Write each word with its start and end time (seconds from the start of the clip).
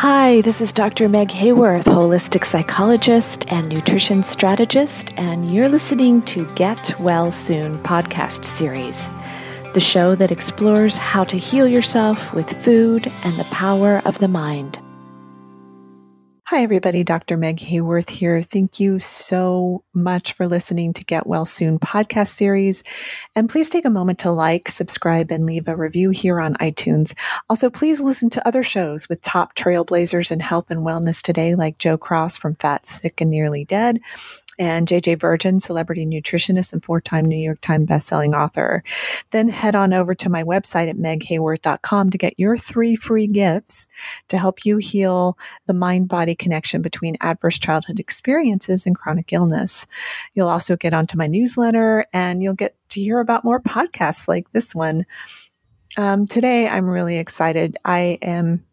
Hi, 0.00 0.42
this 0.42 0.60
is 0.60 0.74
Dr. 0.74 1.08
Meg 1.08 1.28
Hayworth, 1.28 1.84
holistic 1.84 2.44
psychologist 2.44 3.50
and 3.50 3.70
nutrition 3.70 4.22
strategist, 4.22 5.10
and 5.16 5.50
you're 5.50 5.70
listening 5.70 6.20
to 6.24 6.44
Get 6.54 6.94
Well 7.00 7.32
Soon 7.32 7.78
podcast 7.78 8.44
series, 8.44 9.08
the 9.72 9.80
show 9.80 10.14
that 10.14 10.30
explores 10.30 10.98
how 10.98 11.24
to 11.24 11.38
heal 11.38 11.66
yourself 11.66 12.34
with 12.34 12.62
food 12.62 13.10
and 13.24 13.38
the 13.38 13.44
power 13.44 14.02
of 14.04 14.18
the 14.18 14.28
mind. 14.28 14.78
Hi, 16.50 16.62
everybody. 16.62 17.02
Dr. 17.02 17.36
Meg 17.36 17.56
Hayworth 17.56 18.08
here. 18.08 18.40
Thank 18.40 18.78
you 18.78 19.00
so 19.00 19.82
much 19.94 20.34
for 20.34 20.46
listening 20.46 20.92
to 20.92 21.04
Get 21.04 21.26
Well 21.26 21.44
Soon 21.44 21.80
podcast 21.80 22.28
series. 22.28 22.84
And 23.34 23.48
please 23.48 23.68
take 23.68 23.84
a 23.84 23.90
moment 23.90 24.20
to 24.20 24.30
like, 24.30 24.68
subscribe, 24.68 25.32
and 25.32 25.44
leave 25.44 25.66
a 25.66 25.74
review 25.74 26.10
here 26.10 26.38
on 26.40 26.54
iTunes. 26.58 27.16
Also, 27.50 27.68
please 27.68 28.00
listen 28.00 28.30
to 28.30 28.46
other 28.46 28.62
shows 28.62 29.08
with 29.08 29.22
top 29.22 29.56
trailblazers 29.56 30.30
in 30.30 30.38
health 30.38 30.70
and 30.70 30.86
wellness 30.86 31.20
today, 31.20 31.56
like 31.56 31.78
Joe 31.78 31.98
Cross 31.98 32.36
from 32.36 32.54
Fat, 32.54 32.86
Sick, 32.86 33.20
and 33.20 33.28
Nearly 33.28 33.64
Dead, 33.64 33.98
and 34.58 34.88
JJ 34.88 35.20
Virgin, 35.20 35.60
celebrity 35.60 36.06
nutritionist 36.06 36.72
and 36.72 36.84
four 36.84 37.00
time 37.00 37.24
New 37.24 37.36
York 37.36 37.60
Times 37.60 37.88
bestselling 37.88 38.34
author. 38.34 38.82
Then 39.30 39.48
head 39.48 39.74
on 39.74 39.92
over 39.92 40.14
to 40.14 40.28
my 40.28 40.42
website 40.42 40.88
at 40.88 40.96
meghayworth.com 40.96 42.10
to 42.10 42.18
get 42.18 42.38
your 42.38 42.56
three 42.56 42.96
free 42.96 43.26
gifts 43.26 43.88
to 44.28 44.38
help 44.38 44.64
you 44.64 44.78
heal 44.78 45.38
the 45.66 45.74
mind 45.74 46.08
body 46.08 46.34
connection 46.34 46.82
between 46.82 47.16
adverse 47.20 47.58
childhood 47.58 48.00
experiences 48.00 48.86
and 48.86 48.96
chronic 48.96 49.32
illness. 49.32 49.86
You'll 50.34 50.48
also 50.48 50.76
get 50.76 50.94
onto 50.94 51.18
my 51.18 51.26
newsletter 51.26 52.06
and 52.12 52.42
you'll 52.42 52.54
get 52.54 52.74
to 52.90 53.00
hear 53.00 53.20
about 53.20 53.44
more 53.44 53.60
podcasts 53.60 54.28
like 54.28 54.50
this 54.52 54.74
one. 54.74 55.06
Um, 55.96 56.26
today, 56.26 56.68
I'm 56.68 56.86
really 56.86 57.16
excited. 57.16 57.78
I 57.84 58.18
am 58.20 58.65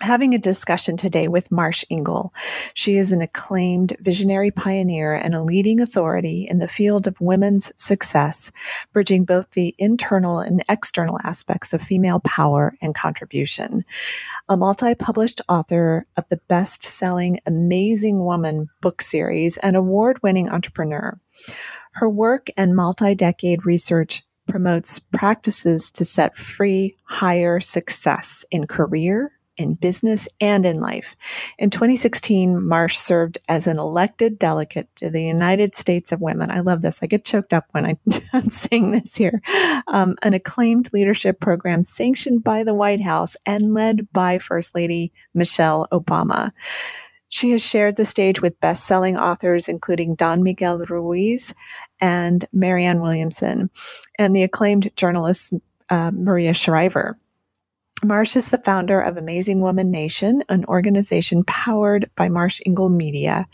having 0.00 0.34
a 0.34 0.38
discussion 0.38 0.96
today 0.96 1.28
with 1.28 1.50
Marsh 1.50 1.84
Engle. 1.90 2.32
She 2.74 2.96
is 2.96 3.12
an 3.12 3.20
acclaimed 3.20 3.96
visionary 4.00 4.50
pioneer 4.50 5.14
and 5.14 5.34
a 5.34 5.42
leading 5.42 5.80
authority 5.80 6.46
in 6.48 6.58
the 6.58 6.68
field 6.68 7.06
of 7.06 7.20
women's 7.20 7.70
success, 7.76 8.50
bridging 8.92 9.24
both 9.24 9.50
the 9.50 9.74
internal 9.78 10.38
and 10.38 10.64
external 10.68 11.18
aspects 11.22 11.72
of 11.72 11.82
female 11.82 12.20
power 12.20 12.74
and 12.80 12.94
contribution. 12.94 13.84
A 14.48 14.56
multi 14.56 14.94
published 14.94 15.42
author 15.48 16.06
of 16.16 16.24
the 16.30 16.40
best 16.48 16.82
selling 16.82 17.40
Amazing 17.46 18.24
Woman 18.24 18.68
book 18.80 19.02
series 19.02 19.58
and 19.58 19.76
award 19.76 20.22
winning 20.22 20.48
entrepreneur. 20.48 21.18
Her 21.92 22.08
work 22.08 22.48
and 22.56 22.74
multi 22.74 23.14
decade 23.14 23.66
research 23.66 24.22
promotes 24.48 24.98
practices 24.98 25.90
to 25.92 26.04
set 26.04 26.36
free 26.36 26.96
higher 27.04 27.60
success 27.60 28.44
in 28.50 28.66
career, 28.66 29.32
in 29.60 29.74
business 29.74 30.26
and 30.40 30.64
in 30.64 30.80
life. 30.80 31.14
In 31.58 31.68
2016, 31.68 32.66
Marsh 32.66 32.96
served 32.96 33.38
as 33.48 33.66
an 33.66 33.78
elected 33.78 34.38
delegate 34.38 34.88
to 34.96 35.10
the 35.10 35.22
United 35.22 35.74
States 35.74 36.12
of 36.12 36.20
Women. 36.20 36.50
I 36.50 36.60
love 36.60 36.80
this. 36.80 37.02
I 37.02 37.06
get 37.06 37.26
choked 37.26 37.52
up 37.52 37.66
when 37.72 37.84
I, 37.84 37.98
am 38.32 38.48
saying 38.48 38.90
this 38.90 39.14
here. 39.14 39.42
Um, 39.88 40.16
an 40.22 40.32
acclaimed 40.32 40.90
leadership 40.92 41.40
program 41.40 41.82
sanctioned 41.82 42.42
by 42.42 42.64
the 42.64 42.74
White 42.74 43.02
House 43.02 43.36
and 43.44 43.74
led 43.74 44.10
by 44.12 44.38
First 44.38 44.74
Lady 44.74 45.12
Michelle 45.34 45.86
Obama. 45.92 46.52
She 47.28 47.50
has 47.52 47.62
shared 47.62 47.96
the 47.96 48.06
stage 48.06 48.40
with 48.40 48.58
best 48.60 48.86
selling 48.86 49.16
authors, 49.16 49.68
including 49.68 50.16
Don 50.16 50.42
Miguel 50.42 50.78
Ruiz 50.78 51.54
and 52.00 52.44
Marianne 52.52 53.00
Williamson, 53.00 53.70
and 54.18 54.34
the 54.34 54.42
acclaimed 54.42 54.90
journalist 54.96 55.52
uh, 55.90 56.10
Maria 56.12 56.54
Shriver. 56.54 57.18
Marsh 58.02 58.34
is 58.34 58.48
the 58.48 58.58
founder 58.58 58.98
of 58.98 59.18
Amazing 59.18 59.60
Woman 59.60 59.90
Nation, 59.90 60.42
an 60.48 60.64
organization 60.64 61.44
powered 61.44 62.10
by 62.16 62.30
Marsh 62.30 62.60
Engle 62.64 62.88
Media, 62.88 63.46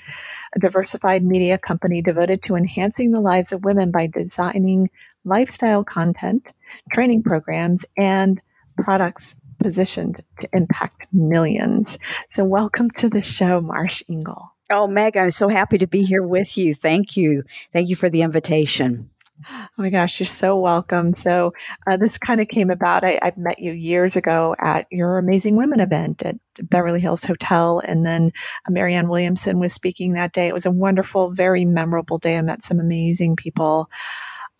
a 0.55 0.59
diversified 0.61 1.25
media 1.25 1.59
company 1.59 2.01
devoted 2.01 2.43
to 2.43 2.55
enhancing 2.55 3.11
the 3.11 3.21
lives 3.21 3.51
of 3.51 3.65
women 3.65 3.91
by 3.91 4.07
designing 4.07 4.89
lifestyle 5.25 5.83
content, 5.83 6.53
training 6.93 7.25
programs, 7.25 7.85
and 7.97 8.41
products 8.77 9.35
positioned 9.59 10.23
to 10.39 10.49
impact 10.53 11.09
millions. 11.13 11.99
So, 12.29 12.45
welcome 12.45 12.91
to 12.93 13.09
the 13.09 13.23
show, 13.23 13.61
Marsh 13.61 14.05
Engle. 14.09 14.53
Oh, 14.71 14.87
Meg, 14.87 15.17
I'm 15.17 15.33
so 15.33 15.49
happy 15.49 15.79
to 15.79 15.89
be 15.89 16.05
here 16.05 16.23
with 16.23 16.57
you. 16.57 16.75
Thank 16.75 17.17
you. 17.17 17.43
Thank 17.73 17.89
you 17.89 17.97
for 17.97 18.09
the 18.09 18.23
invitation. 18.23 19.11
Oh 19.51 19.69
my 19.77 19.91
gosh, 19.91 20.19
you're 20.19 20.27
so 20.27 20.57
welcome. 20.57 21.15
So, 21.15 21.53
uh, 21.87 21.97
this 21.97 22.17
kind 22.17 22.41
of 22.41 22.49
came 22.49 22.71
about. 22.71 23.05
I, 23.05 23.19
I, 23.23 23.33
met 23.37 23.59
you 23.59 23.73
years 23.73 24.17
ago 24.17 24.57
at 24.61 24.87
your 24.91 25.19
Amazing 25.19 25.57
Women 25.57 25.81
event 25.81 26.23
at 26.23 26.37
Beverly 26.63 27.01
Hills 27.01 27.25
Hotel. 27.25 27.81
And 27.81 28.07
then 28.07 28.33
uh, 28.67 28.73
Marianne 28.73 29.09
Williamson 29.09 29.59
was 29.59 29.75
speaking 29.75 30.15
that 30.15 30.33
day. 30.33 30.49
It 30.49 30.55
was 30.55 30.67
a 30.67 30.71
wonderful, 30.71 31.31
very 31.31 31.65
memorable 31.65 32.19
day. 32.19 32.39
I 32.39 32.43
met 32.43 32.65
some 32.65 32.81
amazing 32.81 33.37
people. 33.37 33.91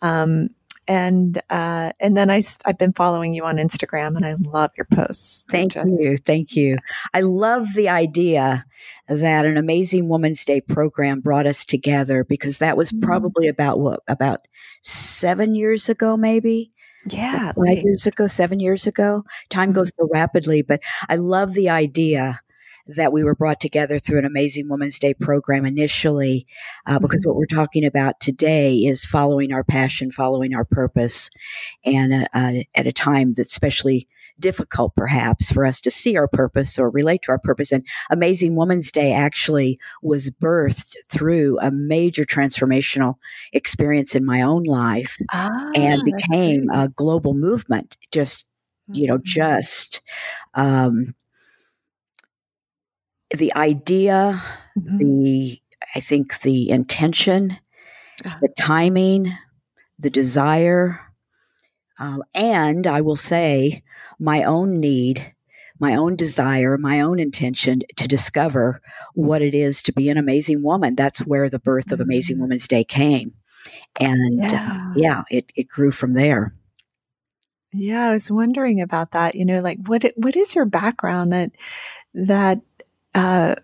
Um, 0.01 0.49
and 0.87 1.37
uh, 1.49 1.91
and 1.99 2.15
then 2.15 2.29
I 2.29 2.41
I've 2.65 2.77
been 2.77 2.93
following 2.93 3.33
you 3.33 3.43
on 3.45 3.57
Instagram, 3.57 4.15
and 4.15 4.25
I 4.25 4.35
love 4.39 4.71
your 4.77 4.87
posts. 4.91 5.45
Thank 5.49 5.73
just- 5.73 5.87
you, 5.87 6.17
thank 6.17 6.55
you. 6.55 6.77
I 7.13 7.21
love 7.21 7.67
the 7.75 7.89
idea 7.89 8.65
that 9.07 9.45
an 9.45 9.57
Amazing 9.57 10.09
Woman's 10.09 10.43
Day 10.43 10.61
program 10.61 11.21
brought 11.21 11.45
us 11.45 11.65
together 11.65 12.23
because 12.23 12.59
that 12.59 12.77
was 12.77 12.91
mm-hmm. 12.91 13.05
probably 13.05 13.47
about 13.47 13.79
what 13.79 14.01
about 14.07 14.47
seven 14.81 15.55
years 15.55 15.89
ago, 15.89 16.17
maybe. 16.17 16.71
Yeah, 17.09 17.53
five 17.53 17.77
years 17.77 18.05
ago, 18.05 18.27
seven 18.27 18.59
years 18.59 18.85
ago. 18.87 19.23
Time 19.49 19.71
goes 19.71 19.91
mm-hmm. 19.91 20.05
so 20.05 20.09
rapidly, 20.11 20.61
but 20.61 20.81
I 21.07 21.15
love 21.15 21.53
the 21.53 21.69
idea 21.69 22.41
that 22.87 23.11
we 23.11 23.23
were 23.23 23.35
brought 23.35 23.59
together 23.59 23.99
through 23.99 24.19
an 24.19 24.25
Amazing 24.25 24.69
Women's 24.69 24.99
Day 24.99 25.13
program 25.13 25.65
initially, 25.65 26.47
uh, 26.85 26.99
because 26.99 27.21
mm-hmm. 27.21 27.29
what 27.29 27.37
we're 27.37 27.45
talking 27.45 27.85
about 27.85 28.19
today 28.19 28.75
is 28.75 29.05
following 29.05 29.51
our 29.51 29.63
passion, 29.63 30.11
following 30.11 30.53
our 30.53 30.65
purpose, 30.65 31.29
and 31.85 32.13
uh, 32.13 32.25
uh, 32.33 32.53
at 32.75 32.87
a 32.87 32.91
time 32.91 33.33
that's 33.33 33.51
especially 33.51 34.07
difficult 34.39 34.95
perhaps 34.95 35.51
for 35.51 35.65
us 35.65 35.81
to 35.81 35.91
see 35.91 36.15
our 36.15 36.27
purpose 36.27 36.77
or 36.77 36.89
relate 36.89 37.23
to 37.23 37.31
our 37.31 37.39
purpose. 37.39 37.71
And 37.71 37.85
Amazing 38.09 38.55
Women's 38.55 38.91
Day 38.91 39.11
actually 39.11 39.79
was 40.03 40.29
birthed 40.29 40.93
through 41.09 41.59
a 41.59 41.71
major 41.71 42.23
transformational 42.23 43.15
experience 43.53 44.15
in 44.15 44.25
my 44.25 44.41
own 44.41 44.63
life 44.63 45.17
ah, 45.31 45.71
and 45.75 46.03
became 46.03 46.69
a 46.69 46.89
global 46.89 47.33
movement. 47.33 47.97
Just, 48.11 48.47
you 48.91 49.07
know, 49.07 49.15
mm-hmm. 49.15 49.23
just 49.25 50.01
um, 50.53 51.15
the 53.35 53.53
idea, 53.55 54.41
mm-hmm. 54.77 54.97
the 54.97 55.61
I 55.95 55.99
think 55.99 56.41
the 56.41 56.69
intention, 56.69 57.57
uh-huh. 58.23 58.37
the 58.41 58.53
timing, 58.57 59.31
the 59.99 60.09
desire, 60.09 60.99
uh, 61.99 62.19
and 62.35 62.85
I 62.85 63.01
will 63.01 63.15
say 63.15 63.83
my 64.19 64.43
own 64.43 64.73
need, 64.73 65.33
my 65.79 65.95
own 65.95 66.15
desire, 66.15 66.77
my 66.77 67.01
own 67.01 67.19
intention 67.19 67.81
to 67.95 68.07
discover 68.07 68.81
what 69.13 69.41
it 69.41 69.53
is 69.53 69.81
to 69.83 69.93
be 69.93 70.09
an 70.09 70.17
amazing 70.17 70.63
woman. 70.63 70.95
That's 70.95 71.25
where 71.25 71.49
the 71.49 71.59
birth 71.59 71.91
of 71.91 71.99
Amazing 71.99 72.37
mm-hmm. 72.37 72.57
Day 72.67 72.83
came, 72.83 73.33
and 73.99 74.51
yeah, 74.51 74.71
uh, 74.71 74.93
yeah 74.95 75.23
it 75.29 75.51
it 75.55 75.67
grew 75.67 75.91
from 75.91 76.13
there. 76.13 76.53
Yeah, 77.73 78.07
I 78.07 78.11
was 78.11 78.31
wondering 78.31 78.81
about 78.81 79.11
that. 79.11 79.35
You 79.35 79.45
know, 79.45 79.61
like 79.61 79.79
what 79.85 80.05
what 80.15 80.35
is 80.35 80.55
your 80.55 80.65
background 80.65 81.33
that 81.33 81.51
that 82.13 82.61
uh, 83.17 83.55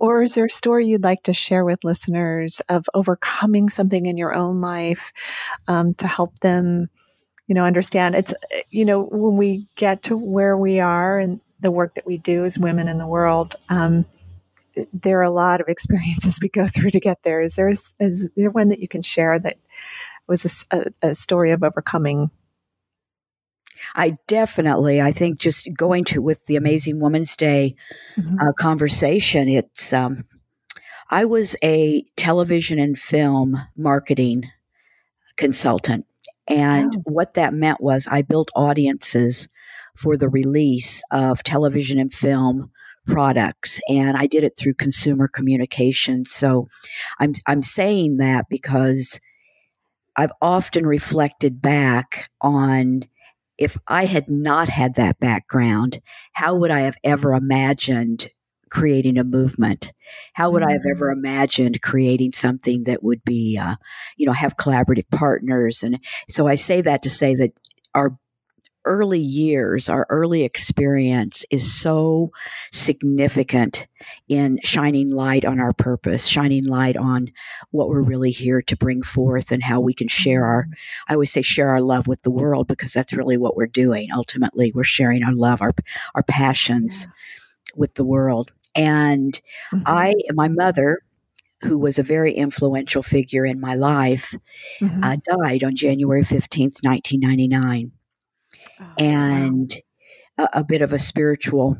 or 0.00 0.22
is 0.24 0.34
there 0.34 0.46
a 0.46 0.50
story 0.50 0.86
you'd 0.86 1.04
like 1.04 1.22
to 1.22 1.32
share 1.32 1.64
with 1.64 1.84
listeners 1.84 2.60
of 2.68 2.86
overcoming 2.94 3.68
something 3.68 4.06
in 4.06 4.18
your 4.18 4.36
own 4.36 4.60
life 4.60 5.12
um, 5.68 5.94
to 5.94 6.08
help 6.08 6.36
them, 6.40 6.90
you 7.46 7.54
know, 7.54 7.64
understand? 7.64 8.16
It's, 8.16 8.34
you 8.70 8.84
know, 8.84 9.04
when 9.04 9.36
we 9.36 9.68
get 9.76 10.02
to 10.04 10.16
where 10.16 10.56
we 10.56 10.80
are 10.80 11.16
and 11.16 11.40
the 11.60 11.70
work 11.70 11.94
that 11.94 12.06
we 12.06 12.18
do 12.18 12.44
as 12.44 12.58
women 12.58 12.88
in 12.88 12.98
the 12.98 13.06
world, 13.06 13.54
um, 13.68 14.04
there 14.92 15.20
are 15.20 15.22
a 15.22 15.30
lot 15.30 15.60
of 15.60 15.68
experiences 15.68 16.40
we 16.42 16.48
go 16.48 16.66
through 16.66 16.90
to 16.90 17.00
get 17.00 17.22
there. 17.22 17.40
Is 17.40 17.54
there, 17.54 17.68
is, 17.68 17.94
there 18.34 18.50
one 18.50 18.68
that 18.68 18.80
you 18.80 18.88
can 18.88 19.02
share 19.02 19.38
that 19.38 19.58
was 20.26 20.66
a, 20.72 20.86
a 21.02 21.14
story 21.14 21.52
of 21.52 21.62
overcoming 21.62 22.32
I 23.94 24.16
definitely, 24.26 25.00
I 25.00 25.12
think 25.12 25.38
just 25.38 25.68
going 25.76 26.04
to 26.04 26.20
with 26.20 26.46
the 26.46 26.56
Amazing 26.56 27.00
Woman's 27.00 27.36
Day 27.36 27.74
mm-hmm. 28.16 28.38
uh, 28.40 28.52
conversation, 28.52 29.48
it's, 29.48 29.92
um, 29.92 30.24
I 31.10 31.24
was 31.24 31.56
a 31.62 32.04
television 32.16 32.78
and 32.78 32.98
film 32.98 33.56
marketing 33.76 34.44
consultant. 35.36 36.06
And 36.48 36.94
oh. 36.96 37.02
what 37.04 37.34
that 37.34 37.54
meant 37.54 37.80
was 37.80 38.08
I 38.10 38.22
built 38.22 38.50
audiences 38.54 39.48
for 39.96 40.16
the 40.16 40.28
release 40.28 41.02
of 41.10 41.42
television 41.42 41.98
and 41.98 42.12
film 42.12 42.70
products 43.06 43.80
and 43.88 44.16
I 44.16 44.26
did 44.26 44.44
it 44.44 44.52
through 44.56 44.74
consumer 44.74 45.28
communication. 45.28 46.24
So 46.24 46.68
I'm 47.18 47.32
I'm 47.46 47.62
saying 47.62 48.18
that 48.18 48.46
because 48.48 49.18
I've 50.14 50.32
often 50.42 50.86
reflected 50.86 51.62
back 51.62 52.30
on 52.40 53.04
if 53.58 53.76
I 53.88 54.04
had 54.04 54.28
not 54.28 54.68
had 54.68 54.94
that 54.94 55.18
background, 55.18 56.00
how 56.32 56.54
would 56.54 56.70
I 56.70 56.80
have 56.80 56.96
ever 57.02 57.34
imagined 57.34 58.28
creating 58.70 59.18
a 59.18 59.24
movement? 59.24 59.92
How 60.32 60.50
would. 60.50 60.62
I 60.62 60.72
have 60.72 60.86
ever 60.90 61.08
mm. 61.08 61.18
imagined 61.18 61.82
creating 61.82 62.32
something 62.32 62.84
that 62.84 63.02
would 63.02 63.22
be, 63.24 63.58
uh, 63.60 63.74
you 64.16 64.26
know, 64.26 64.32
have 64.32 64.56
collaborative 64.56 65.10
partners? 65.10 65.82
And 65.82 65.98
so 66.28 66.46
I 66.46 66.54
say 66.54 66.80
that 66.82 67.02
to 67.02 67.10
say 67.10 67.34
that 67.34 67.52
our 67.94 68.16
early 68.88 69.20
years, 69.20 69.88
our 69.88 70.06
early 70.08 70.42
experience 70.42 71.44
is 71.50 71.72
so 71.72 72.32
significant 72.72 73.86
in 74.28 74.58
shining 74.64 75.12
light 75.12 75.44
on 75.44 75.60
our 75.60 75.74
purpose, 75.74 76.26
shining 76.26 76.64
light 76.64 76.96
on 76.96 77.30
what 77.70 77.90
we're 77.90 78.02
really 78.02 78.30
here 78.30 78.62
to 78.62 78.76
bring 78.76 79.02
forth 79.02 79.52
and 79.52 79.62
how 79.62 79.78
we 79.78 79.92
can 79.92 80.08
share 80.08 80.46
our, 80.46 80.66
I 81.06 81.12
always 81.12 81.30
say 81.30 81.42
share 81.42 81.68
our 81.68 81.82
love 81.82 82.06
with 82.06 82.22
the 82.22 82.30
world 82.30 82.66
because 82.66 82.92
that's 82.92 83.12
really 83.12 83.36
what 83.36 83.56
we're 83.56 83.66
doing. 83.66 84.08
Ultimately, 84.12 84.72
we're 84.74 84.84
sharing 84.84 85.22
our 85.22 85.34
love, 85.34 85.60
our, 85.60 85.74
our 86.14 86.22
passions 86.22 87.04
yeah. 87.04 87.72
with 87.76 87.94
the 87.94 88.04
world. 88.04 88.50
And 88.74 89.38
mm-hmm. 89.72 89.82
I, 89.84 90.14
my 90.32 90.48
mother, 90.48 91.02
who 91.60 91.78
was 91.78 91.98
a 91.98 92.02
very 92.02 92.32
influential 92.32 93.02
figure 93.02 93.44
in 93.44 93.60
my 93.60 93.74
life, 93.74 94.34
mm-hmm. 94.80 95.04
uh, 95.04 95.16
died 95.36 95.62
on 95.62 95.76
January 95.76 96.22
15th, 96.22 96.82
1999. 96.82 97.92
Oh, 98.80 98.84
and 98.98 99.74
wow. 100.36 100.48
a, 100.52 100.60
a, 100.60 100.64
bit 100.64 100.82
of 100.82 100.92
a 100.92 100.98
spiritual 100.98 101.78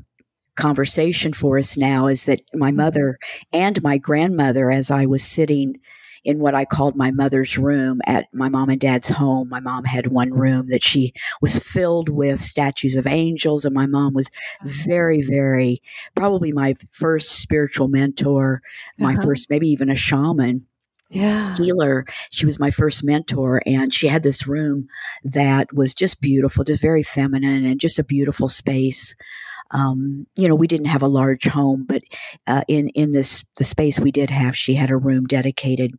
conversation 0.57 1.33
for 1.33 1.59
us 1.59 1.77
now 1.77 2.07
is 2.07 2.25
that 2.25 2.41
my 2.55 2.69
mm-hmm. 2.69 2.79
mother 2.79 3.19
and 3.53 3.83
my 3.83 3.99
grandmother, 3.99 4.71
as 4.71 4.91
I 4.91 5.07
was 5.07 5.23
sitting 5.23 5.77
in 6.25 6.41
what 6.41 6.55
I 6.55 6.65
called 6.65 6.97
my 6.97 7.11
mother's 7.11 7.57
room 7.57 8.01
at 8.07 8.27
my 8.35 8.49
mom 8.49 8.69
and 8.69 8.81
dad's 8.81 9.09
home. 9.09 9.49
My 9.49 9.61
mom 9.61 9.85
had 9.85 10.09
one 10.09 10.31
room 10.31 10.67
that 10.67 10.85
she 10.85 11.13
was 11.41 11.59
filled 11.59 12.09
with 12.09 12.41
statues 12.41 12.97
of 12.97 13.07
angels, 13.07 13.65
and 13.65 13.75
my 13.75 13.87
mom 13.87 14.15
was 14.15 14.31
very, 14.65 15.23
very 15.23 15.81
probably 16.15 16.53
my 16.53 16.75
first 16.91 17.41
spiritual 17.41 17.89
mentor, 17.89 18.61
my 18.99 19.15
uh-huh. 19.15 19.23
first, 19.23 19.49
maybe 19.49 19.69
even 19.69 19.89
a 19.89 19.97
shaman 19.97 20.67
yeah. 21.09 21.57
healer. 21.57 22.05
She 22.31 22.47
was 22.47 22.59
my 22.59 22.71
first 22.71 23.05
mentor, 23.05 23.63
and 23.67 23.93
she 23.93 24.07
had 24.09 24.23
this 24.23 24.47
room 24.47 24.89
that 25.25 25.73
was 25.73 25.95
just 25.95 26.21
beautiful, 26.21 26.65
just 26.65 26.81
very 26.81 27.03
feminine, 27.03 27.65
and 27.65 27.81
just 27.81 27.99
a 27.99 28.05
beautiful 28.05 28.49
space. 28.49 29.15
Um, 29.71 30.27
you 30.35 30.49
know, 30.49 30.55
we 30.55 30.67
didn't 30.67 30.87
have 30.87 31.03
a 31.03 31.09
large 31.09 31.45
home, 31.45 31.85
but 31.87 32.03
uh, 32.47 32.63
in 32.69 32.89
in 32.91 33.11
this 33.11 33.45
the 33.57 33.65
space 33.65 34.01
we 34.01 34.11
did 34.11 34.31
have, 34.31 34.57
she 34.57 34.75
had 34.75 34.91
a 34.91 34.97
room 34.97 35.27
dedicated 35.27 35.95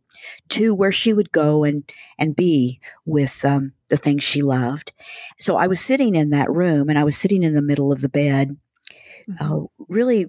to 0.50 0.74
where 0.74 0.92
she 0.92 1.12
would 1.12 1.30
go 1.30 1.64
and 1.64 1.88
and 2.18 2.34
be 2.34 2.80
with 3.04 3.44
um, 3.44 3.72
the 3.88 3.96
things 3.96 4.24
she 4.24 4.42
loved. 4.42 4.92
So 5.38 5.56
I 5.56 5.68
was 5.68 5.80
sitting 5.80 6.16
in 6.16 6.30
that 6.30 6.50
room, 6.50 6.88
and 6.88 6.98
I 6.98 7.04
was 7.04 7.16
sitting 7.16 7.42
in 7.42 7.54
the 7.54 7.62
middle 7.62 7.92
of 7.92 8.00
the 8.00 8.08
bed, 8.08 8.56
mm-hmm. 9.28 9.52
uh, 9.52 9.66
really 9.88 10.26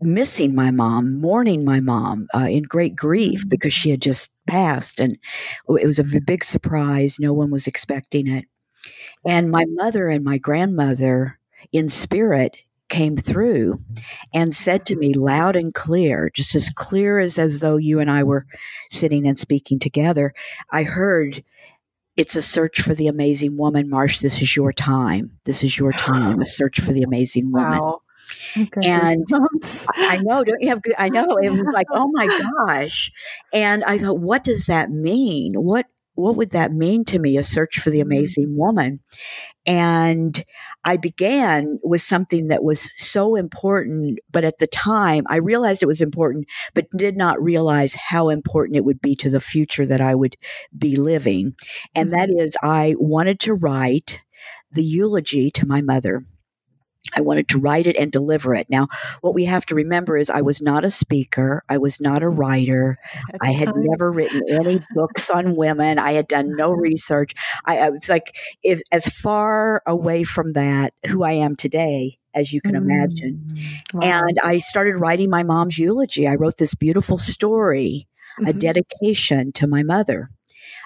missing 0.00 0.54
my 0.54 0.70
mom, 0.70 1.20
mourning 1.20 1.64
my 1.64 1.80
mom 1.80 2.26
uh, 2.34 2.48
in 2.50 2.62
great 2.62 2.96
grief 2.96 3.40
mm-hmm. 3.40 3.48
because 3.48 3.72
she 3.72 3.90
had 3.90 4.00
just 4.00 4.30
passed. 4.46 5.00
And 5.00 5.18
it 5.68 5.86
was 5.86 5.98
a 5.98 6.20
big 6.20 6.44
surprise. 6.44 7.18
No 7.18 7.32
one 7.32 7.50
was 7.50 7.66
expecting 7.66 8.26
it. 8.28 8.46
And 9.26 9.50
my 9.50 9.64
mother 9.68 10.08
and 10.08 10.24
my 10.24 10.38
grandmother, 10.38 11.38
in 11.72 11.88
spirit, 11.88 12.56
came 12.88 13.16
through 13.16 13.78
and 14.34 14.54
said 14.54 14.86
to 14.86 14.96
me 14.96 15.14
loud 15.14 15.54
and 15.54 15.74
clear, 15.74 16.30
just 16.34 16.54
as 16.54 16.70
clear 16.70 17.18
as, 17.18 17.38
as 17.38 17.60
though 17.60 17.76
you 17.76 18.00
and 18.00 18.10
I 18.10 18.24
were 18.24 18.46
sitting 18.90 19.26
and 19.28 19.38
speaking 19.38 19.78
together. 19.78 20.32
I 20.70 20.82
heard, 20.82 21.44
It's 22.16 22.36
a 22.36 22.42
search 22.42 22.80
for 22.80 22.94
the 22.94 23.06
amazing 23.06 23.56
woman, 23.56 23.88
Marsh. 23.88 24.18
This 24.20 24.42
is 24.42 24.56
your 24.56 24.72
time. 24.72 25.38
This 25.44 25.62
is 25.62 25.78
your 25.78 25.92
time, 25.92 26.40
a 26.40 26.46
search 26.46 26.80
for 26.80 26.92
the 26.92 27.02
amazing 27.02 27.52
woman. 27.52 27.78
Wow. 27.78 28.02
Okay. 28.56 28.88
And 28.88 29.26
I 29.96 30.18
know, 30.22 30.44
don't 30.44 30.60
you 30.60 30.68
have 30.68 30.82
good? 30.82 30.94
I 30.98 31.08
know 31.08 31.24
it 31.40 31.50
was 31.50 31.64
like, 31.72 31.86
oh 31.92 32.10
my 32.12 32.26
gosh. 32.26 33.10
And 33.52 33.84
I 33.84 33.98
thought, 33.98 34.18
what 34.18 34.44
does 34.44 34.66
that 34.66 34.90
mean? 34.90 35.54
What 35.54 35.86
what 36.14 36.36
would 36.36 36.50
that 36.50 36.72
mean 36.72 37.04
to 37.06 37.18
me? 37.18 37.36
A 37.36 37.44
search 37.44 37.78
for 37.78 37.90
the 37.90 38.00
mm-hmm. 38.00 38.12
amazing 38.12 38.56
woman. 38.56 39.00
And 39.66 40.42
I 40.84 40.96
began 40.96 41.78
with 41.82 42.02
something 42.02 42.48
that 42.48 42.64
was 42.64 42.90
so 42.96 43.36
important, 43.36 44.18
but 44.30 44.44
at 44.44 44.58
the 44.58 44.66
time 44.66 45.24
I 45.28 45.36
realized 45.36 45.82
it 45.82 45.86
was 45.86 46.00
important, 46.00 46.46
but 46.74 46.90
did 46.96 47.16
not 47.16 47.42
realize 47.42 47.94
how 47.94 48.28
important 48.28 48.76
it 48.76 48.84
would 48.84 49.00
be 49.00 49.14
to 49.16 49.30
the 49.30 49.40
future 49.40 49.86
that 49.86 50.00
I 50.00 50.14
would 50.14 50.36
be 50.76 50.96
living. 50.96 51.54
And 51.94 52.12
that 52.12 52.28
mm-hmm. 52.30 52.66
I 52.66 52.94
wanted 52.98 53.40
to 53.40 53.54
write 53.54 54.20
the 54.72 54.84
eulogy 54.84 55.50
to 55.52 55.66
my 55.66 55.82
mother. 55.82 56.24
I 57.16 57.22
wanted 57.22 57.48
to 57.48 57.58
write 57.58 57.86
it 57.86 57.96
and 57.96 58.12
deliver 58.12 58.54
it. 58.54 58.68
Now, 58.68 58.88
what 59.20 59.34
we 59.34 59.44
have 59.46 59.66
to 59.66 59.74
remember 59.74 60.16
is 60.16 60.30
I 60.30 60.42
was 60.42 60.62
not 60.62 60.84
a 60.84 60.90
speaker. 60.90 61.64
I 61.68 61.78
was 61.78 62.00
not 62.00 62.22
a 62.22 62.28
writer. 62.28 62.98
I 63.40 63.52
had 63.52 63.68
time. 63.68 63.84
never 63.84 64.12
written 64.12 64.42
any 64.48 64.80
books 64.94 65.28
on 65.30 65.56
women. 65.56 65.98
I 65.98 66.12
had 66.12 66.28
done 66.28 66.54
no 66.56 66.72
research. 66.72 67.34
I, 67.64 67.78
I 67.78 67.90
was 67.90 68.08
like 68.08 68.36
if, 68.62 68.80
as 68.92 69.08
far 69.08 69.82
away 69.86 70.24
from 70.24 70.52
that 70.52 70.94
who 71.06 71.22
I 71.24 71.32
am 71.32 71.56
today 71.56 72.18
as 72.34 72.52
you 72.52 72.60
can 72.60 72.74
mm. 72.74 72.82
imagine. 72.82 73.44
Wow. 73.92 74.00
And 74.02 74.38
I 74.42 74.58
started 74.58 74.96
writing 74.96 75.30
my 75.30 75.42
mom's 75.42 75.78
eulogy. 75.78 76.28
I 76.28 76.36
wrote 76.36 76.58
this 76.58 76.74
beautiful 76.74 77.18
story, 77.18 78.06
mm-hmm. 78.38 78.46
a 78.48 78.52
dedication 78.52 79.52
to 79.52 79.66
my 79.66 79.82
mother 79.82 80.30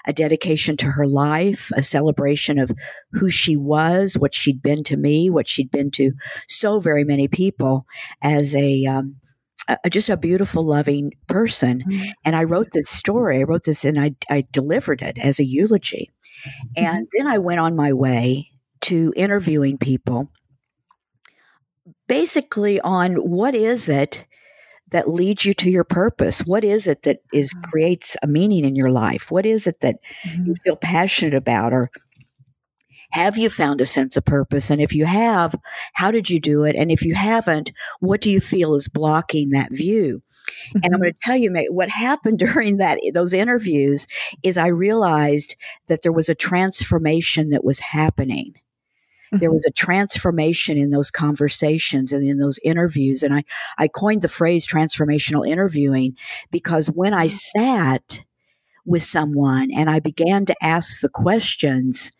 a 0.07 0.13
dedication 0.13 0.77
to 0.77 0.87
her 0.87 1.07
life, 1.07 1.71
a 1.75 1.81
celebration 1.81 2.59
of 2.59 2.71
who 3.11 3.29
she 3.29 3.57
was, 3.57 4.17
what 4.17 4.33
she'd 4.33 4.61
been 4.61 4.83
to 4.83 4.97
me, 4.97 5.29
what 5.29 5.47
she'd 5.47 5.71
been 5.71 5.91
to 5.91 6.11
so 6.47 6.79
very 6.79 7.03
many 7.03 7.27
people 7.27 7.85
as 8.21 8.53
a, 8.55 8.85
um, 8.85 9.15
a 9.83 9.89
just 9.89 10.09
a 10.09 10.17
beautiful, 10.17 10.63
loving 10.63 11.11
person. 11.27 11.83
Mm-hmm. 11.83 12.09
And 12.23 12.35
I 12.35 12.43
wrote 12.43 12.67
this 12.71 12.89
story. 12.89 13.39
I 13.39 13.43
wrote 13.43 13.63
this 13.63 13.83
and 13.83 13.99
I, 13.99 14.15
I 14.29 14.45
delivered 14.51 15.01
it 15.01 15.17
as 15.17 15.39
a 15.39 15.45
eulogy. 15.45 16.11
Mm-hmm. 16.47 16.85
And 16.85 17.07
then 17.17 17.27
I 17.27 17.39
went 17.39 17.59
on 17.59 17.75
my 17.75 17.93
way 17.93 18.49
to 18.81 19.11
interviewing 19.15 19.77
people 19.77 20.29
basically 22.07 22.79
on 22.81 23.15
what 23.15 23.55
is 23.55 23.89
it 23.89 24.25
that 24.91 25.09
leads 25.09 25.45
you 25.45 25.53
to 25.55 25.69
your 25.69 25.83
purpose? 25.83 26.41
What 26.41 26.63
is 26.63 26.87
it 26.87 27.03
that 27.03 27.19
is 27.33 27.53
mm-hmm. 27.53 27.69
creates 27.69 28.15
a 28.21 28.27
meaning 28.27 28.65
in 28.65 28.75
your 28.75 28.91
life? 28.91 29.31
What 29.31 29.45
is 29.45 29.67
it 29.67 29.79
that 29.81 29.97
mm-hmm. 30.23 30.45
you 30.45 30.55
feel 30.63 30.75
passionate 30.75 31.33
about 31.33 31.73
or 31.73 31.91
have 33.11 33.37
you 33.37 33.49
found 33.49 33.79
a 33.79 33.85
sense 33.85 34.17
of 34.17 34.25
purpose? 34.25 34.69
And 34.69 34.81
if 34.81 34.93
you 34.93 35.05
have, 35.05 35.55
how 35.93 36.11
did 36.11 36.29
you 36.29 36.39
do 36.39 36.63
it? 36.63 36.75
And 36.75 36.91
if 36.91 37.01
you 37.01 37.15
haven't, 37.15 37.71
what 37.99 38.19
do 38.19 38.29
you 38.29 38.41
feel 38.41 38.75
is 38.75 38.87
blocking 38.87 39.51
that 39.51 39.71
view? 39.71 40.21
Mm-hmm. 40.47 40.77
And 40.77 40.85
I'm 40.85 40.91
mm-hmm. 40.91 41.01
going 41.01 41.13
to 41.13 41.19
tell 41.21 41.37
you, 41.37 41.51
mate, 41.51 41.73
what 41.73 41.89
happened 41.89 42.39
during 42.53 42.77
that 42.77 42.99
those 43.13 43.33
interviews 43.33 44.07
is 44.43 44.57
I 44.57 44.67
realized 44.67 45.55
that 45.87 46.01
there 46.01 46.11
was 46.11 46.29
a 46.29 46.35
transformation 46.35 47.49
that 47.49 47.63
was 47.63 47.79
happening 47.79 48.55
there 49.39 49.51
was 49.51 49.65
a 49.67 49.71
transformation 49.71 50.77
in 50.77 50.89
those 50.89 51.11
conversations 51.11 52.11
and 52.11 52.27
in 52.27 52.37
those 52.37 52.59
interviews. 52.63 53.23
And 53.23 53.33
I, 53.33 53.43
I 53.77 53.87
coined 53.87 54.21
the 54.21 54.27
phrase 54.27 54.67
transformational 54.67 55.47
interviewing 55.47 56.15
because 56.51 56.87
when 56.87 57.13
I 57.13 57.27
mm-hmm. 57.27 57.59
sat 57.59 58.23
with 58.85 59.03
someone 59.03 59.69
and 59.75 59.89
I 59.89 59.99
began 59.99 60.45
to 60.45 60.55
ask 60.61 61.01
the 61.01 61.09
questions, 61.09 62.11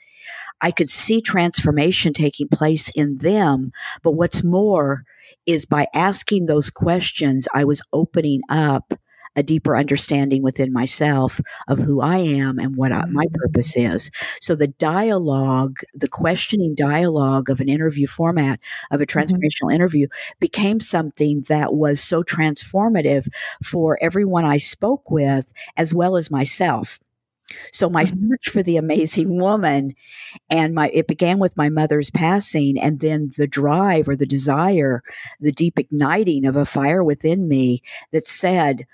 I 0.62 0.72
could 0.72 0.90
see 0.90 1.22
transformation 1.22 2.14
taking 2.14 2.48
place 2.48 2.90
in 2.96 3.18
them. 3.18 3.72
But 4.04 4.14
what's 4.14 4.44
more 4.44 5.04
is 5.46 5.66
by 5.66 5.88
asking 5.94 6.46
those 6.46 6.70
questions, 6.70 7.48
I 7.54 7.66
was 7.66 7.82
opening 7.94 8.42
up 8.50 8.94
a 9.36 9.44
deeper 9.44 9.75
understanding 9.75 10.42
within 10.42 10.72
myself 10.72 11.42
of 11.68 11.80
who 11.80 12.01
I 12.01 12.18
am 12.18 12.60
and 12.60 12.75
what 12.75 12.92
I, 12.92 13.06
my 13.06 13.25
mm-hmm. 13.25 13.36
purpose 13.36 13.75
is. 13.77 14.12
So 14.39 14.56
the 14.56 14.68
dialogue, 14.68 15.80
the 15.94 16.08
questioning 16.08 16.75
dialogue 16.75 17.50
of 17.50 17.60
an 17.60 17.70
interview 17.70 18.08
format 18.08 18.60
of 18.92 19.01
a 19.01 19.06
mm-hmm. 19.06 19.20
transformational 19.20 19.68
mm-hmm. 19.68 19.75
interview 19.75 20.08
became 20.39 20.80
something 20.80 21.42
that 21.48 21.74
was 21.74 22.01
so 22.01 22.24
transformative 22.24 23.27
for 23.63 23.98
everyone 24.01 24.46
I 24.46 24.58
spoke 24.58 25.12
with 25.12 25.51
as 25.77 25.94
well 25.94 26.18
as 26.18 26.32
myself. 26.32 27.00
So 27.72 27.89
my 27.89 28.06
mm-hmm. 28.06 28.30
search 28.30 28.50
for 28.50 28.63
the 28.63 28.77
amazing 28.77 29.39
woman 29.39 29.96
and 30.50 30.74
my 30.74 30.89
it 30.89 31.08
began 31.08 31.39
with 31.39 31.58
my 31.58 31.70
mother's 31.70 32.10
passing 32.10 32.80
and 32.80 33.00
then 33.00 33.32
the 33.38 33.48
drive 33.48 34.10
or 34.10 34.15
the 34.15 34.25
desire, 34.25 35.04
the 35.39 35.51
deep 35.51 35.77
igniting 35.77 36.46
of 36.46 36.56
a 36.56 36.65
fire 36.65 37.04
within 37.04 37.48
me 37.48 37.84
that 38.12 38.27
said, 38.27 38.88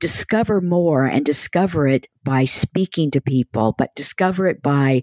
discover 0.00 0.60
more 0.60 1.04
and 1.04 1.24
discover 1.24 1.86
it 1.86 2.06
by 2.24 2.44
speaking 2.46 3.10
to 3.12 3.20
people, 3.20 3.74
but 3.78 3.94
discover 3.94 4.46
it 4.46 4.62
by 4.62 5.02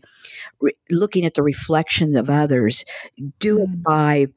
re- 0.60 0.74
looking 0.90 1.24
at 1.24 1.36
the 1.36 1.44
reflections 1.44 2.16
of 2.16 2.30
others. 2.30 2.84
Do 3.40 3.62
it 3.62 3.70
mm. 3.70 3.84
by 3.84 4.28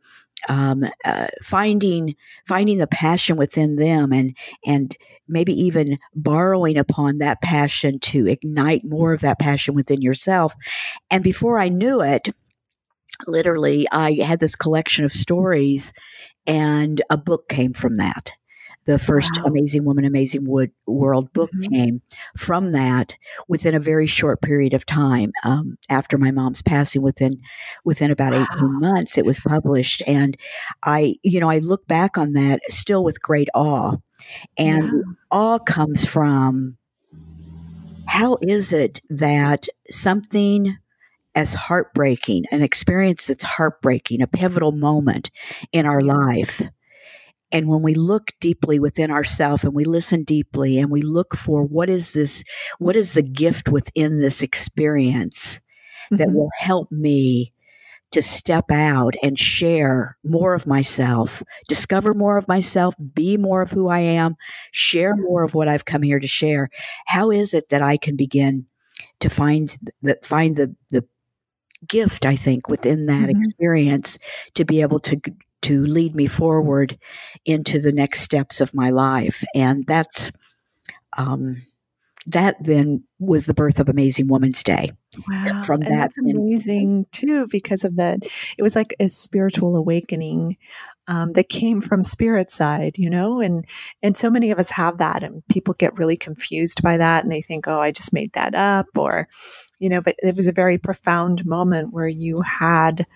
um, 0.48 0.84
uh, 1.04 1.26
finding 1.42 2.14
finding 2.46 2.78
the 2.78 2.86
passion 2.86 3.36
within 3.36 3.76
them 3.76 4.12
and 4.12 4.36
and 4.64 4.96
maybe 5.28 5.52
even 5.52 5.98
borrowing 6.14 6.78
upon 6.78 7.18
that 7.18 7.42
passion 7.42 7.98
to 8.00 8.26
ignite 8.26 8.82
more 8.84 9.12
of 9.12 9.20
that 9.20 9.38
passion 9.38 9.74
within 9.74 10.02
yourself. 10.02 10.54
And 11.10 11.22
before 11.22 11.58
I 11.58 11.68
knew 11.68 12.00
it, 12.00 12.28
literally, 13.26 13.86
I 13.92 14.14
had 14.14 14.40
this 14.40 14.56
collection 14.56 15.04
of 15.04 15.12
stories, 15.12 15.92
and 16.46 17.00
a 17.10 17.16
book 17.16 17.48
came 17.48 17.72
from 17.72 17.96
that. 17.96 18.32
The 18.86 18.98
first 18.98 19.32
wow. 19.36 19.44
Amazing 19.44 19.84
Woman, 19.84 20.04
Amazing 20.06 20.48
Wood 20.48 20.72
World 20.86 21.32
book 21.34 21.50
mm-hmm. 21.52 21.72
came 21.72 22.02
from 22.36 22.72
that 22.72 23.14
within 23.46 23.74
a 23.74 23.80
very 23.80 24.06
short 24.06 24.40
period 24.40 24.72
of 24.72 24.86
time. 24.86 25.32
Um, 25.44 25.76
after 25.90 26.16
my 26.16 26.30
mom's 26.30 26.62
passing, 26.62 27.02
within 27.02 27.40
within 27.84 28.10
about 28.10 28.32
wow. 28.32 28.42
eighteen 28.42 28.80
months, 28.80 29.18
it 29.18 29.26
was 29.26 29.38
published, 29.38 30.02
and 30.06 30.36
I, 30.82 31.16
you 31.22 31.40
know, 31.40 31.50
I 31.50 31.58
look 31.58 31.86
back 31.86 32.16
on 32.16 32.32
that 32.32 32.60
still 32.68 33.04
with 33.04 33.20
great 33.20 33.48
awe, 33.54 33.96
and 34.56 34.84
yeah. 34.84 35.02
awe 35.30 35.58
comes 35.58 36.06
from 36.06 36.78
how 38.06 38.38
is 38.40 38.72
it 38.72 39.00
that 39.10 39.68
something 39.90 40.76
as 41.34 41.54
heartbreaking, 41.54 42.44
an 42.50 42.62
experience 42.62 43.26
that's 43.26 43.44
heartbreaking, 43.44 44.22
a 44.22 44.26
pivotal 44.26 44.72
moment 44.72 45.30
in 45.70 45.86
our 45.86 46.00
life. 46.00 46.62
And 47.52 47.68
when 47.68 47.82
we 47.82 47.94
look 47.94 48.32
deeply 48.40 48.78
within 48.78 49.10
ourselves 49.10 49.64
and 49.64 49.74
we 49.74 49.84
listen 49.84 50.24
deeply 50.24 50.78
and 50.78 50.90
we 50.90 51.02
look 51.02 51.36
for 51.36 51.64
what 51.64 51.88
is 51.88 52.12
this, 52.12 52.44
what 52.78 52.96
is 52.96 53.14
the 53.14 53.22
gift 53.22 53.68
within 53.68 54.20
this 54.20 54.42
experience 54.42 55.60
that 56.10 56.28
mm-hmm. 56.28 56.36
will 56.36 56.50
help 56.58 56.90
me 56.90 57.52
to 58.12 58.22
step 58.22 58.70
out 58.70 59.14
and 59.22 59.38
share 59.38 60.16
more 60.24 60.54
of 60.54 60.66
myself, 60.66 61.42
discover 61.68 62.12
more 62.12 62.36
of 62.36 62.48
myself, 62.48 62.94
be 63.14 63.36
more 63.36 63.62
of 63.62 63.70
who 63.70 63.88
I 63.88 64.00
am, 64.00 64.36
share 64.72 65.14
more 65.14 65.44
of 65.44 65.54
what 65.54 65.68
I've 65.68 65.84
come 65.84 66.02
here 66.02 66.18
to 66.18 66.26
share. 66.26 66.70
How 67.06 67.30
is 67.30 67.54
it 67.54 67.68
that 67.68 67.82
I 67.82 67.96
can 67.96 68.16
begin 68.16 68.66
to 69.20 69.30
find 69.30 69.76
the 70.02 70.18
find 70.22 70.56
the 70.56 70.74
the 70.90 71.04
gift, 71.86 72.26
I 72.26 72.36
think, 72.36 72.68
within 72.68 73.06
that 73.06 73.28
mm-hmm. 73.28 73.38
experience 73.38 74.18
to 74.54 74.64
be 74.64 74.82
able 74.82 75.00
to 75.00 75.20
to 75.62 75.82
lead 75.82 76.14
me 76.14 76.26
forward 76.26 76.98
into 77.44 77.80
the 77.80 77.92
next 77.92 78.20
steps 78.20 78.60
of 78.60 78.74
my 78.74 78.90
life. 78.90 79.44
And 79.54 79.86
that's 79.86 80.32
um, 81.16 81.62
that 82.26 82.56
then 82.60 83.02
was 83.18 83.46
the 83.46 83.54
birth 83.54 83.80
of 83.80 83.88
Amazing 83.88 84.28
Woman's 84.28 84.62
Day. 84.62 84.90
Wow. 85.28 85.62
From 85.62 85.82
and 85.82 85.92
that, 85.92 86.12
that's 86.14 86.18
amazing 86.18 87.06
too, 87.12 87.46
because 87.48 87.84
of 87.84 87.96
that. 87.96 88.20
It 88.56 88.62
was 88.62 88.76
like 88.76 88.94
a 89.00 89.08
spiritual 89.08 89.76
awakening 89.76 90.56
um, 91.08 91.32
that 91.32 91.48
came 91.48 91.80
from 91.80 92.04
spirit 92.04 92.50
side, 92.50 92.96
you 92.96 93.10
know, 93.10 93.40
and 93.40 93.64
and 94.02 94.16
so 94.16 94.30
many 94.30 94.50
of 94.52 94.58
us 94.58 94.70
have 94.70 94.98
that, 94.98 95.22
and 95.22 95.42
people 95.48 95.74
get 95.74 95.98
really 95.98 96.16
confused 96.16 96.82
by 96.82 96.96
that, 96.98 97.24
and 97.24 97.32
they 97.32 97.42
think, 97.42 97.66
oh, 97.66 97.80
I 97.80 97.90
just 97.90 98.12
made 98.12 98.32
that 98.34 98.54
up, 98.54 98.86
or 98.96 99.28
you 99.80 99.88
know, 99.88 100.00
but 100.00 100.14
it 100.22 100.36
was 100.36 100.46
a 100.46 100.52
very 100.52 100.78
profound 100.78 101.44
moment 101.44 101.92
where 101.92 102.06
you 102.06 102.42
had 102.42 103.06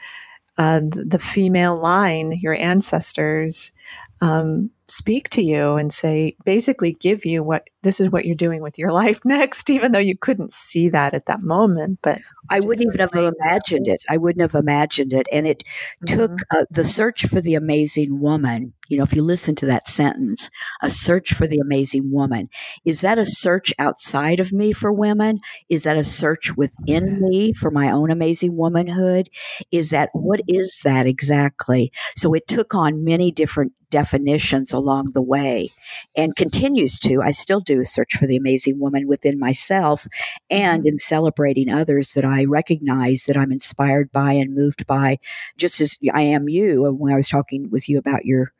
uh, 0.58 0.80
the 0.82 1.18
female 1.18 1.76
line, 1.76 2.32
your 2.40 2.54
ancestors, 2.54 3.72
um, 4.20 4.70
speak 4.88 5.28
to 5.30 5.42
you 5.42 5.76
and 5.76 5.92
say, 5.92 6.36
basically, 6.44 6.92
give 6.92 7.24
you 7.24 7.42
what 7.42 7.64
this 7.82 8.00
is 8.00 8.10
what 8.10 8.24
you're 8.24 8.34
doing 8.34 8.62
with 8.62 8.78
your 8.78 8.92
life 9.04 9.20
next, 9.24 9.70
even 9.70 9.92
though 9.92 9.98
you 9.98 10.16
couldn't 10.16 10.52
see 10.52 10.88
that 10.88 11.14
at 11.14 11.26
that 11.26 11.42
moment. 11.42 12.00
But 12.02 12.20
I 12.50 12.60
wouldn't 12.60 12.86
even 12.86 13.00
have 13.00 13.14
imagined 13.14 13.88
it. 13.88 14.02
I 14.08 14.16
wouldn't 14.16 14.42
have 14.42 14.54
imagined 14.60 15.12
it. 15.12 15.26
And 15.32 15.46
it 15.46 15.64
mm-hmm. 16.04 16.16
took 16.16 16.38
uh, 16.50 16.64
the 16.70 16.84
search 16.84 17.26
for 17.26 17.40
the 17.40 17.54
amazing 17.54 18.20
woman. 18.20 18.74
You 18.88 18.98
know, 18.98 19.04
if 19.04 19.14
you 19.14 19.22
listen 19.22 19.54
to 19.56 19.66
that 19.66 19.88
sentence, 19.88 20.50
a 20.82 20.90
search 20.90 21.32
for 21.32 21.46
the 21.46 21.58
amazing 21.58 22.12
woman, 22.12 22.50
is 22.84 23.00
that 23.00 23.16
a 23.16 23.24
search 23.24 23.72
outside 23.78 24.40
of 24.40 24.52
me 24.52 24.72
for 24.72 24.92
women? 24.92 25.38
Is 25.70 25.84
that 25.84 25.96
a 25.96 26.04
search 26.04 26.54
within 26.56 27.20
me 27.22 27.54
for 27.54 27.70
my 27.70 27.90
own 27.90 28.10
amazing 28.10 28.56
womanhood? 28.56 29.30
Is 29.72 29.88
that, 29.90 30.10
what 30.12 30.40
is 30.48 30.78
that 30.84 31.06
exactly? 31.06 31.92
So 32.16 32.34
it 32.34 32.46
took 32.46 32.74
on 32.74 33.04
many 33.04 33.32
different 33.32 33.72
definitions 33.90 34.73
along 34.74 35.12
the 35.12 35.22
way 35.22 35.70
and 36.16 36.36
continues 36.36 36.98
to. 37.00 37.22
I 37.22 37.30
still 37.30 37.60
do 37.60 37.80
a 37.80 37.84
search 37.84 38.16
for 38.16 38.26
the 38.26 38.36
amazing 38.36 38.78
woman 38.80 39.06
within 39.06 39.38
myself 39.38 40.06
and 40.50 40.82
mm-hmm. 40.82 40.88
in 40.88 40.98
celebrating 40.98 41.70
others 41.70 42.12
that 42.14 42.24
I 42.24 42.44
recognize 42.44 43.24
that 43.24 43.36
I'm 43.36 43.52
inspired 43.52 44.12
by 44.12 44.32
and 44.32 44.54
moved 44.54 44.86
by, 44.86 45.18
just 45.56 45.80
as 45.80 45.98
I 46.12 46.22
am 46.22 46.48
you. 46.48 46.86
And 46.86 46.98
when 46.98 47.12
I 47.12 47.16
was 47.16 47.28
talking 47.28 47.70
with 47.70 47.88
you 47.88 47.98
about 47.98 48.24
your 48.24 48.52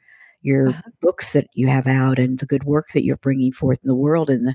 your 0.42 0.68
uh-huh. 0.68 0.82
books 1.00 1.32
that 1.32 1.46
you 1.54 1.66
have 1.68 1.86
out 1.86 2.18
and 2.18 2.38
the 2.38 2.46
good 2.46 2.64
work 2.64 2.88
that 2.92 3.02
you're 3.02 3.16
bringing 3.16 3.50
forth 3.50 3.80
in 3.82 3.88
the 3.88 3.94
world 3.94 4.30
and 4.30 4.44
the 4.44 4.54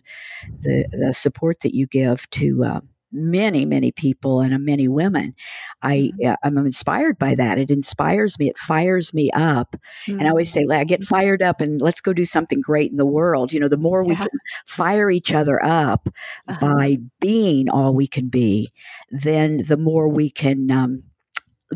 the, 0.60 0.88
the 0.92 1.14
support 1.14 1.62
that 1.62 1.76
you 1.76 1.88
give 1.88 2.30
to 2.30 2.64
um, 2.64 2.90
many, 3.12 3.66
many 3.66 3.92
people 3.92 4.42
and 4.42 4.64
many 4.64 4.88
women. 4.88 5.34
I 5.82 6.12
mm-hmm. 6.22 6.34
I'm 6.44 6.66
inspired 6.66 7.18
by 7.18 7.36
that. 7.36 7.58
It 7.58 7.72
inspires 7.72 8.38
me. 8.40 8.50
It 8.50 8.58
fires 8.58 9.14
me 9.14 9.30
up. 9.32 9.76
Mm-hmm. 10.06 10.20
And 10.20 10.28
I 10.28 10.32
always 10.32 10.52
say, 10.52 10.66
I 10.70 10.84
get 10.84 11.02
mm-hmm. 11.02 11.16
fired 11.16 11.42
up 11.42 11.62
and 11.62 11.82
let's 11.82 12.02
go 12.02 12.14
do 12.14 12.26
something 12.26 12.62
great 12.62 12.92
in 12.92 12.98
the 12.98 13.06
world. 13.06 13.52
You 13.54 13.60
know, 13.60 13.68
the 13.68 13.78
more 13.78 14.04
yeah. 14.04 14.10
we 14.10 14.16
can 14.16 14.28
fire 14.66 15.10
each 15.10 15.34
other 15.34 15.64
up 15.64 16.10
uh-huh. 16.48 16.60
by 16.60 16.98
being 17.20 17.70
all 17.70 17.94
we 17.94 18.08
can 18.08 18.30
be, 18.30 18.70
then 19.10 19.64
the 19.68 19.78
more 19.78 20.08
we 20.08 20.30
can. 20.30 20.70
Um, 20.72 21.04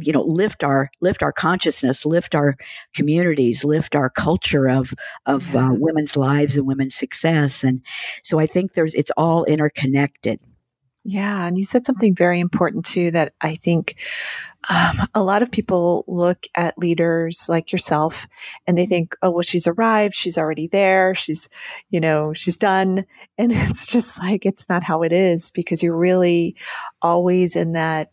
you 0.02 0.12
know 0.12 0.24
lift 0.24 0.64
our 0.64 0.90
lift 1.02 1.22
our 1.22 1.32
consciousness 1.32 2.04
lift 2.04 2.34
our 2.34 2.58
communities 2.96 3.64
lift 3.64 3.96
our 3.96 4.10
culture 4.10 4.68
of 4.68 4.92
of 5.28 5.56
uh, 5.56 5.70
women's 5.72 6.18
lives 6.18 6.58
and 6.58 6.66
women's 6.66 6.96
success 6.96 7.64
and 7.64 7.80
so 8.24 8.40
i 8.40 8.48
think 8.48 8.74
there's 8.74 8.96
it's 8.96 9.12
all 9.18 9.46
interconnected 9.46 10.40
yeah. 11.04 11.46
And 11.46 11.58
you 11.58 11.66
said 11.66 11.86
something 11.86 12.16
very 12.16 12.40
important 12.40 12.86
too 12.86 13.12
that 13.12 13.34
I 13.42 13.56
think 13.56 13.98
um, 14.70 14.96
a 15.14 15.22
lot 15.22 15.42
of 15.42 15.52
people 15.52 16.06
look 16.08 16.48
at 16.56 16.78
leaders 16.78 17.48
like 17.50 17.74
yourself 17.74 18.26
and 18.66 18.78
they 18.78 18.86
think, 18.86 19.16
oh, 19.22 19.32
well, 19.32 19.42
she's 19.42 19.68
arrived. 19.68 20.16
She's 20.16 20.38
already 20.38 20.68
there. 20.68 21.14
She's, 21.14 21.50
you 21.90 22.00
know, 22.00 22.34
she's 22.34 22.58
done. 22.58 23.06
And 23.38 23.52
it's 23.52 23.88
just 23.88 24.20
like, 24.20 24.46
it's 24.46 24.70
not 24.70 24.84
how 24.84 25.02
it 25.02 25.12
is 25.12 25.50
because 25.50 25.82
you're 25.82 25.98
really 25.98 26.56
always 27.02 27.56
in 27.56 27.74
that 27.74 28.12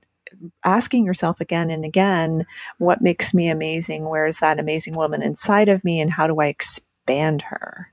asking 0.64 1.04
yourself 1.04 1.40
again 1.40 1.70
and 1.70 1.84
again, 1.84 2.46
what 2.78 3.02
makes 3.02 3.34
me 3.34 3.48
amazing? 3.48 4.08
Where 4.08 4.26
is 4.26 4.38
that 4.38 4.58
amazing 4.58 4.94
woman 4.94 5.22
inside 5.22 5.68
of 5.68 5.84
me? 5.84 6.00
And 6.00 6.10
how 6.10 6.26
do 6.26 6.40
I 6.40 6.46
expand 6.46 7.42
her? 7.42 7.92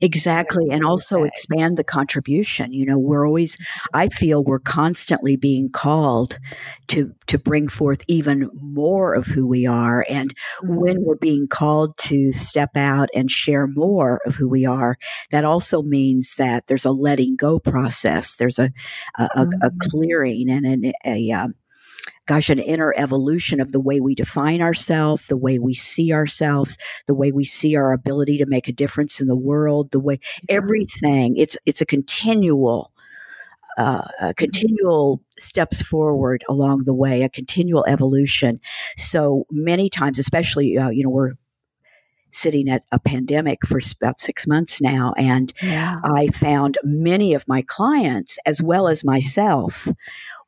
Exactly. 0.00 0.66
And 0.70 0.84
also 0.84 1.24
expand 1.24 1.76
the 1.76 1.84
contribution. 1.84 2.72
You 2.72 2.86
know, 2.86 2.98
we're 2.98 3.26
always, 3.26 3.56
I 3.94 4.08
feel 4.08 4.42
we're 4.42 4.58
constantly 4.58 5.36
being 5.36 5.70
called 5.70 6.38
to, 6.88 7.14
to 7.26 7.38
bring 7.38 7.68
forth 7.68 8.02
even 8.08 8.50
more 8.54 9.14
of 9.14 9.26
who 9.26 9.46
we 9.46 9.66
are. 9.66 10.04
And 10.08 10.34
when 10.62 10.96
mm-hmm. 10.96 11.04
we're 11.04 11.16
being 11.16 11.48
called 11.48 11.96
to 11.98 12.32
step 12.32 12.76
out 12.76 13.08
and 13.14 13.30
share 13.30 13.66
more 13.66 14.20
of 14.26 14.36
who 14.36 14.48
we 14.48 14.66
are, 14.66 14.96
that 15.30 15.44
also 15.44 15.82
means 15.82 16.34
that 16.36 16.66
there's 16.66 16.84
a 16.84 16.92
letting 16.92 17.36
go 17.36 17.58
process. 17.58 18.36
There's 18.36 18.58
a, 18.58 18.70
a, 19.18 19.22
a, 19.22 19.42
a 19.42 19.46
mm-hmm. 19.46 19.78
clearing 19.90 20.50
and 20.50 20.66
an, 20.66 20.84
a, 21.04 21.28
a 21.30 21.32
um, 21.32 21.54
gosh, 22.28 22.50
an 22.50 22.58
inner 22.58 22.94
evolution 22.96 23.60
of 23.60 23.72
the 23.72 23.80
way 23.80 24.00
we 24.00 24.14
define 24.14 24.60
ourselves, 24.60 25.26
the 25.26 25.36
way 25.36 25.58
we 25.58 25.74
see 25.74 26.12
ourselves, 26.12 26.76
the 27.06 27.14
way 27.14 27.32
we 27.32 27.44
see 27.44 27.74
our 27.74 27.92
ability 27.92 28.38
to 28.38 28.46
make 28.46 28.68
a 28.68 28.72
difference 28.72 29.20
in 29.20 29.26
the 29.26 29.36
world, 29.36 29.90
the 29.90 29.98
way 29.98 30.20
everything. 30.48 31.36
It's 31.36 31.56
it's 31.66 31.80
a 31.80 31.86
continual. 31.86 32.92
Uh, 33.76 34.08
a 34.20 34.34
continual 34.34 35.22
steps 35.38 35.80
forward 35.80 36.42
along 36.48 36.82
the 36.84 36.94
way, 36.94 37.22
a 37.22 37.28
continual 37.28 37.84
evolution. 37.86 38.58
So 38.96 39.44
many 39.52 39.88
times, 39.88 40.18
especially, 40.18 40.76
uh, 40.76 40.88
you 40.88 41.04
know, 41.04 41.10
we're 41.10 41.34
sitting 42.32 42.68
at 42.68 42.82
a 42.90 42.98
pandemic 42.98 43.64
for 43.64 43.80
about 44.00 44.20
six 44.20 44.48
months 44.48 44.80
now. 44.80 45.14
And 45.16 45.52
yeah. 45.62 45.96
I 46.02 46.26
found 46.28 46.76
many 46.82 47.34
of 47.34 47.46
my 47.46 47.62
clients, 47.68 48.36
as 48.44 48.60
well 48.60 48.88
as 48.88 49.04
myself, 49.04 49.86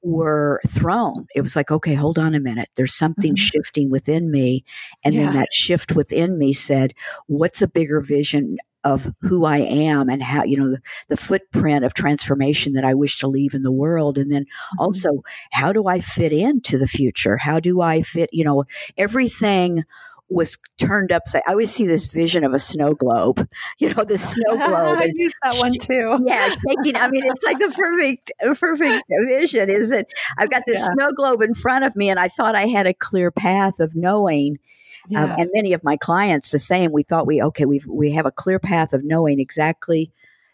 were 0.03 0.61
thrown. 0.67 1.27
It 1.35 1.43
was 1.43 1.57
like, 1.57 1.71
okay, 1.71 1.95
hold 1.95 2.19
on 2.19 2.35
a 2.35 2.41
minute. 2.41 2.69
There's 2.77 2.95
something 2.95 3.35
mm-hmm. 3.35 3.59
shifting 3.59 3.91
within 3.91 4.31
me. 4.31 4.65
And 5.05 5.15
yeah. 5.15 5.25
then 5.25 5.35
that 5.35 5.53
shift 5.53 5.93
within 5.95 6.39
me 6.39 6.53
said, 6.53 6.95
what's 7.27 7.63
a 7.63 7.69
bigger 7.69 8.01
vision 8.01 8.57
of 8.83 9.13
who 9.21 9.45
I 9.45 9.59
am 9.59 10.09
and 10.09 10.23
how, 10.23 10.45
you 10.45 10.57
know, 10.57 10.71
the, 10.71 10.81
the, 11.09 11.17
footprint 11.17 11.85
of 11.85 11.93
transformation 11.93 12.73
that 12.73 12.85
I 12.85 12.95
wish 12.95 13.19
to 13.19 13.29
leave 13.29 13.53
in 13.53 13.63
the 13.63 13.71
world. 13.71 14.17
And 14.17 14.31
then 14.31 14.45
mm-hmm. 14.45 14.81
also, 14.81 15.23
how 15.53 15.73
do 15.73 15.87
I 15.87 16.01
fit 16.01 16.33
into 16.33 16.79
the 16.79 16.87
future? 16.87 17.37
How 17.37 17.61
do 17.61 17.83
I 17.83 18.01
fit, 18.01 18.31
you 18.33 18.43
know, 18.43 18.65
everything 18.97 19.83
was 20.31 20.57
turned 20.79 21.13
upside. 21.13 21.43
I 21.47 21.51
always 21.51 21.73
see 21.73 21.87
this 21.87 22.07
vision 22.07 22.45
of 22.45 22.53
a 22.53 22.59
snow 22.59 22.95
globe. 22.95 23.49
You 23.79 23.93
know, 23.95 24.05
the 24.05 24.19
snow 24.19 24.57
globe. 24.57 24.99
I 24.99 25.11
use 25.15 25.33
that 25.43 25.57
one 25.57 25.73
too. 25.73 26.23
Yeah, 26.27 26.49
shaking. 26.49 26.97
I 26.97 27.11
mean, 27.11 27.25
it's 27.27 27.43
like 27.43 27.59
the 27.59 27.73
perfect, 27.75 28.33
perfect 28.59 29.05
vision. 29.27 29.69
Is 29.69 29.91
that 29.91 30.07
I've 30.39 30.51
got 30.51 30.63
this 30.67 30.79
yeah. 30.79 30.89
snow 30.95 31.13
globe 31.13 31.43
in 31.43 31.55
front 31.55 31.85
of 31.85 31.97
me, 31.97 32.09
and 32.09 32.19
I 32.19 32.29
thought 32.29 32.55
I 32.55 32.67
had 32.67 32.87
a 32.87 32.95
clear 32.95 33.31
path 33.31 33.81
of 33.81 33.95
knowing. 33.95 34.59
Um, 35.07 35.09
yeah. 35.09 35.25
Um, 35.25 35.31
and 35.39 35.51
many 35.55 35.73
of 35.73 35.83
my 35.83 35.97
clients 35.97 36.51
the 36.51 36.59
same. 36.59 36.93
We 36.93 37.03
thought 37.03 37.27
we 37.27 37.43
okay, 37.43 37.65
we 37.65 37.81
we 37.89 38.13
have 38.13 38.27
a 38.27 38.31
clear 38.31 38.59
path 38.59 38.93
of 38.93 39.05
knowing 39.05 39.41
exactly 39.41 40.13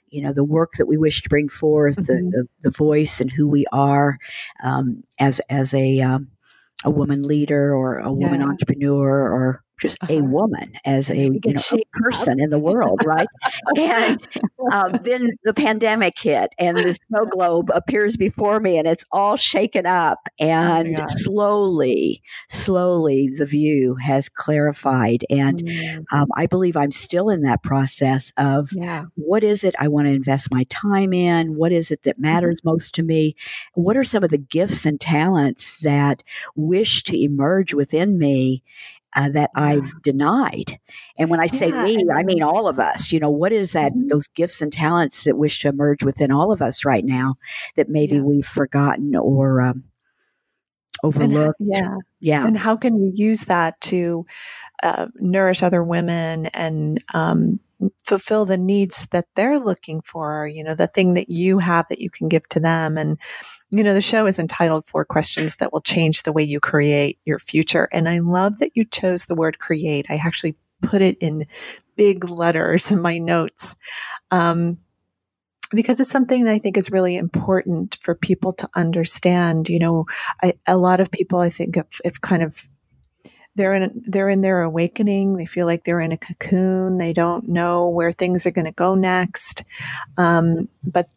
you 0.08 0.22
know 0.22 0.32
the 0.32 0.44
work 0.44 0.74
that 0.78 0.86
we 0.86 0.96
wish 0.96 1.22
to 1.22 1.28
bring 1.28 1.48
forth, 1.48 1.96
mm-hmm. 1.96 2.30
the, 2.30 2.46
the, 2.62 2.70
the 2.70 2.70
voice 2.70 3.20
and 3.20 3.30
who 3.30 3.48
we 3.48 3.66
are 3.72 4.18
um, 4.62 5.02
as 5.18 5.40
as 5.50 5.74
a 5.74 6.00
um, 6.00 6.28
a 6.84 6.90
woman 6.90 7.22
leader 7.22 7.74
or 7.74 7.98
a 7.98 8.12
woman 8.12 8.40
yeah. 8.40 8.46
entrepreneur 8.46 9.08
or 9.08 9.62
just 9.80 10.02
uh-huh. 10.02 10.14
a 10.14 10.22
woman 10.22 10.72
as 10.84 11.10
a, 11.10 11.16
you 11.16 11.40
know, 11.44 11.62
a 11.72 11.82
person 11.92 12.40
in 12.40 12.50
the 12.50 12.58
world, 12.58 13.02
right? 13.04 13.28
and 13.76 14.26
um, 14.72 14.98
then 15.02 15.30
the 15.44 15.54
pandemic 15.54 16.18
hit, 16.18 16.50
and 16.58 16.76
the 16.76 16.94
snow 17.08 17.24
globe 17.26 17.70
appears 17.74 18.16
before 18.16 18.60
me, 18.60 18.78
and 18.78 18.88
it's 18.88 19.04
all 19.12 19.36
shaken 19.36 19.86
up. 19.86 20.18
Oh 20.40 20.46
and 20.46 21.00
oh 21.00 21.04
slowly, 21.08 22.22
slowly, 22.48 23.28
the 23.36 23.46
view 23.46 23.94
has 23.96 24.28
clarified. 24.28 25.24
And 25.30 25.62
mm. 25.62 26.04
um, 26.12 26.28
I 26.34 26.46
believe 26.46 26.76
I'm 26.76 26.92
still 26.92 27.30
in 27.30 27.42
that 27.42 27.62
process 27.62 28.32
of 28.36 28.70
yeah. 28.72 29.04
what 29.14 29.42
is 29.42 29.64
it 29.64 29.74
I 29.78 29.88
want 29.88 30.06
to 30.08 30.14
invest 30.14 30.50
my 30.50 30.64
time 30.64 31.12
in? 31.12 31.56
What 31.56 31.72
is 31.72 31.90
it 31.90 32.02
that 32.02 32.16
mm-hmm. 32.16 32.22
matters 32.22 32.60
mm-hmm. 32.60 32.70
most 32.70 32.94
to 32.96 33.02
me? 33.02 33.36
What 33.74 33.96
are 33.96 34.04
some 34.04 34.24
of 34.24 34.30
the 34.30 34.38
gifts 34.38 34.86
and 34.86 35.00
talents 35.00 35.78
that 35.82 36.22
wish 36.54 37.02
to 37.04 37.16
emerge 37.16 37.74
within 37.74 38.18
me? 38.18 38.62
Uh, 39.16 39.30
that 39.30 39.50
I've 39.54 40.02
denied. 40.02 40.78
And 41.18 41.30
when 41.30 41.40
I 41.40 41.46
say 41.46 41.70
yeah, 41.70 41.84
me, 41.84 42.04
I 42.14 42.22
mean 42.22 42.42
all 42.42 42.68
of 42.68 42.78
us. 42.78 43.10
You 43.10 43.18
know, 43.18 43.30
what 43.30 43.50
is 43.50 43.72
that, 43.72 43.92
mm-hmm. 43.92 44.08
those 44.08 44.28
gifts 44.28 44.60
and 44.60 44.72
talents 44.72 45.24
that 45.24 45.38
wish 45.38 45.58
to 45.60 45.68
emerge 45.68 46.04
within 46.04 46.30
all 46.30 46.52
of 46.52 46.60
us 46.60 46.84
right 46.84 47.04
now 47.04 47.36
that 47.76 47.88
maybe 47.88 48.16
yeah. 48.16 48.22
we've 48.22 48.46
forgotten 48.46 49.16
or 49.16 49.62
um, 49.62 49.84
overlooked? 51.02 51.60
And, 51.60 51.70
yeah. 51.72 51.96
Yeah. 52.20 52.46
And 52.46 52.58
how 52.58 52.76
can 52.76 52.98
you 52.98 53.10
use 53.14 53.46
that 53.46 53.80
to 53.82 54.26
uh, 54.82 55.06
nourish 55.16 55.62
other 55.62 55.82
women 55.82 56.46
and 56.46 57.02
um, 57.14 57.58
fulfill 58.06 58.46
the 58.46 58.56
needs 58.56 59.06
that 59.10 59.26
they're 59.34 59.58
looking 59.58 60.00
for, 60.00 60.46
you 60.46 60.64
know, 60.64 60.74
the 60.74 60.86
thing 60.86 61.14
that 61.14 61.28
you 61.28 61.58
have 61.58 61.86
that 61.88 62.00
you 62.00 62.10
can 62.10 62.28
give 62.28 62.48
to 62.48 62.60
them. 62.60 62.96
And, 62.96 63.18
you 63.70 63.84
know, 63.84 63.94
the 63.94 64.00
show 64.00 64.26
is 64.26 64.38
entitled 64.38 64.86
Four 64.86 65.04
Questions 65.04 65.56
That 65.56 65.72
Will 65.72 65.82
Change 65.82 66.22
the 66.22 66.32
Way 66.32 66.44
You 66.44 66.60
Create 66.60 67.18
Your 67.24 67.38
Future. 67.38 67.88
And 67.92 68.08
I 68.08 68.20
love 68.20 68.58
that 68.58 68.76
you 68.76 68.84
chose 68.84 69.26
the 69.26 69.34
word 69.34 69.58
create. 69.58 70.06
I 70.08 70.14
actually 70.14 70.56
put 70.82 71.02
it 71.02 71.18
in 71.18 71.46
big 71.96 72.24
letters 72.28 72.90
in 72.90 73.00
my 73.00 73.18
notes. 73.18 73.76
Um, 74.30 74.78
because 75.72 75.98
it's 75.98 76.10
something 76.10 76.44
that 76.44 76.52
I 76.52 76.58
think 76.58 76.76
is 76.76 76.92
really 76.92 77.16
important 77.16 77.98
for 78.00 78.14
people 78.14 78.52
to 78.54 78.68
understand. 78.76 79.68
You 79.68 79.80
know, 79.80 80.06
I, 80.42 80.54
a 80.66 80.76
lot 80.76 81.00
of 81.00 81.10
people 81.10 81.40
I 81.40 81.50
think 81.50 81.74
have, 81.74 81.88
have 82.04 82.20
kind 82.20 82.42
of 82.42 82.68
they're 83.56 83.74
in 83.74 84.02
they're 84.06 84.28
in 84.28 84.42
their 84.42 84.62
awakening. 84.62 85.36
They 85.36 85.46
feel 85.46 85.66
like 85.66 85.84
they're 85.84 86.00
in 86.00 86.12
a 86.12 86.18
cocoon. 86.18 86.98
They 86.98 87.12
don't 87.12 87.48
know 87.48 87.88
where 87.88 88.12
things 88.12 88.46
are 88.46 88.50
going 88.50 88.66
to 88.66 88.72
go 88.72 88.94
next. 88.94 89.64
Um, 90.16 90.68
but 90.84 91.08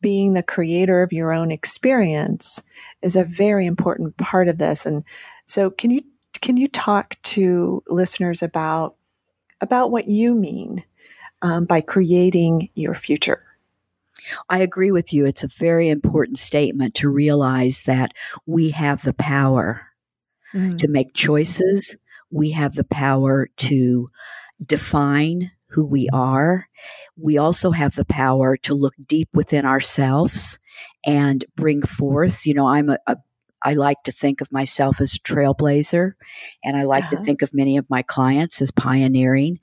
being 0.00 0.34
the 0.34 0.42
creator 0.42 1.02
of 1.02 1.12
your 1.12 1.32
own 1.32 1.50
experience 1.50 2.62
is 3.02 3.16
a 3.16 3.24
very 3.24 3.66
important 3.66 4.16
part 4.16 4.48
of 4.48 4.58
this. 4.58 4.86
And 4.86 5.04
so, 5.44 5.70
can 5.70 5.90
you 5.90 6.02
can 6.40 6.56
you 6.56 6.68
talk 6.68 7.16
to 7.22 7.82
listeners 7.88 8.42
about 8.42 8.96
about 9.60 9.90
what 9.90 10.06
you 10.06 10.34
mean 10.34 10.84
um, 11.42 11.64
by 11.64 11.80
creating 11.80 12.68
your 12.74 12.94
future? 12.94 13.44
I 14.48 14.58
agree 14.58 14.90
with 14.90 15.12
you. 15.12 15.24
It's 15.24 15.44
a 15.44 15.48
very 15.48 15.88
important 15.88 16.38
statement 16.38 16.94
to 16.96 17.08
realize 17.08 17.84
that 17.84 18.12
we 18.46 18.70
have 18.70 19.02
the 19.02 19.14
power 19.14 19.89
mm. 20.54 20.78
to 20.78 20.88
make 20.88 21.14
choices. 21.14 21.96
We 22.30 22.50
have 22.52 22.74
the 22.74 22.84
power 22.84 23.48
to 23.56 24.08
define 24.64 25.50
who 25.68 25.86
we 25.86 26.08
are. 26.12 26.68
We 27.16 27.38
also 27.38 27.70
have 27.70 27.94
the 27.94 28.04
power 28.04 28.56
to 28.58 28.74
look 28.74 28.94
deep 29.06 29.28
within 29.34 29.64
ourselves 29.64 30.58
and 31.04 31.44
bring 31.56 31.82
forth. 31.82 32.46
You 32.46 32.54
know, 32.54 32.66
I'm 32.66 32.90
a, 32.90 32.98
a 33.06 33.16
I 33.62 33.74
like 33.74 34.02
to 34.04 34.12
think 34.12 34.40
of 34.40 34.50
myself 34.50 35.00
as 35.00 35.14
a 35.14 35.18
trailblazer, 35.18 36.12
and 36.64 36.76
I 36.76 36.84
like 36.84 37.04
uh-huh. 37.04 37.16
to 37.16 37.24
think 37.24 37.42
of 37.42 37.52
many 37.52 37.76
of 37.76 37.88
my 37.90 38.02
clients 38.02 38.62
as 38.62 38.70
pioneering. 38.70 39.58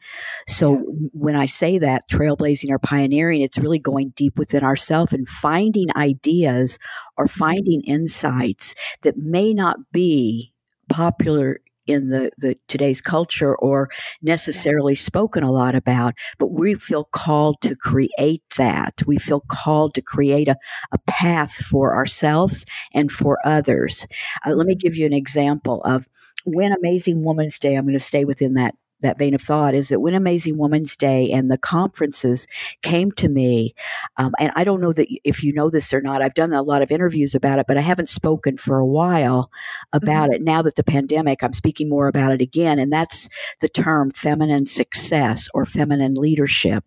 So 0.48 0.74
yeah. 0.74 1.08
when 1.14 1.36
I 1.36 1.48
say 1.48 1.80
that, 1.80 2.04
trailblazing 2.10 2.70
or 2.70 2.80
pioneering, 2.80 3.42
it's 3.42 3.58
really 3.58 3.80
going 3.80 4.14
deep 4.16 4.38
within 4.38 4.64
ourselves 4.64 5.14
and 5.14 5.28
finding 5.28 5.88
ideas 5.96 6.78
or 7.18 7.26
mm-hmm. 7.26 7.40
finding 7.40 7.82
insights 7.82 8.76
that 9.02 9.18
may 9.18 9.54
not 9.54 9.78
be 9.92 10.54
popular 10.89 11.60
in 11.88 12.10
the, 12.10 12.30
the 12.38 12.58
today's 12.67 13.02
culture 13.02 13.56
or 13.56 13.89
necessarily 14.21 14.93
spoken 14.93 15.43
a 15.43 15.52
lot 15.52 15.73
about, 15.73 16.13
but 16.38 16.52
we 16.52 16.76
feel 16.76 17.06
called 17.06 17.60
to 17.62 17.76
create 17.76 18.43
that. 18.58 19.02
We 19.08 19.17
feel 19.17 19.41
called 19.47 19.95
to 19.95 20.02
create 20.02 20.50
a, 20.50 20.58
a 20.91 20.97
path 21.08 21.54
for 21.54 21.95
ourselves 21.95 22.65
and 22.93 23.12
for 23.12 23.39
others. 23.45 24.06
Uh, 24.45 24.52
let 24.52 24.67
me 24.67 24.76
give 24.76 24.95
you 24.95 25.06
an 25.06 25.13
example 25.13 25.82
of 25.84 26.08
when 26.45 26.71
Amazing 26.71 27.23
Woman's 27.23 27.60
Day, 27.60 27.76
I'm 27.76 27.86
going 27.86 27.93
to 27.93 28.00
stay 28.00 28.26
within 28.26 28.54
that 28.56 28.76
that 29.02 29.18
vein 29.18 29.34
of 29.34 29.42
thought 29.42 29.74
is 29.74 29.90
that 29.90 30.00
when 30.00 30.14
Amazing 30.14 30.58
Woman's 30.58 30.96
Day 30.96 31.32
and 31.32 31.52
the 31.52 31.58
conferences 31.58 32.48
came 32.82 33.12
to 33.14 33.30
me, 33.30 33.76
um, 34.18 34.34
and 34.40 34.52
I 34.56 34.64
don't 34.64 34.82
know 34.82 34.94
that 34.94 35.08
if 35.24 35.44
you 35.44 35.54
know 35.54 35.70
this 35.70 35.94
or 35.94 36.02
not, 36.02 36.22
I've 36.22 36.34
done 36.34 36.54
a 36.54 36.62
lot 36.62 36.82
of 36.82 36.92
interviews 36.92 37.36
about 37.36 37.60
it, 37.60 37.66
but 37.68 37.78
I 37.78 37.82
haven't 37.82 38.10
spoken 38.10 38.58
for 38.58 38.78
a 38.78 38.86
while 38.86 39.52
about 39.94 40.30
mm-hmm. 40.30 40.34
it. 40.34 40.42
Now 40.44 40.62
that 40.62 40.76
the 40.76 40.84
pandemic, 40.84 41.44
I'm 41.44 41.54
speaking 41.54 41.90
more 41.90 42.08
about 42.08 42.32
it 42.32 42.42
again, 42.42 42.80
and 42.80 42.92
that's 42.92 43.30
the 43.62 43.70
term 43.70 44.12
feminine 44.12 44.66
success 44.66 45.48
or 45.54 45.66
feminine 45.66 46.16
leadership. 46.16 46.84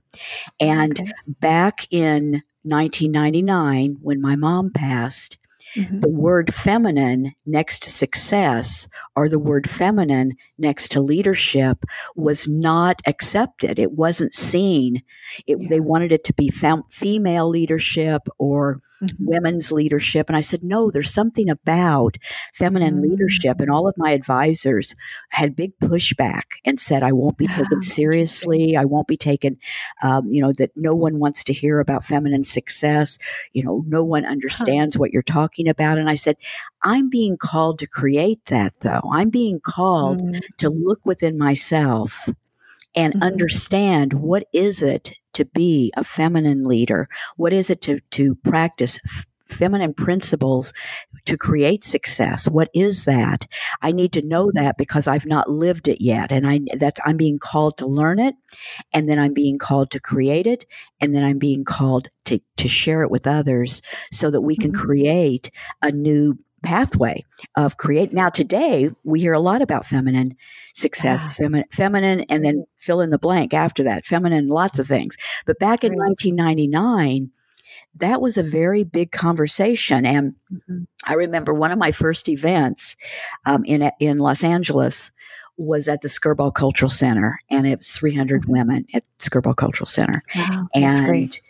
And 0.58 0.98
okay. 1.00 1.12
back 1.26 1.86
in 1.90 2.42
1999, 2.62 3.98
when 4.02 4.20
my 4.20 4.36
mom 4.36 4.70
passed, 4.70 5.38
Mm-hmm. 5.76 6.00
The 6.00 6.08
word 6.08 6.54
feminine 6.54 7.32
next 7.46 7.82
to 7.84 7.90
success 7.90 8.88
or 9.16 9.28
the 9.28 9.38
word 9.38 9.68
feminine 9.68 10.32
next 10.58 10.88
to 10.92 11.00
leadership 11.00 11.84
was 12.16 12.48
not 12.48 13.00
accepted. 13.06 13.78
It 13.78 13.92
wasn't 13.92 14.34
seen. 14.34 15.02
It, 15.46 15.58
yeah. 15.60 15.68
They 15.68 15.80
wanted 15.80 16.12
it 16.12 16.24
to 16.24 16.34
be 16.34 16.50
fem- 16.50 16.82
female 16.90 17.48
leadership 17.48 18.22
or 18.38 18.80
mm-hmm. 19.02 19.24
women's 19.24 19.70
leadership. 19.70 20.28
And 20.28 20.36
I 20.36 20.40
said, 20.40 20.62
no, 20.62 20.90
there's 20.90 21.12
something 21.12 21.48
about 21.48 22.16
feminine 22.54 22.94
mm-hmm. 22.94 23.10
leadership. 23.10 23.60
And 23.60 23.70
all 23.70 23.88
of 23.88 23.94
my 23.96 24.10
advisors 24.10 24.94
had 25.30 25.56
big 25.56 25.72
pushback 25.78 26.44
and 26.64 26.80
said, 26.80 27.02
I 27.02 27.12
won't 27.12 27.38
be 27.38 27.46
taken 27.46 27.80
seriously. 27.80 28.76
I 28.76 28.84
won't 28.84 29.08
be 29.08 29.16
taken, 29.16 29.56
um, 30.02 30.28
you 30.30 30.40
know, 30.40 30.52
that 30.58 30.70
no 30.76 30.94
one 30.94 31.18
wants 31.18 31.44
to 31.44 31.52
hear 31.52 31.80
about 31.80 32.04
feminine 32.04 32.44
success. 32.44 33.18
You 33.52 33.62
know, 33.62 33.84
no 33.86 34.02
one 34.02 34.24
understands 34.24 34.94
huh. 34.94 35.00
what 35.00 35.12
you're 35.12 35.22
talking 35.22 35.59
about. 35.68 35.98
And 35.98 36.08
I 36.08 36.14
said, 36.14 36.36
I'm 36.82 37.08
being 37.08 37.36
called 37.36 37.78
to 37.80 37.86
create 37.86 38.44
that 38.46 38.72
though. 38.80 39.02
I'm 39.12 39.30
being 39.30 39.60
called 39.60 40.20
mm-hmm. 40.20 40.38
to 40.58 40.68
look 40.68 41.04
within 41.04 41.38
myself 41.38 42.28
and 42.94 43.14
mm-hmm. 43.14 43.22
understand 43.22 44.14
what 44.14 44.46
is 44.52 44.82
it 44.82 45.12
to 45.34 45.44
be 45.44 45.92
a 45.96 46.04
feminine 46.04 46.64
leader? 46.64 47.08
What 47.36 47.52
is 47.52 47.70
it 47.70 47.80
to, 47.82 48.00
to 48.10 48.34
practice 48.36 48.98
f- 49.04 49.26
feminine 49.50 49.94
principles 49.94 50.72
to 51.26 51.36
create 51.36 51.84
success? 51.84 52.48
What 52.48 52.70
is 52.74 53.04
that? 53.04 53.46
I 53.82 53.92
need 53.92 54.12
to 54.12 54.22
know 54.22 54.50
that 54.54 54.76
because 54.78 55.06
I've 55.06 55.26
not 55.26 55.50
lived 55.50 55.88
it 55.88 56.00
yet. 56.00 56.32
And 56.32 56.46
I, 56.46 56.60
that's, 56.78 57.00
I'm 57.04 57.16
being 57.16 57.38
called 57.38 57.78
to 57.78 57.86
learn 57.86 58.18
it. 58.18 58.34
And 58.92 59.08
then 59.08 59.18
I'm 59.18 59.34
being 59.34 59.58
called 59.58 59.90
to 59.92 60.00
create 60.00 60.46
it. 60.46 60.66
And 61.00 61.14
then 61.14 61.24
I'm 61.24 61.38
being 61.38 61.64
called 61.64 62.08
to, 62.26 62.40
to 62.56 62.68
share 62.68 63.02
it 63.02 63.10
with 63.10 63.26
others 63.26 63.82
so 64.12 64.30
that 64.30 64.42
we 64.42 64.56
can 64.56 64.72
mm-hmm. 64.72 64.82
create 64.82 65.50
a 65.82 65.90
new 65.90 66.38
pathway 66.62 67.24
of 67.56 67.76
create. 67.76 68.12
Now, 68.12 68.28
today 68.28 68.90
we 69.04 69.20
hear 69.20 69.32
a 69.32 69.40
lot 69.40 69.62
about 69.62 69.86
feminine 69.86 70.36
success, 70.74 71.20
ah. 71.22 71.34
feminine, 71.36 71.68
feminine, 71.70 72.20
and 72.28 72.44
then 72.44 72.66
fill 72.76 73.00
in 73.00 73.10
the 73.10 73.18
blank 73.18 73.54
after 73.54 73.82
that, 73.84 74.06
feminine, 74.06 74.48
lots 74.48 74.78
of 74.78 74.86
things. 74.86 75.16
But 75.46 75.58
back 75.58 75.84
in 75.84 75.92
right. 75.92 76.08
1999, 76.08 77.30
that 77.96 78.20
was 78.20 78.38
a 78.38 78.42
very 78.42 78.84
big 78.84 79.12
conversation. 79.12 80.06
And 80.06 80.34
mm-hmm. 80.52 80.84
I 81.06 81.14
remember 81.14 81.52
one 81.52 81.72
of 81.72 81.78
my 81.78 81.92
first 81.92 82.28
events 82.28 82.96
um, 83.46 83.64
in 83.64 83.90
in 84.00 84.18
Los 84.18 84.44
Angeles 84.44 85.12
was 85.56 85.88
at 85.88 86.00
the 86.00 86.08
Skirball 86.08 86.54
Cultural 86.54 86.88
Center, 86.88 87.38
and 87.50 87.66
it 87.66 87.78
was 87.78 87.92
300 87.92 88.42
mm-hmm. 88.42 88.52
women 88.52 88.86
at 88.94 89.04
Skirball 89.18 89.56
Cultural 89.56 89.86
Center. 89.86 90.22
Wow, 90.34 90.68
and 90.74 91.04
great 91.04 91.40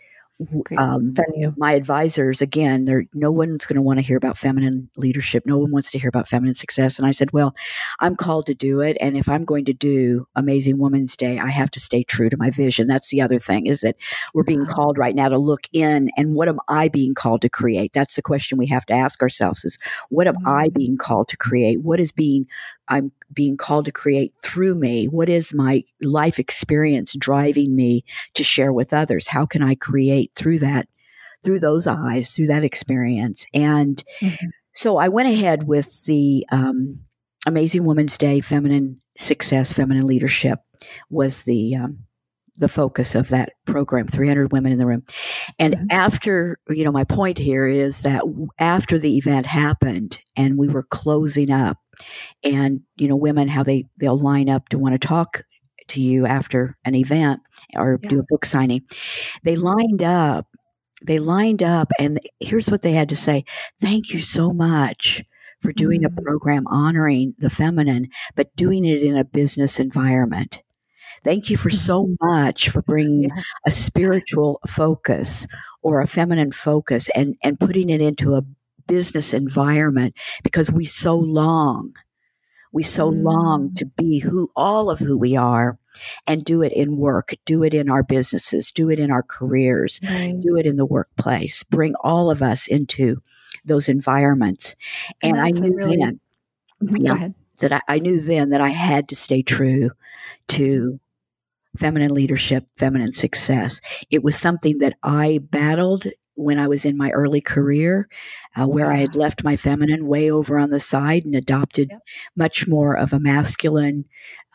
um, 0.77 1.13
my 1.57 1.73
advisors 1.73 2.41
again 2.41 2.85
they're 2.85 3.05
no 3.13 3.31
one's 3.31 3.65
going 3.65 3.75
to 3.75 3.81
want 3.81 3.99
to 3.99 4.05
hear 4.05 4.17
about 4.17 4.37
feminine 4.37 4.89
leadership. 4.97 5.43
No 5.45 5.57
one 5.57 5.71
wants 5.71 5.91
to 5.91 5.99
hear 5.99 6.09
about 6.09 6.27
feminine 6.27 6.55
success. 6.55 6.97
And 6.97 7.07
i 7.07 7.11
said 7.11 7.31
well 7.33 7.55
i'm 7.99 8.15
called 8.15 8.47
to 8.47 8.53
do 8.53 8.81
it. 8.81 8.97
And 8.99 9.17
if 9.17 9.29
i'm 9.29 9.45
going 9.45 9.65
to 9.65 9.73
do 9.73 10.27
amazing 10.35 10.77
women's 10.77 11.15
day 11.15 11.39
i 11.39 11.49
have 11.49 11.71
to 11.71 11.79
stay 11.79 12.03
true 12.03 12.29
to 12.29 12.37
my 12.37 12.49
vision. 12.49 12.87
That's 12.87 13.09
the 13.09 13.21
other 13.21 13.37
thing 13.37 13.67
is 13.67 13.81
that 13.81 13.95
we're 14.33 14.43
being 14.43 14.65
called 14.65 14.97
right 14.97 15.15
now 15.15 15.29
to 15.29 15.37
look 15.37 15.61
in. 15.73 16.09
And 16.17 16.35
what 16.35 16.47
am 16.47 16.59
i 16.67 16.87
being 16.87 17.13
called 17.13 17.41
to 17.41 17.49
create? 17.49 17.93
That's 17.93 18.15
the 18.15 18.21
question 18.21 18.57
we 18.57 18.67
have 18.67 18.85
to 18.87 18.93
ask 18.93 19.21
ourselves 19.21 19.65
is 19.65 19.77
what 20.09 20.27
am 20.27 20.37
i 20.45 20.67
mm-hmm. 20.67 20.77
being 20.77 20.97
called 20.97 21.27
to 21.29 21.37
create? 21.37 21.81
What 21.81 21.99
is 21.99 22.11
being 22.11 22.47
I'm 22.91 23.11
being 23.33 23.57
called 23.57 23.85
to 23.85 23.91
create 23.91 24.33
through 24.43 24.75
me? 24.75 25.05
What 25.05 25.29
is 25.29 25.53
my 25.53 25.83
life 26.01 26.37
experience 26.37 27.15
driving 27.17 27.75
me 27.75 28.03
to 28.35 28.43
share 28.43 28.71
with 28.71 28.93
others? 28.93 29.27
How 29.27 29.45
can 29.45 29.63
I 29.63 29.75
create 29.75 30.31
through 30.35 30.59
that, 30.59 30.87
through 31.43 31.59
those 31.59 31.87
eyes, 31.87 32.35
through 32.35 32.47
that 32.47 32.63
experience? 32.63 33.45
And 33.53 34.03
mm-hmm. 34.21 34.47
So 34.73 34.97
I 34.97 35.09
went 35.09 35.29
ahead 35.29 35.67
with 35.67 36.05
the 36.05 36.45
um, 36.51 37.03
Amazing 37.45 37.83
Women's 37.83 38.17
Day 38.17 38.39
Feminine 38.39 38.99
Success, 39.17 39.73
Feminine 39.73 40.07
Leadership 40.07 40.59
was 41.09 41.43
the 41.43 41.75
um, 41.75 41.99
the 42.57 42.67
focus 42.67 43.15
of 43.15 43.29
that 43.29 43.53
program 43.65 44.07
300 44.07 44.51
women 44.51 44.71
in 44.71 44.77
the 44.77 44.85
room 44.85 45.03
and 45.57 45.73
mm-hmm. 45.73 45.85
after 45.89 46.59
you 46.69 46.83
know 46.83 46.91
my 46.91 47.03
point 47.03 47.37
here 47.37 47.67
is 47.67 48.01
that 48.01 48.23
after 48.59 48.99
the 48.99 49.17
event 49.17 49.45
happened 49.45 50.19
and 50.35 50.57
we 50.57 50.67
were 50.67 50.83
closing 50.83 51.49
up 51.49 51.77
and 52.43 52.81
you 52.97 53.07
know 53.07 53.15
women 53.15 53.47
how 53.47 53.63
they 53.63 53.85
they'll 53.97 54.17
line 54.17 54.49
up 54.49 54.69
to 54.69 54.77
want 54.77 54.93
to 54.93 55.07
talk 55.07 55.43
to 55.87 56.01
you 56.01 56.25
after 56.25 56.77
an 56.85 56.95
event 56.95 57.41
or 57.75 57.99
yeah. 58.01 58.09
do 58.09 58.19
a 58.19 58.25
book 58.29 58.45
signing 58.45 58.81
they 59.43 59.55
lined 59.55 60.03
up 60.03 60.47
they 61.05 61.19
lined 61.19 61.63
up 61.63 61.91
and 61.99 62.19
here's 62.39 62.69
what 62.69 62.81
they 62.81 62.93
had 62.93 63.09
to 63.09 63.15
say 63.15 63.43
thank 63.79 64.13
you 64.13 64.19
so 64.19 64.53
much 64.53 65.23
for 65.61 65.71
doing 65.71 66.01
mm-hmm. 66.01 66.17
a 66.17 66.21
program 66.21 66.65
honoring 66.67 67.33
the 67.39 67.49
feminine 67.49 68.07
but 68.35 68.55
doing 68.55 68.85
it 68.85 69.01
in 69.01 69.17
a 69.17 69.25
business 69.25 69.79
environment 69.79 70.61
Thank 71.23 71.51
you 71.51 71.57
for 71.57 71.69
so 71.69 72.15
much 72.21 72.69
for 72.69 72.81
bringing 72.81 73.29
a 73.65 73.71
spiritual 73.71 74.59
focus 74.67 75.47
or 75.83 76.01
a 76.01 76.07
feminine 76.07 76.51
focus 76.51 77.09
and, 77.15 77.35
and 77.43 77.59
putting 77.59 77.89
it 77.89 78.01
into 78.01 78.35
a 78.35 78.43
business 78.91 79.33
environment 79.33 80.13
because 80.43 80.69
we 80.69 80.83
so 80.83 81.15
long, 81.15 81.95
we 82.73 82.83
so 82.83 83.07
long 83.07 83.69
mm. 83.69 83.75
to 83.77 83.85
be 83.85 84.19
who 84.19 84.51
all 84.53 84.89
of 84.89 84.99
who 84.99 85.17
we 85.17 85.37
are 85.37 85.77
and 86.27 86.43
do 86.43 86.61
it 86.61 86.73
in 86.73 86.97
work, 86.97 87.33
do 87.45 87.63
it 87.63 87.73
in 87.73 87.89
our 87.89 88.03
businesses, 88.03 88.69
do 88.69 88.89
it 88.89 88.99
in 88.99 89.09
our 89.09 89.23
careers, 89.23 90.01
right. 90.03 90.35
do 90.41 90.57
it 90.57 90.65
in 90.65 90.75
the 90.75 90.85
workplace, 90.85 91.63
bring 91.63 91.95
all 92.03 92.29
of 92.29 92.41
us 92.41 92.67
into 92.67 93.21
those 93.63 93.87
environments. 93.87 94.75
And, 95.23 95.37
and 95.37 95.41
I 95.41 95.51
knew 95.51 95.73
really, 95.73 95.95
then, 95.95 96.19
yeah, 96.81 97.29
that 97.59 97.71
I, 97.71 97.81
I 97.87 97.99
knew 97.99 98.19
then 98.19 98.49
that 98.49 98.59
I 98.59 98.69
had 98.69 99.07
to 99.07 99.15
stay 99.15 99.41
true 99.41 99.91
to 100.49 100.99
feminine 101.77 102.13
leadership, 102.13 102.65
feminine 102.75 103.13
success. 103.13 103.79
It 104.09 104.21
was 104.21 104.35
something 104.35 104.79
that 104.79 104.95
I 105.01 105.39
battled 105.49 106.07
when 106.35 106.59
I 106.59 106.67
was 106.67 106.85
in 106.85 106.97
my 106.97 107.11
early 107.11 107.41
career, 107.41 108.07
uh, 108.55 108.67
where 108.67 108.91
I 108.91 108.97
had 108.97 109.15
left 109.15 109.43
my 109.43 109.57
feminine 109.57 110.07
way 110.07 110.31
over 110.31 110.57
on 110.57 110.69
the 110.69 110.79
side 110.79 111.25
and 111.25 111.35
adopted 111.35 111.89
yep. 111.91 112.01
much 112.35 112.67
more 112.67 112.97
of 112.97 113.13
a 113.13 113.19
masculine 113.19 114.05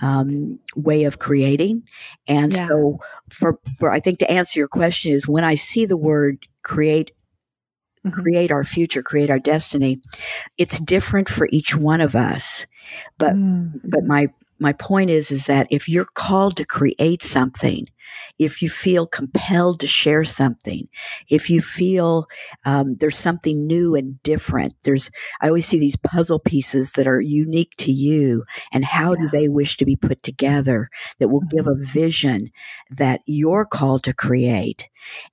um, 0.00 0.58
way 0.74 1.04
of 1.04 1.18
creating. 1.18 1.82
And 2.26 2.52
yeah. 2.52 2.68
so, 2.68 2.98
for, 3.30 3.58
for 3.78 3.92
I 3.92 4.00
think 4.00 4.18
to 4.20 4.30
answer 4.30 4.58
your 4.58 4.68
question 4.68 5.12
is 5.12 5.28
when 5.28 5.44
I 5.44 5.54
see 5.54 5.86
the 5.86 5.96
word 5.96 6.46
create 6.62 7.12
mm-hmm. 8.06 8.20
create 8.20 8.50
our 8.50 8.64
future, 8.64 9.02
create 9.02 9.30
our 9.30 9.38
destiny. 9.38 10.00
It's 10.58 10.78
different 10.78 11.28
for 11.28 11.48
each 11.50 11.76
one 11.76 12.00
of 12.00 12.14
us. 12.14 12.66
But 13.18 13.34
mm-hmm. 13.34 13.78
but 13.88 14.04
my 14.04 14.28
my 14.58 14.72
point 14.72 15.10
is 15.10 15.30
is 15.30 15.46
that 15.46 15.66
if 15.70 15.88
you're 15.88 16.08
called 16.14 16.56
to 16.56 16.64
create 16.64 17.22
something 17.22 17.84
if 18.38 18.62
you 18.62 18.70
feel 18.70 19.06
compelled 19.06 19.80
to 19.80 19.86
share 19.86 20.24
something 20.24 20.88
if 21.28 21.50
you 21.50 21.60
feel 21.60 22.26
um, 22.64 22.96
there's 22.96 23.16
something 23.16 23.66
new 23.66 23.94
and 23.94 24.22
different 24.22 24.74
there's 24.84 25.10
i 25.40 25.48
always 25.48 25.66
see 25.66 25.78
these 25.78 25.96
puzzle 25.96 26.38
pieces 26.38 26.92
that 26.92 27.06
are 27.06 27.20
unique 27.20 27.74
to 27.76 27.92
you 27.92 28.44
and 28.72 28.84
how 28.84 29.12
yeah. 29.12 29.22
do 29.22 29.28
they 29.28 29.48
wish 29.48 29.76
to 29.76 29.84
be 29.84 29.96
put 29.96 30.22
together 30.22 30.88
that 31.18 31.28
will 31.28 31.40
mm-hmm. 31.40 31.56
give 31.56 31.66
a 31.66 31.74
vision 31.74 32.50
that 32.90 33.20
you're 33.26 33.64
called 33.64 34.02
to 34.04 34.12
create 34.12 34.88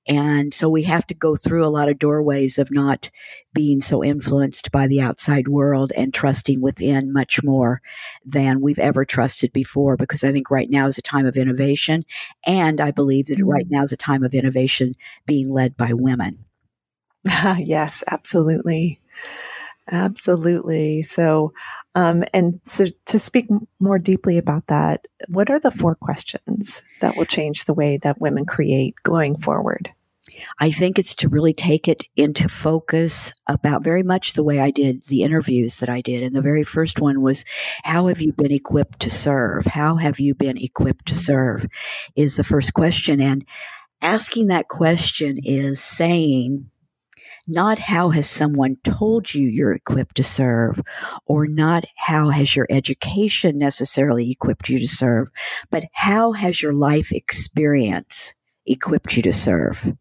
and 0.07 0.53
so 0.53 0.69
we 0.69 0.83
have 0.83 1.07
to 1.07 1.13
go 1.13 1.35
through 1.35 1.65
a 1.65 1.69
lot 1.69 1.89
of 1.89 1.99
doorways 1.99 2.57
of 2.57 2.71
not 2.71 3.09
being 3.53 3.81
so 3.81 4.03
influenced 4.03 4.71
by 4.71 4.87
the 4.87 4.99
outside 4.99 5.47
world 5.47 5.91
and 5.95 6.13
trusting 6.13 6.59
within 6.61 7.13
much 7.13 7.43
more 7.43 7.81
than 8.25 8.61
we've 8.61 8.79
ever 8.79 9.05
trusted 9.05 9.53
before. 9.53 9.95
Because 9.95 10.23
I 10.23 10.31
think 10.31 10.49
right 10.49 10.69
now 10.69 10.87
is 10.87 10.97
a 10.97 11.03
time 11.03 11.25
of 11.25 11.37
innovation. 11.37 12.03
And 12.45 12.81
I 12.81 12.91
believe 12.91 13.27
that 13.27 13.43
right 13.43 13.65
mm-hmm. 13.65 13.75
now 13.75 13.83
is 13.83 13.91
a 13.91 13.97
time 13.97 14.23
of 14.23 14.33
innovation 14.33 14.95
being 15.25 15.51
led 15.51 15.77
by 15.77 15.93
women. 15.93 16.45
yes, 17.57 18.03
absolutely. 18.09 18.99
Absolutely. 19.91 21.01
So, 21.01 21.53
um, 21.95 22.23
and 22.33 22.59
so 22.63 22.85
to 23.05 23.19
speak 23.19 23.47
more 23.79 23.99
deeply 23.99 24.37
about 24.37 24.67
that, 24.67 25.07
what 25.27 25.49
are 25.49 25.59
the 25.59 25.71
four 25.71 25.95
questions 25.95 26.83
that 27.01 27.15
will 27.15 27.25
change 27.25 27.65
the 27.65 27.73
way 27.73 27.97
that 27.97 28.21
women 28.21 28.45
create 28.45 28.95
going 29.03 29.37
forward? 29.37 29.93
I 30.59 30.71
think 30.71 30.97
it's 30.97 31.15
to 31.15 31.29
really 31.29 31.53
take 31.53 31.87
it 31.87 32.05
into 32.15 32.47
focus 32.47 33.33
about 33.47 33.83
very 33.83 34.03
much 34.03 34.33
the 34.33 34.43
way 34.43 34.59
I 34.59 34.71
did 34.71 35.03
the 35.03 35.21
interviews 35.21 35.79
that 35.79 35.89
I 35.89 35.99
did. 35.99 36.23
And 36.23 36.35
the 36.35 36.41
very 36.41 36.63
first 36.63 37.01
one 37.01 37.21
was, 37.21 37.43
How 37.83 38.07
have 38.07 38.21
you 38.21 38.31
been 38.31 38.51
equipped 38.51 39.01
to 39.01 39.09
serve? 39.09 39.65
How 39.65 39.95
have 39.95 40.19
you 40.19 40.33
been 40.33 40.57
equipped 40.57 41.07
to 41.07 41.15
serve? 41.15 41.67
Is 42.15 42.37
the 42.37 42.43
first 42.43 42.73
question. 42.73 43.19
And 43.19 43.45
asking 44.01 44.47
that 44.47 44.69
question 44.69 45.37
is 45.43 45.81
saying, 45.81 46.69
not 47.47 47.79
how 47.79 48.09
has 48.09 48.29
someone 48.29 48.77
told 48.83 49.33
you 49.33 49.47
you're 49.47 49.73
equipped 49.73 50.15
to 50.15 50.23
serve, 50.23 50.81
or 51.25 51.47
not 51.47 51.85
how 51.97 52.29
has 52.29 52.55
your 52.55 52.67
education 52.69 53.57
necessarily 53.57 54.31
equipped 54.31 54.69
you 54.69 54.79
to 54.79 54.87
serve, 54.87 55.29
but 55.69 55.85
how 55.93 56.31
has 56.31 56.61
your 56.61 56.73
life 56.73 57.11
experience 57.11 58.33
equipped 58.65 59.15
you 59.17 59.23
to 59.23 59.33
serve? 59.33 59.93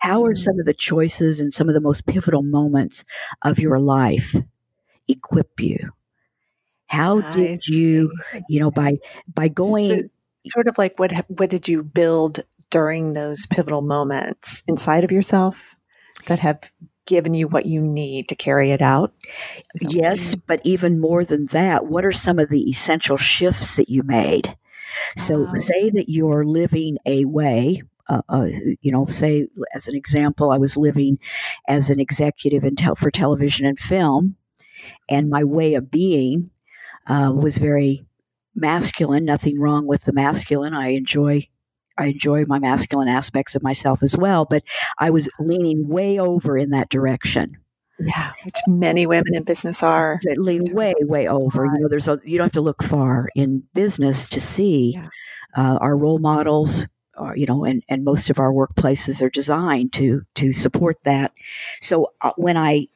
How 0.00 0.24
are 0.24 0.30
mm-hmm. 0.32 0.36
some 0.36 0.60
of 0.60 0.66
the 0.66 0.74
choices 0.74 1.40
and 1.40 1.52
some 1.52 1.68
of 1.68 1.74
the 1.74 1.80
most 1.80 2.06
pivotal 2.06 2.42
moments 2.42 3.04
of 3.42 3.58
your 3.58 3.78
life 3.78 4.34
equip 5.08 5.60
you? 5.60 5.90
How 6.86 7.22
did 7.32 7.66
you, 7.66 8.12
you 8.50 8.60
know, 8.60 8.70
by 8.70 8.98
by 9.34 9.48
going 9.48 9.88
so 9.88 10.08
sort 10.44 10.68
of 10.68 10.76
like 10.76 10.98
what 10.98 11.12
what 11.28 11.48
did 11.48 11.68
you 11.68 11.82
build 11.82 12.40
during 12.70 13.12
those 13.12 13.46
pivotal 13.46 13.80
moments 13.82 14.62
inside 14.66 15.04
of 15.04 15.12
yourself 15.12 15.76
that 16.26 16.40
have 16.40 16.70
given 17.06 17.34
you 17.34 17.48
what 17.48 17.66
you 17.66 17.80
need 17.80 18.28
to 18.28 18.34
carry 18.34 18.70
it 18.70 18.82
out? 18.82 19.12
Yes, 19.80 20.34
but 20.34 20.60
even 20.64 21.00
more 21.00 21.24
than 21.24 21.46
that, 21.46 21.86
what 21.86 22.04
are 22.04 22.12
some 22.12 22.38
of 22.38 22.48
the 22.48 22.68
essential 22.68 23.16
shifts 23.16 23.76
that 23.76 23.88
you 23.88 24.02
made? 24.02 24.56
So, 25.16 25.46
um, 25.46 25.56
say 25.56 25.90
that 25.90 26.08
you're 26.08 26.44
living 26.44 26.98
a 27.06 27.24
way, 27.24 27.82
uh, 28.08 28.22
uh, 28.28 28.48
you 28.80 28.92
know, 28.92 29.06
say 29.06 29.48
as 29.74 29.88
an 29.88 29.94
example, 29.94 30.50
I 30.50 30.58
was 30.58 30.76
living 30.76 31.18
as 31.66 31.90
an 31.90 31.98
executive 31.98 32.64
in 32.64 32.76
tel- 32.76 32.94
for 32.94 33.10
television 33.10 33.66
and 33.66 33.78
film, 33.78 34.36
and 35.08 35.30
my 35.30 35.44
way 35.44 35.74
of 35.74 35.90
being 35.90 36.50
uh, 37.06 37.32
was 37.34 37.58
very 37.58 38.06
masculine. 38.54 39.24
Nothing 39.24 39.58
wrong 39.60 39.86
with 39.86 40.04
the 40.04 40.12
masculine. 40.12 40.74
I 40.74 40.88
enjoy 40.88 41.48
I 41.98 42.06
enjoy 42.06 42.44
my 42.46 42.58
masculine 42.58 43.08
aspects 43.08 43.54
of 43.54 43.62
myself 43.62 44.02
as 44.02 44.16
well, 44.16 44.46
but 44.48 44.62
I 44.98 45.10
was 45.10 45.28
leaning 45.38 45.88
way 45.88 46.18
over 46.18 46.56
in 46.56 46.70
that 46.70 46.88
direction. 46.88 47.58
Yeah, 47.98 48.32
which 48.44 48.56
many 48.66 49.06
women 49.06 49.34
in 49.34 49.44
business 49.44 49.82
are. 49.82 50.18
That 50.24 50.38
lean 50.38 50.64
way, 50.72 50.94
way 51.00 51.28
over. 51.28 51.66
You 51.66 51.82
know, 51.82 51.88
there's 51.88 52.08
a 52.08 52.20
you 52.24 52.38
don't 52.38 52.46
have 52.46 52.52
to 52.52 52.60
look 52.60 52.82
far 52.82 53.28
in 53.34 53.64
business 53.74 54.28
to 54.30 54.40
see 54.40 54.94
yeah. 54.94 55.08
uh, 55.56 55.78
our 55.80 55.96
role 55.96 56.18
models. 56.18 56.86
Are, 57.16 57.36
you 57.36 57.44
know, 57.44 57.64
and, 57.64 57.84
and 57.90 58.04
most 58.04 58.30
of 58.30 58.40
our 58.40 58.50
workplaces 58.50 59.20
are 59.22 59.28
designed 59.30 59.92
to 59.94 60.22
to 60.36 60.50
support 60.50 60.98
that. 61.04 61.32
So 61.80 62.12
uh, 62.22 62.32
when 62.36 62.56
I 62.56 62.88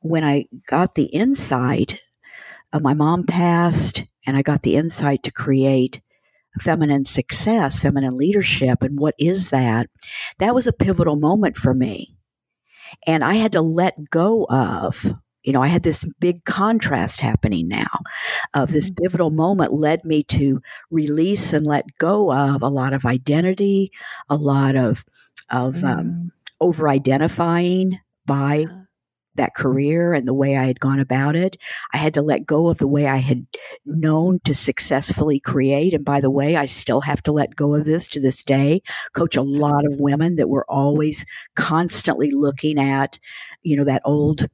when 0.00 0.22
I 0.22 0.46
got 0.66 0.94
the 0.94 1.06
insight, 1.06 1.98
uh, 2.72 2.80
my 2.80 2.94
mom 2.94 3.24
passed, 3.24 4.04
and 4.26 4.36
I 4.36 4.42
got 4.42 4.62
the 4.62 4.76
insight 4.76 5.22
to 5.24 5.32
create 5.32 6.00
feminine 6.58 7.04
success, 7.04 7.80
feminine 7.80 8.16
leadership, 8.16 8.82
and 8.82 8.98
what 8.98 9.14
is 9.18 9.50
that? 9.50 9.88
That 10.38 10.54
was 10.54 10.66
a 10.66 10.72
pivotal 10.72 11.16
moment 11.16 11.56
for 11.56 11.74
me. 11.74 12.14
And 13.06 13.22
I 13.22 13.34
had 13.34 13.52
to 13.52 13.60
let 13.60 14.10
go 14.10 14.46
of, 14.48 15.14
you 15.42 15.52
know, 15.52 15.62
I 15.62 15.68
had 15.68 15.82
this 15.82 16.04
big 16.20 16.44
contrast 16.44 17.20
happening 17.20 17.68
now 17.68 17.86
of 18.54 18.72
this 18.72 18.90
mm-hmm. 18.90 19.02
pivotal 19.02 19.30
moment 19.30 19.72
led 19.72 20.04
me 20.04 20.22
to 20.24 20.60
release 20.90 21.52
and 21.52 21.66
let 21.66 21.84
go 21.98 22.32
of 22.32 22.62
a 22.62 22.68
lot 22.68 22.92
of 22.92 23.04
identity, 23.04 23.90
a 24.28 24.36
lot 24.36 24.76
of, 24.76 25.04
of 25.50 25.76
um, 25.76 25.82
mm. 25.82 25.98
um, 25.98 26.32
over 26.60 26.88
identifying 26.88 27.98
by 28.26 28.66
that 29.38 29.54
career 29.54 30.12
and 30.12 30.28
the 30.28 30.34
way 30.34 30.56
I 30.56 30.64
had 30.64 30.78
gone 30.78 31.00
about 31.00 31.34
it. 31.34 31.56
I 31.94 31.96
had 31.96 32.14
to 32.14 32.22
let 32.22 32.46
go 32.46 32.68
of 32.68 32.78
the 32.78 32.86
way 32.86 33.06
I 33.06 33.16
had 33.16 33.46
known 33.86 34.40
to 34.44 34.54
successfully 34.54 35.40
create. 35.40 35.94
And 35.94 36.04
by 36.04 36.20
the 36.20 36.30
way, 36.30 36.56
I 36.56 36.66
still 36.66 37.00
have 37.00 37.22
to 37.22 37.32
let 37.32 37.56
go 37.56 37.74
of 37.74 37.86
this 37.86 38.06
to 38.08 38.20
this 38.20 38.44
day. 38.44 38.82
Coach 39.14 39.36
a 39.36 39.42
lot 39.42 39.86
of 39.86 39.98
women 39.98 40.36
that 40.36 40.48
were 40.48 40.66
always 40.68 41.24
constantly 41.56 42.30
looking 42.30 42.78
at, 42.78 43.18
you 43.62 43.76
know, 43.76 43.84
that 43.84 44.02
old 44.04 44.46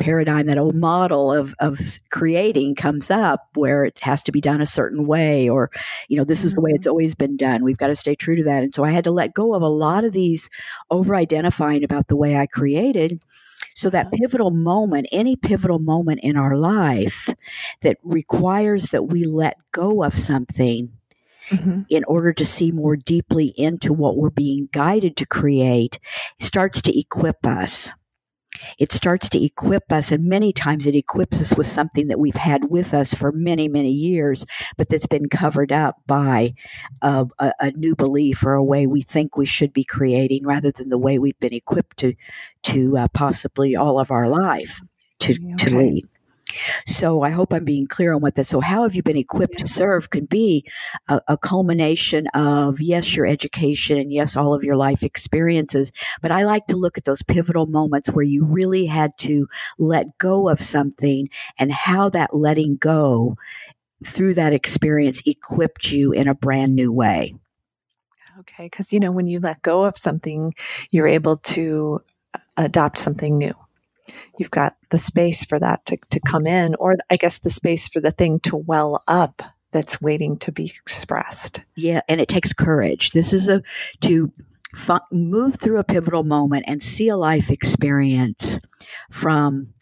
paradigm, 0.00 0.46
that 0.46 0.58
old 0.58 0.74
model 0.74 1.32
of, 1.32 1.54
of 1.60 1.78
creating 2.10 2.74
comes 2.74 3.10
up 3.10 3.46
where 3.54 3.84
it 3.84 3.98
has 4.00 4.22
to 4.24 4.32
be 4.32 4.40
done 4.40 4.60
a 4.60 4.66
certain 4.66 5.06
way, 5.06 5.48
or, 5.48 5.70
you 6.08 6.16
know, 6.16 6.24
this 6.24 6.44
is 6.44 6.54
the 6.54 6.60
way 6.60 6.72
it's 6.74 6.86
mm-hmm. 6.86 6.90
always 6.90 7.14
been 7.14 7.36
done. 7.36 7.62
We've 7.62 7.78
got 7.78 7.86
to 7.88 7.94
stay 7.94 8.16
true 8.16 8.36
to 8.36 8.44
that. 8.44 8.64
And 8.64 8.74
so 8.74 8.84
I 8.84 8.90
had 8.90 9.04
to 9.04 9.12
let 9.12 9.34
go 9.34 9.54
of 9.54 9.62
a 9.62 9.68
lot 9.68 10.04
of 10.04 10.12
these 10.12 10.50
over 10.90 11.14
identifying 11.14 11.84
about 11.84 12.08
the 12.08 12.16
way 12.16 12.36
I 12.36 12.46
created 12.46 13.22
So 13.74 13.90
that 13.90 14.12
pivotal 14.12 14.50
moment, 14.50 15.08
any 15.10 15.36
pivotal 15.36 15.80
moment 15.80 16.20
in 16.22 16.36
our 16.36 16.56
life 16.56 17.28
that 17.82 17.98
requires 18.02 18.86
that 18.86 19.04
we 19.04 19.24
let 19.24 19.56
go 19.72 20.04
of 20.04 20.14
something 20.14 20.92
mm-hmm. 21.48 21.82
in 21.90 22.04
order 22.04 22.32
to 22.32 22.44
see 22.44 22.70
more 22.70 22.96
deeply 22.96 23.52
into 23.56 23.92
what 23.92 24.16
we're 24.16 24.30
being 24.30 24.68
guided 24.72 25.16
to 25.18 25.26
create 25.26 25.98
starts 26.38 26.80
to 26.82 26.98
equip 26.98 27.44
us. 27.46 27.90
It 28.78 28.92
starts 28.92 29.28
to 29.30 29.42
equip 29.42 29.92
us, 29.92 30.12
and 30.12 30.24
many 30.24 30.52
times 30.52 30.86
it 30.86 30.94
equips 30.94 31.40
us 31.40 31.56
with 31.56 31.66
something 31.66 32.08
that 32.08 32.18
we've 32.18 32.34
had 32.34 32.70
with 32.70 32.94
us 32.94 33.14
for 33.14 33.32
many, 33.32 33.68
many 33.68 33.90
years, 33.90 34.46
but 34.76 34.88
that's 34.88 35.06
been 35.06 35.28
covered 35.28 35.72
up 35.72 35.96
by 36.06 36.54
a, 37.02 37.26
a, 37.38 37.52
a 37.60 37.70
new 37.72 37.94
belief 37.94 38.44
or 38.44 38.54
a 38.54 38.64
way 38.64 38.86
we 38.86 39.02
think 39.02 39.36
we 39.36 39.46
should 39.46 39.72
be 39.72 39.84
creating 39.84 40.46
rather 40.46 40.70
than 40.70 40.88
the 40.88 40.98
way 40.98 41.18
we've 41.18 41.38
been 41.40 41.54
equipped 41.54 41.96
to, 41.98 42.14
to 42.62 42.96
uh, 42.96 43.08
possibly 43.08 43.76
all 43.76 43.98
of 43.98 44.10
our 44.10 44.28
life 44.28 44.80
to, 45.20 45.32
okay. 45.32 45.54
to 45.58 45.76
lead. 45.76 46.04
So 46.86 47.22
I 47.22 47.30
hope 47.30 47.52
I'm 47.52 47.64
being 47.64 47.86
clear 47.86 48.12
on 48.12 48.20
what 48.20 48.34
that. 48.36 48.46
So 48.46 48.60
how 48.60 48.82
have 48.82 48.94
you 48.94 49.02
been 49.02 49.16
equipped 49.16 49.58
to 49.58 49.66
serve 49.66 50.10
could 50.10 50.28
be 50.28 50.66
a, 51.08 51.20
a, 51.28 51.38
culmination 51.38 52.26
of 52.28 52.80
yes, 52.80 53.14
your 53.14 53.26
education 53.26 53.98
and 53.98 54.12
yes, 54.12 54.36
all 54.36 54.54
of 54.54 54.64
your 54.64 54.76
life 54.76 55.02
experiences. 55.02 55.92
But 56.22 56.30
I 56.30 56.44
like 56.44 56.66
to 56.68 56.76
look 56.76 56.96
at 56.96 57.04
those 57.04 57.22
pivotal 57.22 57.66
moments 57.66 58.10
where 58.10 58.24
you 58.24 58.44
really 58.44 58.86
had 58.86 59.16
to 59.18 59.48
let 59.78 60.18
go 60.18 60.48
of 60.48 60.60
something 60.60 61.28
and 61.58 61.72
how 61.72 62.08
that 62.10 62.34
letting 62.34 62.76
go 62.76 63.36
through 64.04 64.34
that 64.34 64.52
experience 64.52 65.22
equipped 65.26 65.90
you 65.92 66.12
in 66.12 66.28
a 66.28 66.34
brand 66.34 66.74
new 66.74 66.92
way. 66.92 67.34
Okay, 68.40 68.64
because 68.64 68.92
you 68.92 69.00
know 69.00 69.12
when 69.12 69.26
you 69.26 69.38
let 69.38 69.62
go 69.62 69.84
of 69.84 69.96
something, 69.96 70.54
you're 70.90 71.06
able 71.06 71.36
to 71.36 72.02
uh, 72.34 72.38
adopt 72.56 72.98
something 72.98 73.38
new 73.38 73.54
you've 74.38 74.50
got 74.50 74.76
the 74.90 74.98
space 74.98 75.44
for 75.44 75.58
that 75.58 75.84
to, 75.86 75.98
to 76.10 76.20
come 76.20 76.46
in, 76.46 76.74
or 76.76 76.96
I 77.10 77.16
guess 77.16 77.38
the 77.38 77.50
space 77.50 77.88
for 77.88 78.00
the 78.00 78.10
thing 78.10 78.40
to 78.40 78.56
well 78.56 79.02
up 79.08 79.42
that's 79.72 80.00
waiting 80.00 80.38
to 80.38 80.52
be 80.52 80.66
expressed. 80.66 81.60
Yeah, 81.76 82.00
and 82.08 82.20
it 82.20 82.28
takes 82.28 82.52
courage. 82.52 83.10
This 83.10 83.32
is 83.32 83.48
a 83.48 83.62
to 84.02 84.32
f- 84.74 85.00
move 85.10 85.56
through 85.56 85.78
a 85.78 85.84
pivotal 85.84 86.22
moment 86.22 86.64
and 86.66 86.82
see 86.82 87.08
a 87.08 87.16
life 87.16 87.50
experience 87.50 88.58
from 89.10 89.74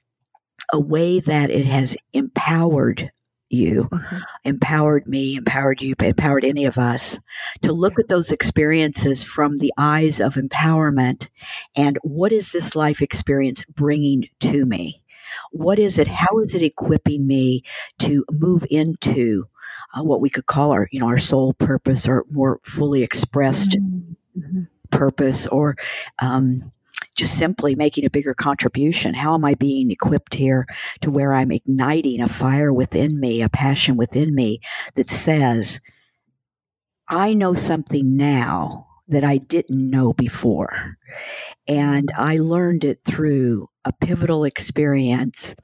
a 0.73 0.81
way 0.81 1.21
that 1.21 1.51
it 1.51 1.67
has 1.67 1.97
empowered 2.13 3.13
you, 3.53 3.85
mm-hmm. 3.85 4.17
empowered 4.45 5.07
me, 5.07 5.37
empowered 5.37 5.83
you, 5.83 5.95
empowered 6.01 6.45
any 6.45 6.65
of 6.65 6.79
us 6.79 7.19
to 7.63 7.73
look 7.73 7.99
at 7.99 8.09
those 8.09 8.33
experiences 8.33 9.23
from 9.23 9.59
the 9.59 9.73
eyes 9.77 10.21
of 10.21 10.35
empowerment 10.35 11.29
and 11.77 11.99
what 12.03 12.33
is 12.33 12.53
this 12.53 12.75
life 12.75 13.03
experience 13.03 13.65
bringing 13.75 14.29
to 14.41 14.65
me? 14.65 15.03
What 15.51 15.79
is 15.79 15.99
it? 15.99 16.09
How 16.09 16.39
is 16.41 16.55
it 16.55 16.63
equipping 16.63 17.27
me 17.27 17.63
to 18.01 18.25
move 18.31 18.65
into 18.71 19.47
uh, 19.95 20.03
what 20.03 20.21
we 20.21 20.31
could 20.31 20.47
call 20.47 20.73
our, 20.73 20.89
you 20.91 21.01
know, 21.01 21.07
our 21.07 21.19
soul 21.19 21.55
purpose 21.55 22.07
or 22.09 22.25
more 22.31 22.61
fully 22.63 23.03
expressed 23.03 23.71
mm-hmm. 23.71 24.63
purpose 24.91 25.47
or, 25.47 25.77
um, 26.21 26.73
just 27.17 27.37
simply 27.37 27.75
making 27.75 28.05
a 28.05 28.11
bigger 28.11 28.35
contribution? 28.35 29.15
How 29.15 29.35
am 29.35 29.45
I 29.45 29.55
being 29.55 29.91
equipped 29.91 30.35
here 30.35 30.67
to 31.01 31.11
where 31.11 31.33
I'm 31.33 31.53
igniting 31.53 32.21
a 32.21 32.29
fire 32.29 32.73
within 32.73 33.19
me, 33.21 33.43
a 33.43 33.49
passion 33.49 33.97
within 33.97 34.35
me 34.35 34.61
that 34.95 35.09
says, 35.09 35.81
I 37.09 37.35
know 37.35 37.55
something 37.55 38.17
now 38.17 38.87
that 39.09 39.25
I 39.25 39.39
didn't 39.39 39.91
know 39.91 40.13
before. 40.13 40.97
And 41.69 42.11
I 42.17 42.39
learned 42.39 42.85
it 42.85 43.01
through 43.05 43.69
a 43.85 43.93
pivotal 43.93 44.45
experience 44.45 45.55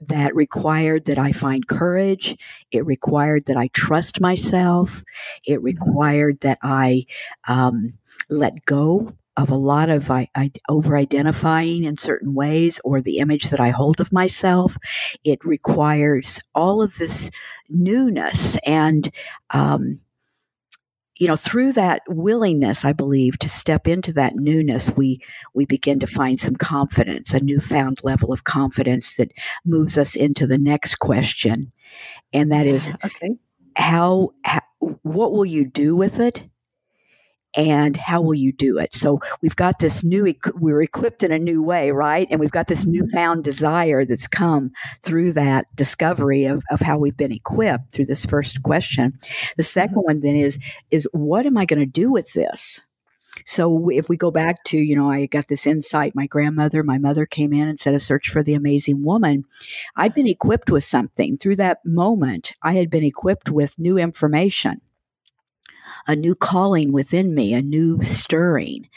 that 0.00 0.34
required 0.34 1.06
that 1.06 1.18
I 1.18 1.32
find 1.32 1.66
courage. 1.66 2.36
It 2.70 2.84
required 2.84 3.46
that 3.46 3.56
I 3.56 3.68
trust 3.68 4.20
myself. 4.20 5.02
It 5.46 5.62
required 5.62 6.40
that 6.40 6.58
I 6.62 7.06
um, 7.48 7.94
let 8.28 8.64
go 8.66 9.12
of 9.36 9.50
a 9.50 9.56
lot 9.56 9.90
of 9.90 10.10
I, 10.10 10.28
I, 10.34 10.50
over 10.68 10.96
identifying 10.96 11.84
in 11.84 11.98
certain 11.98 12.34
ways 12.34 12.80
or 12.84 13.00
the 13.00 13.18
image 13.18 13.50
that 13.50 13.60
I 13.60 13.68
hold 13.68 14.00
of 14.00 14.12
myself. 14.12 14.76
It 15.24 15.44
requires 15.44 16.40
all 16.54 16.82
of 16.82 16.96
this 16.96 17.30
newness 17.68 18.56
and, 18.64 19.08
um, 19.50 20.00
you 21.18 21.26
know, 21.26 21.36
through 21.36 21.72
that 21.72 22.02
willingness, 22.08 22.84
I 22.84 22.92
believe, 22.92 23.38
to 23.38 23.48
step 23.48 23.88
into 23.88 24.12
that 24.14 24.36
newness, 24.36 24.90
we 24.96 25.20
we 25.54 25.64
begin 25.64 25.98
to 26.00 26.06
find 26.06 26.38
some 26.38 26.56
confidence, 26.56 27.32
a 27.32 27.40
newfound 27.40 28.00
level 28.04 28.34
of 28.34 28.44
confidence 28.44 29.16
that 29.16 29.32
moves 29.64 29.96
us 29.96 30.14
into 30.14 30.46
the 30.46 30.58
next 30.58 30.96
question, 30.96 31.72
and 32.34 32.52
that 32.52 32.66
is, 32.66 32.92
okay. 33.02 33.30
how, 33.76 34.34
how 34.44 34.60
what 35.02 35.32
will 35.32 35.46
you 35.46 35.64
do 35.64 35.96
with 35.96 36.20
it? 36.20 36.44
And 37.56 37.96
how 37.96 38.20
will 38.20 38.34
you 38.34 38.52
do 38.52 38.78
it? 38.78 38.92
So 38.92 39.20
we've 39.40 39.56
got 39.56 39.78
this 39.78 40.04
new, 40.04 40.32
we're 40.54 40.82
equipped 40.82 41.22
in 41.22 41.32
a 41.32 41.38
new 41.38 41.62
way, 41.62 41.90
right? 41.90 42.28
And 42.30 42.38
we've 42.38 42.50
got 42.50 42.68
this 42.68 42.84
newfound 42.84 43.44
desire 43.44 44.04
that's 44.04 44.28
come 44.28 44.72
through 45.02 45.32
that 45.32 45.66
discovery 45.74 46.44
of, 46.44 46.62
of 46.70 46.80
how 46.80 46.98
we've 46.98 47.16
been 47.16 47.32
equipped 47.32 47.92
through 47.92 48.06
this 48.06 48.26
first 48.26 48.62
question. 48.62 49.18
The 49.56 49.62
second 49.62 50.02
one 50.02 50.20
then 50.20 50.36
is, 50.36 50.58
is 50.90 51.08
what 51.12 51.46
am 51.46 51.56
I 51.56 51.64
going 51.64 51.80
to 51.80 51.86
do 51.86 52.12
with 52.12 52.34
this? 52.34 52.82
So 53.44 53.90
if 53.90 54.08
we 54.08 54.16
go 54.16 54.30
back 54.30 54.64
to, 54.64 54.78
you 54.78 54.96
know, 54.96 55.10
I 55.10 55.26
got 55.26 55.48
this 55.48 55.66
insight. 55.66 56.14
My 56.14 56.26
grandmother, 56.26 56.82
my 56.82 56.98
mother 56.98 57.26
came 57.26 57.52
in 57.52 57.68
and 57.68 57.78
said 57.78 57.94
a 57.94 58.00
search 58.00 58.30
for 58.30 58.42
the 58.42 58.54
amazing 58.54 59.04
woman. 59.04 59.44
I'd 59.94 60.14
been 60.14 60.26
equipped 60.26 60.70
with 60.70 60.84
something 60.84 61.36
through 61.36 61.56
that 61.56 61.84
moment. 61.84 62.52
I 62.62 62.74
had 62.74 62.90
been 62.90 63.04
equipped 63.04 63.50
with 63.50 63.78
new 63.78 63.98
information 63.98 64.80
a 66.06 66.16
new 66.16 66.34
calling 66.34 66.92
within 66.92 67.34
me, 67.34 67.52
a 67.52 67.62
new 67.62 68.00
stirring. 68.02 68.88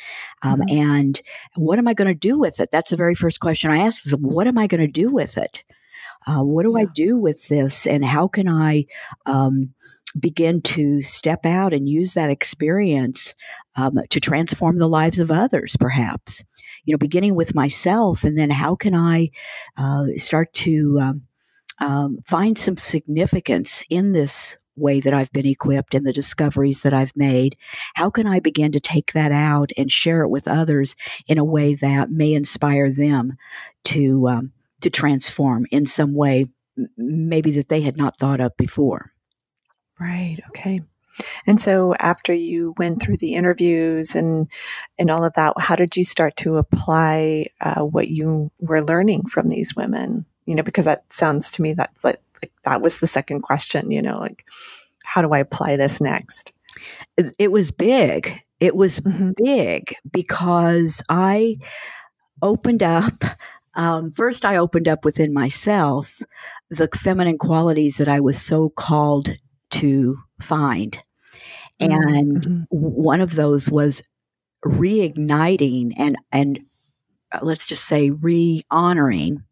Um, 0.41 0.59
mm-hmm. 0.61 0.77
And 0.77 1.21
what 1.55 1.79
am 1.79 1.87
I 1.87 1.93
going 1.93 2.07
to 2.07 2.13
do 2.13 2.39
with 2.39 2.59
it? 2.59 2.69
That's 2.71 2.91
the 2.91 2.97
very 2.97 3.15
first 3.15 3.39
question 3.39 3.71
I 3.71 3.79
ask 3.79 4.05
is, 4.05 4.13
what 4.13 4.47
am 4.47 4.57
I 4.57 4.67
going 4.67 4.81
to 4.81 4.87
do 4.87 5.11
with 5.11 5.37
it? 5.37 5.63
Uh, 6.27 6.43
what 6.43 6.63
do 6.63 6.73
yeah. 6.75 6.83
I 6.83 6.85
do 6.93 7.17
with 7.17 7.47
this? 7.47 7.87
And 7.87 8.03
how 8.03 8.27
can 8.27 8.47
I 8.47 8.85
um, 9.25 9.73
begin 10.19 10.61
to 10.61 11.01
step 11.01 11.45
out 11.45 11.73
and 11.73 11.87
use 11.89 12.13
that 12.13 12.29
experience 12.29 13.33
um, 13.75 13.99
to 14.09 14.19
transform 14.19 14.77
the 14.77 14.89
lives 14.89 15.19
of 15.19 15.31
others, 15.31 15.75
perhaps? 15.79 16.43
You 16.85 16.93
know, 16.93 16.97
beginning 16.97 17.35
with 17.35 17.55
myself, 17.55 18.23
and 18.23 18.37
then 18.37 18.49
how 18.49 18.75
can 18.75 18.95
I 18.95 19.29
uh, 19.77 20.05
start 20.17 20.53
to 20.55 20.99
um, 21.01 21.21
um 21.79 22.17
find 22.25 22.57
some 22.57 22.77
significance 22.77 23.85
in 23.89 24.11
this 24.11 24.57
way 24.79 24.99
that 24.99 25.13
I've 25.13 25.31
been 25.31 25.45
equipped 25.45 25.93
and 25.93 26.05
the 26.05 26.13
discoveries 26.13 26.81
that 26.81 26.93
I've 26.93 27.15
made? 27.15 27.55
How 27.95 28.09
can 28.09 28.27
I 28.27 28.39
begin 28.39 28.71
to 28.73 28.79
take 28.79 29.13
that 29.13 29.31
out 29.31 29.71
and 29.77 29.91
share 29.91 30.23
it 30.23 30.29
with 30.29 30.47
others 30.47 30.95
in 31.27 31.37
a 31.37 31.45
way 31.45 31.75
that 31.75 32.11
may 32.11 32.33
inspire 32.33 32.91
them 32.91 33.37
to 33.85 34.27
um, 34.27 34.51
to 34.81 34.89
transform 34.89 35.65
in 35.71 35.85
some 35.85 36.13
way, 36.15 36.47
maybe 36.97 37.51
that 37.51 37.69
they 37.69 37.81
had 37.81 37.97
not 37.97 38.17
thought 38.17 38.39
of 38.39 38.55
before? 38.57 39.11
Right. 39.99 40.37
Okay. 40.49 40.81
And 41.45 41.61
so 41.61 41.93
after 41.95 42.33
you 42.33 42.73
went 42.77 43.01
through 43.01 43.17
the 43.17 43.35
interviews 43.35 44.15
and 44.15 44.47
and 44.97 45.09
all 45.11 45.23
of 45.23 45.33
that, 45.33 45.53
how 45.57 45.75
did 45.75 45.97
you 45.97 46.03
start 46.03 46.35
to 46.37 46.57
apply 46.57 47.47
uh, 47.61 47.81
what 47.81 48.07
you 48.07 48.51
were 48.59 48.83
learning 48.83 49.27
from 49.27 49.47
these 49.47 49.75
women? 49.75 50.25
You 50.45 50.55
know, 50.55 50.63
because 50.63 50.85
that 50.85 51.11
sounds 51.11 51.51
to 51.51 51.61
me 51.61 51.73
that's 51.73 52.03
like 52.03 52.21
like 52.41 52.51
that 52.63 52.81
was 52.81 52.99
the 52.99 53.07
second 53.07 53.41
question, 53.41 53.91
you 53.91 54.01
know, 54.01 54.17
like 54.17 54.45
how 55.03 55.21
do 55.21 55.31
I 55.31 55.39
apply 55.39 55.75
this 55.75 55.99
next? 55.99 56.53
It, 57.37 57.51
was 57.51 57.71
big. 57.71 58.39
It 58.59 58.75
was 58.75 58.99
mm-hmm. 59.01 59.31
big 59.35 59.93
because 60.09 61.03
I 61.09 61.57
opened 62.41 62.83
up. 62.83 63.23
Um, 63.73 64.11
first, 64.11 64.45
I 64.45 64.57
opened 64.57 64.87
up 64.87 65.03
within 65.03 65.33
myself 65.33 66.21
the 66.69 66.87
feminine 66.95 67.37
qualities 67.37 67.97
that 67.97 68.07
I 68.07 68.19
was 68.19 68.41
so 68.41 68.69
called 68.69 69.35
to 69.71 70.17
find. 70.41 70.97
And 71.79 72.41
mm-hmm. 72.41 72.63
one 72.69 73.21
of 73.21 73.35
those 73.35 73.69
was 73.69 74.01
reigniting 74.65 75.93
and, 75.97 76.17
and 76.31 76.59
uh, 77.31 77.39
let's 77.41 77.65
just 77.65 77.85
say 77.85 78.09
re 78.11 78.61
honoring 78.69 79.43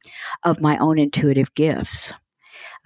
of 0.44 0.62
my 0.62 0.78
own 0.78 1.00
intuitive 1.00 1.54
gifts 1.54 2.14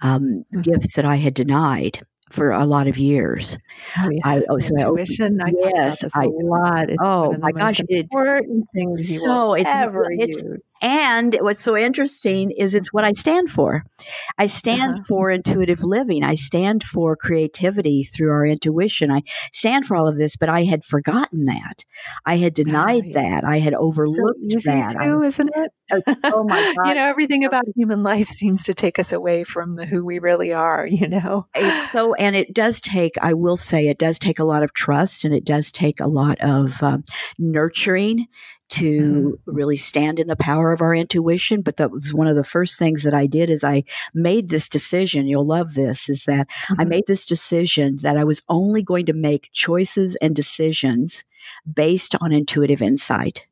um, 0.02 0.22
mm-hmm. 0.22 0.60
gifts 0.60 0.94
that 0.96 1.04
I 1.04 1.16
had 1.16 1.34
denied 1.34 2.04
for 2.32 2.50
a 2.50 2.64
lot 2.64 2.86
of 2.86 2.96
years. 2.96 3.58
Oh, 3.98 4.08
yeah. 4.10 4.20
I, 4.24 4.42
oh, 4.48 4.58
so 4.58 4.74
intuition. 4.74 5.40
I, 5.40 5.52
yes, 5.56 6.04
I, 6.14 6.24
a 6.24 6.28
lot. 6.28 6.90
It's 6.90 6.98
oh 7.00 7.36
my 7.38 7.52
gosh, 7.52 7.80
important 7.80 8.64
it, 8.72 8.78
things 8.78 9.20
so 9.20 9.48
will 9.48 9.66
ever 9.66 10.06
it's, 10.10 10.42
use. 10.42 10.60
And 10.82 11.36
what's 11.40 11.60
so 11.60 11.76
interesting 11.76 12.50
is 12.50 12.74
it's 12.74 12.92
what 12.92 13.04
I 13.04 13.12
stand 13.12 13.50
for. 13.50 13.84
I 14.36 14.46
stand 14.46 14.94
uh-huh. 14.94 15.04
for 15.06 15.30
intuitive 15.30 15.84
living. 15.84 16.24
I 16.24 16.34
stand 16.34 16.82
for 16.82 17.14
creativity 17.14 18.02
through 18.02 18.30
our 18.32 18.44
intuition. 18.44 19.10
I 19.10 19.22
stand 19.52 19.86
for 19.86 19.96
all 19.96 20.08
of 20.08 20.16
this, 20.16 20.36
but 20.36 20.48
I 20.48 20.64
had 20.64 20.84
forgotten 20.84 21.44
that. 21.44 21.84
I 22.26 22.36
had 22.38 22.54
denied 22.54 23.04
oh, 23.10 23.12
that. 23.12 23.44
I 23.44 23.58
had 23.58 23.74
overlooked 23.74 24.40
so 24.50 24.58
that. 24.70 24.92
Too, 24.92 25.20
I, 25.22 25.26
isn't 25.26 25.50
it? 25.54 25.72
Oh, 25.92 26.02
oh 26.24 26.44
my 26.44 26.74
God. 26.76 26.86
you 26.88 26.94
know, 26.94 27.06
everything 27.08 27.44
about 27.44 27.64
human 27.76 28.02
life 28.02 28.26
seems 28.28 28.64
to 28.64 28.74
take 28.74 28.98
us 28.98 29.12
away 29.12 29.44
from 29.44 29.74
the 29.74 29.86
who 29.86 30.04
we 30.04 30.18
really 30.18 30.52
are, 30.52 30.86
you 30.86 31.06
know? 31.06 31.46
so, 31.92 32.14
and 32.22 32.36
it 32.36 32.54
does 32.54 32.80
take, 32.80 33.16
I 33.20 33.34
will 33.34 33.56
say, 33.56 33.88
it 33.88 33.98
does 33.98 34.16
take 34.16 34.38
a 34.38 34.44
lot 34.44 34.62
of 34.62 34.72
trust 34.72 35.24
and 35.24 35.34
it 35.34 35.44
does 35.44 35.72
take 35.72 35.98
a 36.00 36.06
lot 36.06 36.38
of 36.40 36.80
um, 36.80 37.02
nurturing 37.36 38.28
to 38.68 39.00
mm-hmm. 39.00 39.30
really 39.44 39.76
stand 39.76 40.20
in 40.20 40.28
the 40.28 40.36
power 40.36 40.72
of 40.72 40.80
our 40.80 40.94
intuition 40.94 41.60
but 41.60 41.76
that 41.76 41.90
was 41.90 42.14
one 42.14 42.26
of 42.26 42.36
the 42.36 42.44
first 42.44 42.78
things 42.78 43.02
that 43.02 43.12
i 43.12 43.26
did 43.26 43.50
is 43.50 43.62
i 43.62 43.82
made 44.14 44.48
this 44.48 44.66
decision 44.66 45.26
you'll 45.26 45.44
love 45.44 45.74
this 45.74 46.08
is 46.08 46.24
that 46.24 46.48
mm-hmm. 46.48 46.80
i 46.80 46.84
made 46.84 47.04
this 47.06 47.26
decision 47.26 47.98
that 48.00 48.16
i 48.16 48.24
was 48.24 48.40
only 48.48 48.82
going 48.82 49.04
to 49.04 49.12
make 49.12 49.50
choices 49.52 50.16
and 50.22 50.34
decisions 50.34 51.22
based 51.70 52.14
on 52.22 52.32
intuitive 52.32 52.80
insight 52.80 53.46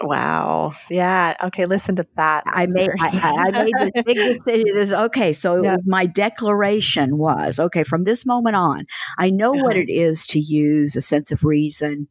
Wow. 0.00 0.72
Yeah. 0.90 1.36
Okay. 1.42 1.66
Listen 1.66 1.96
to 1.96 2.06
that. 2.16 2.44
I 2.46 2.66
made 2.68 2.90
I, 3.00 3.10
I, 3.22 3.50
made 3.64 3.72
this 3.78 3.90
big 4.04 4.16
decision. 4.16 4.74
This 4.74 4.92
okay. 4.92 5.32
So 5.32 5.62
yeah. 5.62 5.76
was, 5.76 5.86
my 5.86 6.06
declaration 6.06 7.18
was 7.18 7.58
okay. 7.58 7.84
From 7.84 8.04
this 8.04 8.26
moment 8.26 8.56
on, 8.56 8.86
I 9.18 9.30
know 9.30 9.52
what 9.52 9.76
it 9.76 9.90
is 9.90 10.26
to 10.28 10.38
use 10.38 10.96
a 10.96 11.02
sense 11.02 11.32
of 11.32 11.44
reason 11.44 12.08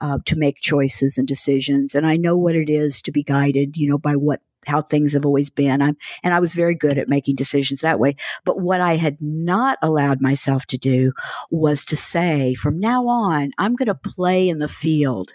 uh, 0.00 0.18
to 0.26 0.36
make 0.36 0.60
choices 0.60 1.18
and 1.18 1.28
decisions, 1.28 1.94
and 1.94 2.06
I 2.06 2.16
know 2.16 2.36
what 2.36 2.56
it 2.56 2.68
is 2.68 3.00
to 3.02 3.12
be 3.12 3.22
guided. 3.22 3.76
You 3.76 3.88
know 3.88 3.98
by 3.98 4.16
what 4.16 4.40
how 4.66 4.82
things 4.82 5.12
have 5.12 5.26
always 5.26 5.50
been. 5.50 5.82
I'm, 5.82 5.96
and 6.22 6.32
I 6.32 6.40
was 6.40 6.52
very 6.52 6.74
good 6.74 6.98
at 6.98 7.08
making 7.08 7.34
decisions 7.34 7.80
that 7.80 7.98
way. 7.98 8.14
But 8.44 8.60
what 8.60 8.80
I 8.80 8.94
had 8.96 9.16
not 9.20 9.76
allowed 9.82 10.20
myself 10.20 10.66
to 10.66 10.78
do 10.78 11.12
was 11.50 11.84
to 11.86 11.96
say, 11.96 12.54
from 12.54 12.78
now 12.78 13.08
on, 13.08 13.50
I'm 13.58 13.74
going 13.74 13.86
to 13.86 13.94
play 13.94 14.48
in 14.48 14.60
the 14.60 14.68
field 14.68 15.34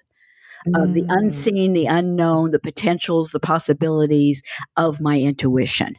of 0.75 0.93
the 0.93 1.03
mm. 1.03 1.08
unseen, 1.10 1.73
the 1.73 1.86
unknown, 1.86 2.51
the 2.51 2.60
potentials, 2.60 3.32
the 3.32 3.39
possibilities 3.39 4.41
of 4.75 4.99
my 5.01 5.19
intuition. 5.19 5.95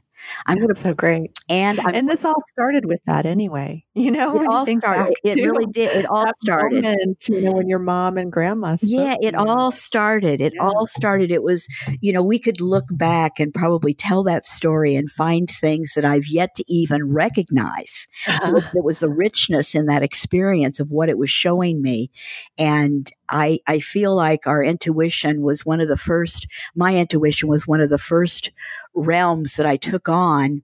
I'm 0.46 0.56
going 0.56 0.68
to 0.68 0.74
so 0.74 0.94
great, 0.94 1.38
and 1.48 1.80
I'm, 1.80 1.94
and 1.94 2.08
this 2.08 2.24
all 2.24 2.42
started 2.48 2.84
with 2.84 3.00
that 3.06 3.26
anyway. 3.26 3.84
You 3.98 4.12
know, 4.12 4.40
it 4.40 4.46
all 4.46 4.64
started. 4.64 5.16
It 5.24 5.44
really 5.44 5.66
did. 5.66 5.94
It 5.96 6.06
all 6.06 6.30
started. 6.38 6.84
Moment, 6.84 7.28
you 7.28 7.40
know, 7.40 7.50
when 7.50 7.68
your 7.68 7.80
mom 7.80 8.16
and 8.16 8.30
grandma. 8.30 8.76
Yeah, 8.80 9.16
it 9.20 9.34
all 9.34 9.72
started. 9.72 10.40
It 10.40 10.52
yeah. 10.54 10.62
all 10.62 10.86
started. 10.86 11.32
It 11.32 11.42
was, 11.42 11.66
you 12.00 12.12
know, 12.12 12.22
we 12.22 12.38
could 12.38 12.60
look 12.60 12.84
back 12.92 13.40
and 13.40 13.52
probably 13.52 13.92
tell 13.92 14.22
that 14.22 14.46
story 14.46 14.94
and 14.94 15.10
find 15.10 15.50
things 15.50 15.94
that 15.94 16.04
I've 16.04 16.28
yet 16.28 16.54
to 16.54 16.64
even 16.68 17.12
recognize. 17.12 18.06
Uh-huh. 18.28 18.60
It 18.72 18.84
was 18.84 19.00
the 19.00 19.08
richness 19.08 19.74
in 19.74 19.86
that 19.86 20.04
experience 20.04 20.78
of 20.78 20.92
what 20.92 21.08
it 21.08 21.18
was 21.18 21.28
showing 21.28 21.82
me, 21.82 22.12
and 22.56 23.10
I 23.28 23.58
I 23.66 23.80
feel 23.80 24.14
like 24.14 24.46
our 24.46 24.62
intuition 24.62 25.42
was 25.42 25.66
one 25.66 25.80
of 25.80 25.88
the 25.88 25.96
first. 25.96 26.46
My 26.74 26.94
intuition 26.94 27.48
was 27.48 27.66
one 27.66 27.80
of 27.80 27.90
the 27.90 27.98
first 27.98 28.52
realms 28.98 29.54
that 29.54 29.66
I 29.66 29.76
took 29.76 30.08
on 30.08 30.62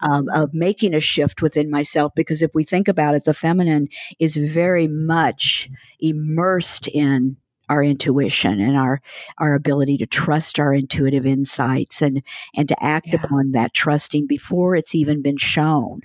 um, 0.00 0.28
of 0.30 0.52
making 0.52 0.94
a 0.94 1.00
shift 1.00 1.42
within 1.42 1.70
myself. 1.70 2.12
Because 2.14 2.42
if 2.42 2.50
we 2.54 2.64
think 2.64 2.88
about 2.88 3.14
it, 3.14 3.24
the 3.24 3.34
feminine 3.34 3.88
is 4.18 4.36
very 4.36 4.88
much 4.88 5.70
immersed 6.00 6.88
in 6.88 7.36
our 7.68 7.82
intuition 7.82 8.60
and 8.60 8.76
our 8.76 9.00
our 9.38 9.54
ability 9.54 9.96
to 9.98 10.06
trust 10.06 10.58
our 10.58 10.72
intuitive 10.72 11.26
insights 11.26 12.00
and 12.02 12.22
and 12.54 12.68
to 12.68 12.82
act 12.82 13.08
yeah. 13.08 13.20
upon 13.22 13.52
that 13.52 13.74
trusting 13.74 14.26
before 14.26 14.76
it's 14.76 14.94
even 14.94 15.22
been 15.22 15.36
shown 15.36 16.00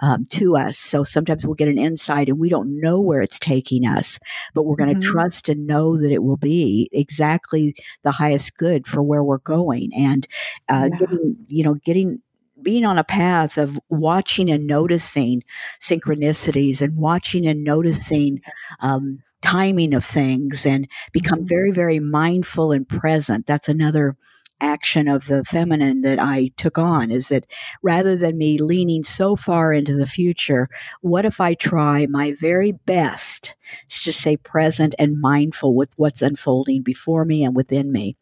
um, 0.00 0.24
to 0.26 0.56
us 0.56 0.78
so 0.78 1.02
sometimes 1.02 1.44
we'll 1.44 1.54
get 1.54 1.68
an 1.68 1.78
insight 1.78 2.28
and 2.28 2.38
we 2.38 2.48
don't 2.48 2.80
know 2.80 3.00
where 3.00 3.22
it's 3.22 3.38
taking 3.38 3.84
us 3.84 4.18
but 4.54 4.62
we're 4.62 4.76
going 4.76 4.88
to 4.88 4.94
mm-hmm. 4.94 5.12
trust 5.12 5.48
and 5.48 5.66
know 5.66 5.96
that 5.96 6.12
it 6.12 6.22
will 6.22 6.36
be 6.36 6.88
exactly 6.92 7.74
the 8.02 8.12
highest 8.12 8.56
good 8.56 8.86
for 8.86 9.02
where 9.02 9.24
we're 9.24 9.38
going 9.38 9.90
and 9.94 10.26
uh, 10.68 10.88
yeah. 10.90 10.98
getting 10.98 11.36
you 11.48 11.64
know 11.64 11.74
getting 11.74 12.20
being 12.62 12.84
on 12.84 12.98
a 12.98 13.04
path 13.04 13.56
of 13.58 13.78
watching 13.88 14.50
and 14.50 14.66
noticing 14.66 15.42
synchronicities 15.80 16.82
and 16.82 16.96
watching 16.96 17.46
and 17.46 17.64
noticing 17.64 18.40
um, 18.80 19.22
timing 19.42 19.94
of 19.94 20.04
things 20.04 20.66
and 20.66 20.88
become 21.12 21.40
mm-hmm. 21.40 21.48
very, 21.48 21.70
very 21.70 22.00
mindful 22.00 22.72
and 22.72 22.88
present. 22.88 23.46
That's 23.46 23.68
another 23.68 24.16
action 24.60 25.08
of 25.08 25.26
the 25.26 25.44
feminine 25.44 26.02
that 26.02 26.18
I 26.18 26.50
took 26.56 26.78
on 26.78 27.10
is 27.10 27.28
that 27.28 27.46
rather 27.82 28.16
than 28.16 28.38
me 28.38 28.58
leaning 28.58 29.02
so 29.02 29.36
far 29.36 29.72
into 29.72 29.96
the 29.96 30.06
future, 30.06 30.68
what 31.00 31.24
if 31.24 31.40
I 31.40 31.54
try 31.54 32.06
my 32.06 32.34
very 32.38 32.72
best 32.72 33.54
to 33.88 34.12
stay 34.12 34.36
present 34.36 34.94
and 34.98 35.20
mindful 35.20 35.74
with 35.74 35.90
what's 35.96 36.22
unfolding 36.22 36.82
before 36.82 37.24
me 37.24 37.42
and 37.42 37.56
within 37.56 37.90
me? 37.90 38.16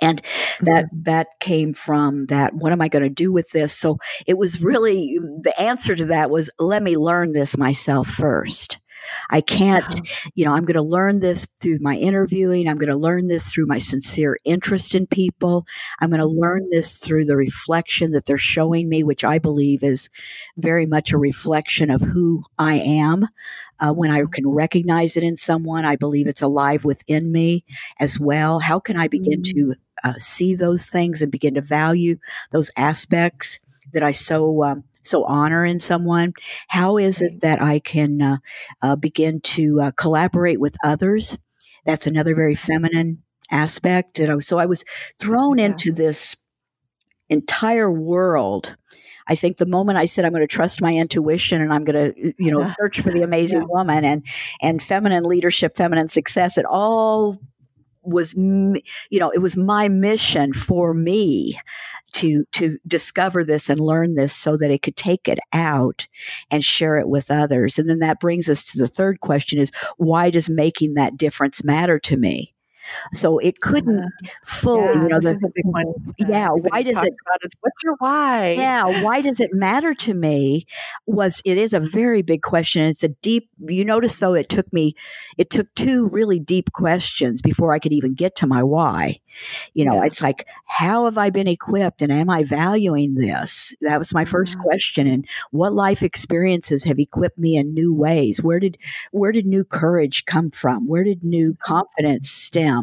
and 0.00 0.22
that 0.60 0.86
mm-hmm. 0.86 1.02
that 1.02 1.26
came 1.40 1.74
from 1.74 2.26
that 2.26 2.54
what 2.54 2.72
am 2.72 2.80
i 2.80 2.88
going 2.88 3.02
to 3.02 3.08
do 3.08 3.32
with 3.32 3.50
this 3.50 3.72
so 3.72 3.96
it 4.26 4.38
was 4.38 4.62
really 4.62 5.18
the 5.40 5.54
answer 5.58 5.96
to 5.96 6.04
that 6.06 6.30
was 6.30 6.50
let 6.58 6.82
me 6.82 6.96
learn 6.96 7.32
this 7.32 7.56
myself 7.56 8.06
first 8.06 8.78
I 9.30 9.40
can't, 9.40 9.84
uh-huh. 9.84 10.30
you 10.34 10.44
know, 10.44 10.52
I'm 10.52 10.64
going 10.64 10.74
to 10.74 10.82
learn 10.82 11.20
this 11.20 11.46
through 11.60 11.78
my 11.80 11.96
interviewing. 11.96 12.68
I'm 12.68 12.78
going 12.78 12.90
to 12.90 12.96
learn 12.96 13.28
this 13.28 13.50
through 13.50 13.66
my 13.66 13.78
sincere 13.78 14.38
interest 14.44 14.94
in 14.94 15.06
people. 15.06 15.66
I'm 16.00 16.10
going 16.10 16.20
to 16.20 16.26
learn 16.26 16.68
this 16.70 16.96
through 16.96 17.26
the 17.26 17.36
reflection 17.36 18.12
that 18.12 18.26
they're 18.26 18.38
showing 18.38 18.88
me, 18.88 19.02
which 19.02 19.24
I 19.24 19.38
believe 19.38 19.82
is 19.82 20.10
very 20.56 20.86
much 20.86 21.12
a 21.12 21.18
reflection 21.18 21.90
of 21.90 22.00
who 22.00 22.44
I 22.58 22.74
am. 22.74 23.26
Uh, 23.80 23.92
when 23.92 24.10
I 24.10 24.24
can 24.32 24.48
recognize 24.48 25.16
it 25.16 25.22
in 25.22 25.36
someone, 25.36 25.84
I 25.84 25.94
believe 25.94 26.26
it's 26.26 26.42
alive 26.42 26.84
within 26.84 27.30
me 27.30 27.64
as 28.00 28.18
well. 28.18 28.58
How 28.58 28.80
can 28.80 28.96
I 28.96 29.06
begin 29.06 29.42
mm-hmm. 29.42 29.70
to 29.70 29.74
uh, 30.04 30.14
see 30.18 30.54
those 30.54 30.90
things 30.90 31.22
and 31.22 31.30
begin 31.30 31.54
to 31.54 31.60
value 31.60 32.16
those 32.50 32.70
aspects 32.76 33.60
that 33.92 34.02
I 34.02 34.12
so 34.12 34.64
um, 34.64 34.84
so 35.02 35.24
honor 35.24 35.64
in 35.64 35.80
someone? 35.80 36.32
How 36.68 36.96
is 36.96 37.22
it 37.22 37.40
that 37.40 37.62
I 37.62 37.78
can 37.78 38.20
uh, 38.20 38.36
uh, 38.82 38.96
begin 38.96 39.40
to 39.40 39.80
uh, 39.80 39.90
collaborate 39.92 40.60
with 40.60 40.76
others? 40.84 41.38
That's 41.86 42.06
another 42.06 42.34
very 42.34 42.54
feminine 42.54 43.22
aspect. 43.50 44.18
That 44.18 44.30
I 44.30 44.34
was, 44.34 44.46
so 44.46 44.58
I 44.58 44.66
was 44.66 44.84
thrown 45.20 45.58
yeah. 45.58 45.66
into 45.66 45.92
this 45.92 46.36
entire 47.28 47.90
world. 47.90 48.76
I 49.30 49.34
think 49.34 49.58
the 49.58 49.66
moment 49.66 49.98
I 49.98 50.06
said 50.06 50.24
I'm 50.24 50.32
going 50.32 50.42
to 50.42 50.46
trust 50.46 50.80
my 50.80 50.94
intuition 50.94 51.60
and 51.60 51.72
I'm 51.72 51.84
going 51.84 52.12
to, 52.14 52.34
you 52.38 52.50
know, 52.50 52.66
search 52.78 53.00
for 53.00 53.12
the 53.12 53.22
amazing 53.22 53.62
yeah. 53.62 53.66
woman 53.68 54.04
and 54.04 54.22
and 54.62 54.82
feminine 54.82 55.24
leadership, 55.24 55.76
feminine 55.76 56.08
success, 56.08 56.58
it 56.58 56.64
all 56.64 57.38
was 58.02 58.34
you 58.34 58.82
know 59.12 59.30
it 59.30 59.38
was 59.38 59.56
my 59.56 59.88
mission 59.88 60.52
for 60.52 60.94
me 60.94 61.58
to 62.14 62.44
to 62.52 62.78
discover 62.86 63.44
this 63.44 63.68
and 63.68 63.80
learn 63.80 64.14
this 64.14 64.34
so 64.34 64.56
that 64.56 64.70
it 64.70 64.82
could 64.82 64.96
take 64.96 65.28
it 65.28 65.38
out 65.52 66.06
and 66.50 66.64
share 66.64 66.98
it 66.98 67.08
with 67.08 67.30
others. 67.30 67.78
And 67.78 67.88
then 67.88 67.98
that 68.00 68.20
brings 68.20 68.48
us 68.48 68.64
to 68.66 68.78
the 68.78 68.88
third 68.88 69.20
question 69.20 69.58
is 69.58 69.72
why 69.96 70.30
does 70.30 70.50
making 70.50 70.94
that 70.94 71.16
difference 71.16 71.64
matter 71.64 71.98
to 72.00 72.16
me 72.16 72.54
so 73.12 73.38
it 73.38 73.60
couldn't 73.60 74.00
uh, 74.00 74.28
fully, 74.44 74.84
yeah, 74.84 75.02
you 75.02 75.08
know, 75.08 75.20
this 75.20 75.36
is 75.36 75.42
a 75.44 75.50
big 75.54 75.64
one. 75.64 76.14
Yeah. 76.18 76.48
Why 76.50 76.82
does 76.82 77.02
it, 77.02 77.14
is, 77.42 77.52
what's 77.60 77.82
your 77.84 77.96
why? 77.98 78.52
Yeah. 78.52 79.02
Why 79.02 79.20
does 79.20 79.40
it 79.40 79.52
matter 79.52 79.94
to 79.94 80.14
me 80.14 80.66
was, 81.06 81.42
it 81.44 81.58
is 81.58 81.72
a 81.72 81.80
very 81.80 82.22
big 82.22 82.42
question. 82.42 82.84
It's 82.84 83.02
a 83.02 83.08
deep, 83.08 83.48
you 83.66 83.84
notice 83.84 84.18
though, 84.18 84.34
it 84.34 84.48
took 84.48 84.72
me, 84.72 84.94
it 85.36 85.50
took 85.50 85.74
two 85.74 86.08
really 86.08 86.40
deep 86.40 86.72
questions 86.72 87.42
before 87.42 87.72
I 87.72 87.78
could 87.78 87.92
even 87.92 88.14
get 88.14 88.36
to 88.36 88.46
my 88.46 88.62
why. 88.62 89.20
You 89.72 89.84
know, 89.84 90.02
it's 90.02 90.20
like, 90.20 90.46
how 90.64 91.04
have 91.04 91.16
I 91.16 91.30
been 91.30 91.46
equipped 91.46 92.02
and 92.02 92.10
am 92.10 92.28
I 92.28 92.42
valuing 92.42 93.14
this? 93.14 93.74
That 93.82 93.98
was 93.98 94.12
my 94.12 94.24
first 94.24 94.56
yeah. 94.56 94.62
question. 94.64 95.06
And 95.06 95.28
what 95.52 95.74
life 95.74 96.02
experiences 96.02 96.82
have 96.84 96.98
equipped 96.98 97.38
me 97.38 97.56
in 97.56 97.72
new 97.72 97.94
ways? 97.94 98.42
Where 98.42 98.58
did, 98.58 98.78
where 99.12 99.30
did 99.30 99.46
new 99.46 99.62
courage 99.62 100.24
come 100.24 100.50
from? 100.50 100.88
Where 100.88 101.04
did 101.04 101.22
new 101.22 101.56
confidence 101.60 102.30
stem 102.30 102.77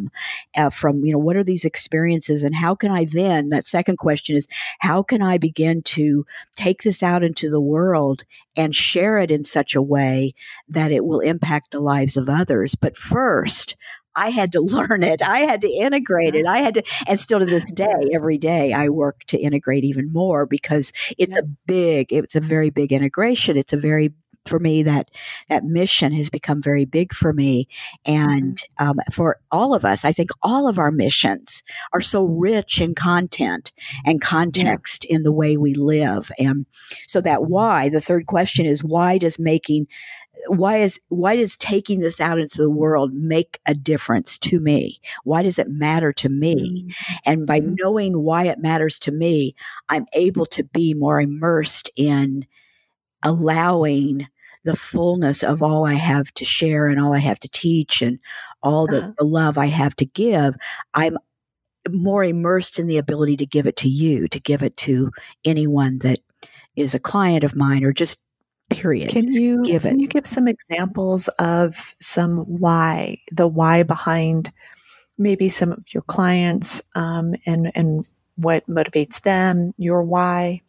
uh, 0.56 0.70
from? 0.70 1.04
You 1.04 1.14
know, 1.14 1.20
what 1.20 1.36
are 1.36 1.43
these 1.43 1.66
experiences 1.66 2.43
and 2.43 2.56
how 2.56 2.76
can 2.76 2.91
I 2.91 3.06
then, 3.06 3.50
that 3.50 3.68
second 3.68 3.98
question 3.98 4.36
is, 4.36 4.48
how 4.80 5.04
can 5.04 5.22
I 5.22 5.38
begin 5.38 5.82
to 5.84 6.26
take 6.56 6.84
this 6.84 7.04
out 7.04 7.24
into 7.24 7.50
the 7.50 7.62
world 7.62 8.24
and 8.56 8.76
share 8.76 9.18
it 9.18 9.32
in 9.32 9.43
such 9.43 9.76
a 9.76 9.82
way 9.82 10.34
that 10.70 10.91
it 10.91 11.06
will 11.06 11.20
impact 11.20 11.72
the 11.72 11.80
lives 11.80 12.18
of 12.18 12.30
others? 12.30 12.76
But 12.76 12.98
first, 12.98 13.76
I 14.16 14.30
had 14.30 14.52
to 14.54 14.62
learn 14.62 15.04
it. 15.04 15.22
I 15.22 15.39
had 15.39 15.62
to 15.62 15.70
integrate 15.70 16.36
it. 16.36 16.46
I 16.48 16.60
had 16.60 16.76
to, 16.76 16.84
and 17.08 17.20
still 17.20 17.39
to 17.39 17.46
this 17.46 17.72
day, 17.72 17.93
every 18.14 18.38
day 18.38 18.74
I 18.74 18.89
work 18.89 19.22
to 19.28 19.38
integrate 19.38 19.84
even 19.84 20.12
more 20.12 20.46
because 20.46 20.93
it's 21.18 21.36
yeah. 21.36 21.41
a 21.43 21.48
big, 21.68 22.14
it's 22.14 22.36
a 22.36 22.41
very 22.41 22.70
big 22.70 22.91
integration. 22.91 23.58
It's 23.58 23.74
a 23.74 23.78
very 23.78 24.14
for 24.46 24.60
me 24.60 24.84
that 24.84 25.10
that 25.50 25.64
mission 25.64 26.14
has 26.14 26.30
become 26.30 26.62
very 26.62 26.86
big 26.86 27.14
for 27.14 27.34
me 27.34 27.68
and 28.06 28.58
mm-hmm. 28.80 28.89
um, 28.89 29.00
for 29.12 29.39
all 29.52 29.74
of 29.74 29.86
us 29.86 30.06
i 30.06 30.12
think 30.12 30.30
all 30.41 30.68
of 30.68 30.80
our 30.80 30.91
missions 30.91 31.64
are 31.93 32.02
so 32.02 32.24
rich 32.24 32.80
in 32.80 32.93
content 32.96 33.72
and 34.06 34.22
context 34.22 35.06
yeah. 35.10 35.16
in 35.16 35.24
the 35.24 35.32
way 35.32 35.58
we 35.58 35.74
live 35.74 36.32
and 36.38 36.66
so 37.08 37.22
that 37.22 37.46
why 37.46 37.89
the 37.89 38.02
third 38.02 38.28
question 38.28 38.66
is 38.66 38.84
why 38.84 39.18
does 39.18 39.39
making 39.39 39.88
why 40.48 40.78
is 40.78 41.00
why 41.10 41.36
does 41.36 41.58
taking 41.58 42.00
this 42.00 42.22
out 42.22 42.39
into 42.39 42.58
the 42.58 42.70
world 42.70 43.14
make 43.14 43.60
a 43.66 43.74
difference 43.74 44.38
to 44.38 44.60
me 44.60 45.00
why 45.24 45.41
does 45.41 45.58
it 45.58 45.70
matter 45.70 46.14
to 46.14 46.30
me 46.30 46.86
mm-hmm. 46.88 47.16
and 47.26 47.48
by 47.48 47.60
mm-hmm. 47.60 47.76
knowing 47.80 48.22
why 48.22 48.46
it 48.46 48.60
matters 48.60 49.00
to 49.00 49.12
me 49.12 49.56
i'm 49.89 50.06
able 50.14 50.46
to 50.46 50.64
be 50.64 50.93
more 50.93 51.20
immersed 51.20 51.89
in 51.96 52.46
allowing 53.24 54.28
the 54.66 54.76
fullness 54.76 55.43
of 55.43 55.63
all 55.63 55.86
I 55.86 55.93
have 55.93 56.34
to 56.34 56.45
share 56.45 56.88
and 56.88 56.99
all 56.99 57.13
I 57.13 57.20
have 57.20 57.39
to 57.39 57.49
teach 57.49 58.01
and 58.01 58.20
all 58.61 58.88
the, 58.88 58.97
uh-huh. 58.97 59.11
the 59.20 59.26
love 59.26 59.57
I 59.57 59.68
have 59.68 59.95
to 59.97 60.05
give, 60.05 60.55
I'm 60.93 61.18
more 61.89 62.24
immersed 62.24 62.80
in 62.80 62.88
the 62.88 62.97
ability 62.97 63.38
to 63.38 63.45
give 63.45 63.68
it 63.68 63.78
to 63.78 63.88
you, 63.88 64.28
to 64.30 64.39
give 64.39 64.63
it 64.63 64.76
to 64.78 65.11
anyone 65.45 65.99
that 65.99 66.20
is 66.76 66.95
a 66.95 66.99
client 66.99 67.43
of 67.43 67.55
mine 67.55 67.84
or 67.84 67.93
just 67.93 68.24
period. 68.70 69.11
Can 69.11 69.32
you 69.32 69.63
give 69.63 69.86
it? 69.86 69.89
Can 69.89 69.99
you 69.99 70.07
give 70.07 70.26
some 70.26 70.47
examples 70.47 71.28
of 71.39 71.95
some 72.01 72.39
why, 72.39 73.20
the 73.32 73.47
why 73.47 73.84
behind 73.84 74.51
maybe 75.18 75.47
some 75.47 75.72
of 75.72 75.84
your 75.93 76.03
clients 76.03 76.82
um, 76.95 77.36
and 77.45 77.72
and 77.76 78.05
what 78.36 78.68
motivates 78.68 79.22
them, 79.22 79.74
your 79.78 80.03
why? 80.03 80.61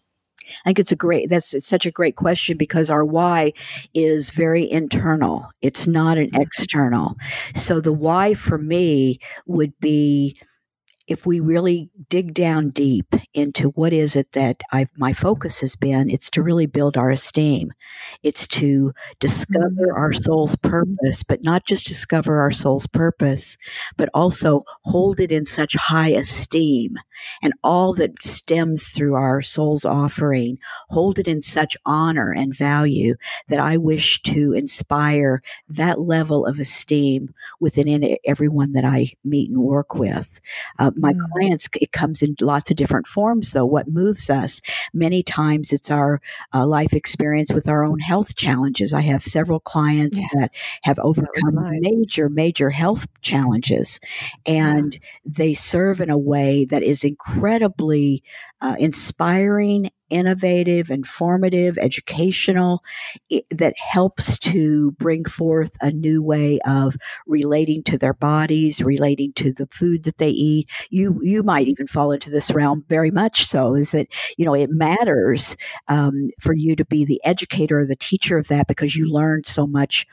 I 0.65 0.71
think 0.71 0.79
it's 0.79 0.93
a 0.93 0.97
great, 0.97 1.29
that's 1.29 1.55
it's 1.55 1.69
such 1.69 1.87
a 1.87 1.91
great 1.91 2.17
question 2.17 2.57
because 2.57 2.91
our 2.91 3.05
why 3.05 3.53
is 3.95 4.31
very 4.31 4.71
internal. 4.71 5.49
It's 5.63 5.87
not 5.87 6.19
an 6.19 6.31
mm-hmm. 6.31 6.43
external. 6.43 7.17
So 7.55 7.81
the 7.81 7.93
why 7.93 8.35
for 8.35 8.59
me 8.59 9.19
would 9.47 9.73
be 9.81 10.37
if 11.07 11.27
we 11.27 11.41
really 11.41 11.91
dig 12.09 12.35
down 12.35 12.71
deep 12.71 13.15
into 13.35 13.71
what 13.71 13.93
is 13.93 14.17
it 14.17 14.33
that 14.33 14.61
I've, 14.73 14.89
my 14.97 15.13
focus 15.13 15.61
has 15.61 15.77
been, 15.77 16.11
it's 16.11 16.31
to 16.31 16.43
really 16.43 16.67
build 16.67 16.97
our 16.97 17.11
esteem. 17.11 17.73
It's 18.23 18.47
to 18.49 18.93
discover 19.21 19.87
mm-hmm. 19.89 19.97
our 19.97 20.13
soul's 20.13 20.57
purpose, 20.57 21.23
but 21.23 21.43
not 21.43 21.67
just 21.67 21.87
discover 21.87 22.41
our 22.41 22.51
soul's 22.51 22.87
purpose, 22.87 23.57
but 23.97 24.09
also 24.15 24.65
hold 24.83 25.21
it 25.21 25.31
in 25.31 25.47
such 25.47 25.75
high 25.77 26.11
esteem 26.11 26.97
and 27.43 27.53
all 27.63 27.93
that 27.95 28.23
stems 28.23 28.89
through 28.89 29.15
our 29.15 29.43
soul's 29.43 29.85
offering, 29.85 30.59
hold 30.89 31.19
it 31.19 31.29
in 31.29 31.43
such 31.43 31.77
honor 31.85 32.33
and 32.33 32.57
value 32.57 33.15
that 33.49 33.59
I 33.59 33.77
wish 33.77 34.21
to 34.23 34.53
inspire 34.53 35.43
that 35.69 36.01
level 36.01 36.47
of 36.47 36.59
esteem 36.59 37.33
within 37.61 38.17
everyone 38.25 38.73
that 38.73 38.85
I 38.85 39.13
meet 39.25 39.51
and 39.51 39.59
work 39.59 39.95
with. 39.95 40.41
Uh, 40.79 40.91
my 40.97 41.13
mm. 41.13 41.31
clients, 41.33 41.69
it 41.81 41.93
comes 41.93 42.23
in 42.23 42.37
lots 42.41 42.71
of 42.71 42.77
different 42.77 43.07
forms, 43.07 43.53
though. 43.53 43.67
What 43.67 43.89
moves 43.89 44.31
us? 44.31 44.61
Many 44.93 45.23
times 45.23 45.73
it's 45.73 45.91
our 45.91 46.21
uh, 46.55 46.67
life 46.67 46.93
experience 46.93 47.53
with 47.53 47.69
our 47.69 47.85
own 47.85 47.99
health 47.99 48.37
challenges. 48.37 48.93
I 48.93 49.03
have 49.03 49.23
several 49.23 49.61
clients 49.61 50.19
yeah. 50.19 50.27
that 50.35 50.51
have 50.83 50.99
overcome 50.99 51.55
that 51.55 51.79
major, 51.81 52.29
major 52.29 52.71
health 52.71 53.07
challenges, 53.23 54.01
and 54.45 54.95
yeah. 54.95 55.01
they 55.25 55.55
serve 55.55 56.01
in 56.01 56.11
a 56.11 56.19
way 56.19 56.65
that 56.67 56.83
is 56.83 57.05
incredibly 57.05 58.23
uh, 58.61 58.77
inspiring 58.79 59.91
innovative, 60.11 60.91
informative, 60.91 61.77
educational, 61.79 62.83
it, 63.29 63.45
that 63.51 63.75
helps 63.77 64.39
to 64.39 64.93
bring 64.93 65.25
forth 65.25 65.77
a 65.81 65.91
new 65.91 66.23
way 66.23 66.59
of 66.65 66.97
relating 67.27 67.83
to 67.83 67.99
their 67.99 68.15
bodies, 68.15 68.81
relating 68.81 69.33
to 69.35 69.53
the 69.53 69.67
food 69.73 70.05
that 70.05 70.19
they 70.19 70.31
eat. 70.31 70.69
You 70.91 71.19
you 71.23 71.43
might 71.43 71.69
even 71.69 71.87
fall 71.87 72.13
into 72.13 72.31
this 72.31 72.51
realm 72.51 72.85
very 72.89 73.11
much. 73.11 73.45
So 73.45 73.75
is 73.75 73.93
that 73.93 74.07
you 74.37 74.45
know 74.45 74.55
it 74.55 74.71
matters 74.71 75.57
um, 75.89 76.29
for 76.41 76.55
you 76.55 76.77
to 76.77 76.85
be 76.85 77.05
the 77.05 77.21
educator 77.25 77.81
or 77.81 77.87
the 77.87 77.97
teacher 77.97 78.39
of 78.39 78.49
that 78.49 78.69
because 78.69 78.95
you 78.95 79.09
learned 79.09 79.47
so 79.47 79.67
much 79.67 80.07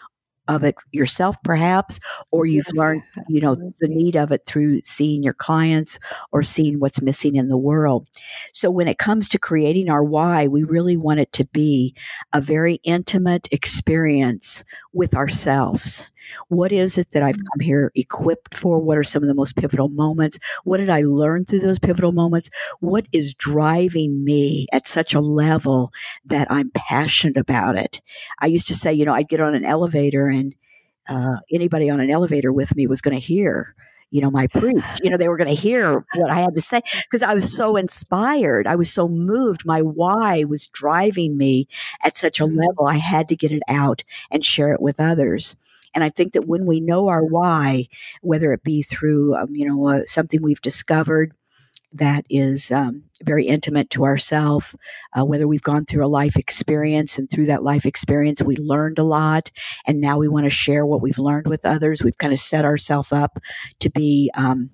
of 0.48 0.64
it 0.64 0.76
yourself 0.92 1.36
perhaps 1.44 2.00
or 2.32 2.46
you've 2.46 2.66
yes. 2.68 2.78
learned 2.78 3.02
you 3.30 3.40
know 3.40 3.56
the 3.80 3.88
need 3.88 4.16
of 4.16 4.32
it 4.32 4.46
through 4.46 4.82
seeing 4.84 5.24
your 5.24 5.34
clients 5.34 6.00
or 6.32 6.44
seeing 6.44 6.80
what's 6.80 7.02
missing 7.02 7.36
in 7.36 7.48
the 7.48 7.58
world 7.58 8.08
so 8.52 8.70
when 8.70 8.88
it 8.88 8.98
comes 8.98 9.30
to 9.30 9.40
creating 9.40 9.90
our 9.90 10.04
why 10.04 10.48
we 10.48 10.64
really 10.64 10.98
want 10.98 11.20
it 11.20 11.32
to 11.32 11.46
be 11.46 11.96
a 12.34 12.42
very 12.42 12.76
intimate 12.84 13.48
experience 13.52 14.64
with 14.92 15.16
ourselves 15.16 16.08
what 16.48 16.72
is 16.72 16.98
it 16.98 17.12
that 17.12 17.24
I've 17.24 17.38
come 17.38 17.60
here 17.62 17.92
equipped 17.96 18.56
for? 18.56 18.80
What 18.80 18.98
are 18.98 19.04
some 19.04 19.24
of 19.24 19.28
the 19.28 19.36
most 19.36 19.56
pivotal 19.56 19.90
moments? 19.90 20.40
What 20.64 20.78
did 20.78 20.90
I 20.90 21.02
learn 21.02 21.46
through 21.46 21.60
those 21.60 21.80
pivotal 21.80 22.12
moments? 22.12 22.50
What 22.80 23.08
is 23.12 23.34
driving 23.34 24.24
me 24.24 24.68
at 24.72 24.88
such 24.88 25.14
a 25.14 25.20
level 25.20 25.92
that 26.26 26.48
I'm 26.50 26.72
passionate 26.74 27.38
about 27.38 27.78
it? 27.78 28.02
I 28.40 28.48
used 28.48 28.68
to 28.68 28.76
say, 28.76 28.94
you 28.94 29.06
know, 29.06 29.14
I'd 29.14 29.30
get 29.30 29.42
on 29.42 29.56
an 29.56 29.66
elevator 29.66 30.28
and 30.28 30.56
uh, 31.08 31.38
anybody 31.52 31.90
on 31.90 32.00
an 32.00 32.10
elevator 32.10 32.54
with 32.54 32.76
me 32.76 32.88
was 32.88 33.02
going 33.02 33.16
to 33.16 33.22
hear 33.22 33.76
you 34.14 34.22
know, 34.22 34.30
my 34.30 34.46
preach. 34.46 34.84
You 35.02 35.10
know, 35.10 35.18
they 35.18 35.28
were 35.28 35.38
going 35.38 35.54
to 35.54 35.60
hear 35.60 36.06
what 36.14 36.30
I 36.30 36.40
had 36.40 36.54
to 36.54 36.62
say 36.62 36.82
because 37.10 37.24
I 37.24 37.34
was 37.34 37.52
so 37.52 37.76
inspired. 37.76 38.68
I 38.68 38.76
was 38.76 38.94
so 38.94 39.10
moved. 39.10 39.66
My 39.66 39.82
why 39.82 40.44
was 40.44 40.68
driving 40.68 41.36
me 41.36 41.68
at 42.04 42.16
such 42.16 42.40
a 42.40 42.44
mm-hmm. 42.44 42.60
level. 42.60 42.86
I 42.86 42.98
had 42.98 43.28
to 43.30 43.36
get 43.36 43.52
it 43.52 43.64
out 43.68 44.04
and 44.30 44.46
share 44.46 44.72
it 44.72 44.82
with 44.82 45.00
others. 45.00 45.56
And 45.94 46.04
I 46.04 46.10
think 46.10 46.34
that 46.34 46.48
when 46.48 46.66
we 46.66 46.80
know 46.80 47.08
our 47.08 47.24
why, 47.24 47.88
whether 48.22 48.52
it 48.54 48.64
be 48.64 48.82
through, 48.82 49.36
um, 49.36 49.56
you 49.56 49.68
know, 49.68 49.88
uh, 49.88 50.02
something 50.06 50.42
we've 50.42 50.62
discovered 50.62 51.34
that 51.94 52.26
is 52.30 52.72
um, 52.72 53.04
very 53.24 53.46
intimate 53.46 53.90
to 53.92 54.04
ourselves, 54.04 54.76
uh, 55.18 55.24
whether 55.24 55.48
we've 55.48 55.62
gone 55.62 55.86
through 55.86 56.06
a 56.06 56.08
life 56.08 56.36
experience 56.36 57.18
and 57.18 57.30
through 57.30 57.46
that 57.46 57.64
life 57.64 57.86
experience 57.86 58.42
we 58.42 58.56
learned 58.58 58.98
a 58.98 59.04
lot, 59.04 59.52
and 59.86 60.02
now 60.02 60.18
we 60.18 60.28
want 60.28 60.46
to 60.46 60.50
share 60.50 60.86
what 60.86 61.02
we've 61.02 61.20
learned 61.20 61.48
with 61.48 61.66
others. 61.66 62.04
We've 62.04 62.18
kind 62.18 62.34
of 62.34 62.40
set 62.40 62.66
ourselves 62.66 63.12
up 63.12 63.40
to 63.80 63.90
be 63.92 64.32
um, 64.34 64.72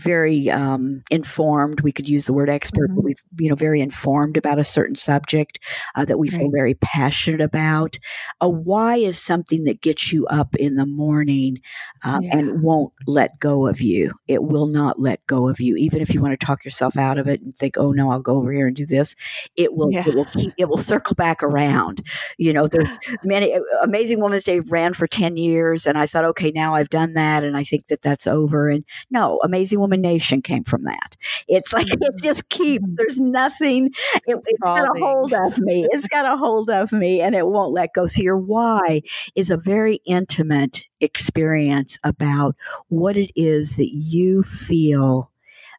very 0.00 0.48
um, 0.50 1.02
informed. 1.10 1.80
We 1.80 1.92
could 1.92 2.08
use 2.08 2.26
the 2.26 2.32
word 2.32 2.48
expert, 2.48 2.88
mm-hmm. 2.88 2.96
but 2.96 3.04
we've 3.04 3.22
you 3.38 3.48
know 3.48 3.54
very 3.54 3.80
informed 3.80 4.36
about 4.36 4.58
a 4.58 4.64
certain 4.64 4.96
subject 4.96 5.58
uh, 5.94 6.04
that 6.04 6.18
we 6.18 6.30
right. 6.30 6.38
feel 6.38 6.50
very 6.50 6.74
passionate 6.74 7.40
about. 7.40 7.98
A 8.40 8.48
why 8.48 8.96
is 8.96 9.18
something 9.18 9.64
that 9.64 9.80
gets 9.80 10.12
you 10.12 10.26
up 10.26 10.56
in 10.56 10.76
the 10.76 10.86
morning 10.86 11.58
uh, 12.02 12.20
yeah. 12.22 12.38
and 12.38 12.62
won't 12.62 12.92
let 13.06 13.38
go 13.38 13.66
of 13.66 13.80
you. 13.80 14.12
It 14.28 14.44
will 14.44 14.66
not 14.66 14.98
let 14.98 15.24
go 15.26 15.48
of 15.48 15.60
you, 15.60 15.76
even 15.76 16.00
if 16.00 16.14
you 16.14 16.20
want 16.20 16.38
to 16.38 16.46
talk 16.46 16.64
yourself 16.64 16.96
out 16.96 17.18
of 17.18 17.28
it 17.28 17.40
and 17.42 17.54
think, 17.56 17.76
"Oh 17.76 17.92
no, 17.92 18.10
I'll 18.10 18.22
go 18.22 18.36
over 18.36 18.52
here 18.52 18.66
and 18.66 18.76
do 18.76 18.86
this." 18.86 19.14
It 19.56 19.74
will. 19.74 19.92
Yeah. 19.92 20.04
It 20.06 20.14
will 20.14 20.26
keep. 20.26 20.52
It 20.56 20.68
will 20.68 20.78
circle 20.78 21.14
back 21.14 21.42
around. 21.42 22.06
You 22.38 22.52
know, 22.52 22.68
there's 22.68 22.88
many 23.24 23.54
uh, 23.54 23.60
Amazing 23.82 24.20
Women's 24.20 24.44
Day 24.44 24.60
ran 24.60 24.94
for 24.94 25.06
ten 25.06 25.36
years, 25.36 25.86
and 25.86 25.98
I 25.98 26.06
thought, 26.06 26.24
okay, 26.24 26.50
now 26.54 26.74
I've 26.74 26.90
done 26.90 27.14
that, 27.14 27.44
and 27.44 27.56
I 27.56 27.64
think 27.64 27.88
that 27.88 28.02
that's 28.02 28.26
over. 28.26 28.68
And 28.68 28.84
no, 29.10 29.40
Amazing 29.44 29.80
Woman 29.80 29.89
Nation 29.96 30.42
came 30.42 30.64
from 30.64 30.84
that. 30.84 31.16
It's 31.48 31.72
like 31.72 31.88
it 31.88 32.00
mm-hmm. 32.00 32.24
just 32.24 32.48
keeps. 32.48 32.84
Mm-hmm. 32.84 32.94
There's 32.96 33.20
nothing. 33.20 33.90
It, 34.26 34.36
has 34.36 34.58
got 34.62 34.96
a 34.96 35.00
hold 35.00 35.32
of 35.32 35.58
me. 35.58 35.86
It's 35.90 36.08
got 36.08 36.26
a 36.26 36.36
hold 36.36 36.70
of 36.70 36.92
me, 36.92 37.20
and 37.20 37.34
it 37.34 37.46
won't 37.46 37.72
let 37.72 37.94
go. 37.94 38.06
So 38.06 38.22
your 38.22 38.36
why 38.36 39.02
is 39.34 39.50
a 39.50 39.56
very 39.56 40.00
intimate 40.06 40.84
experience 41.00 41.98
about 42.04 42.56
what 42.88 43.16
it 43.16 43.32
is 43.34 43.76
that 43.76 43.90
you 43.90 44.42
feel 44.42 45.30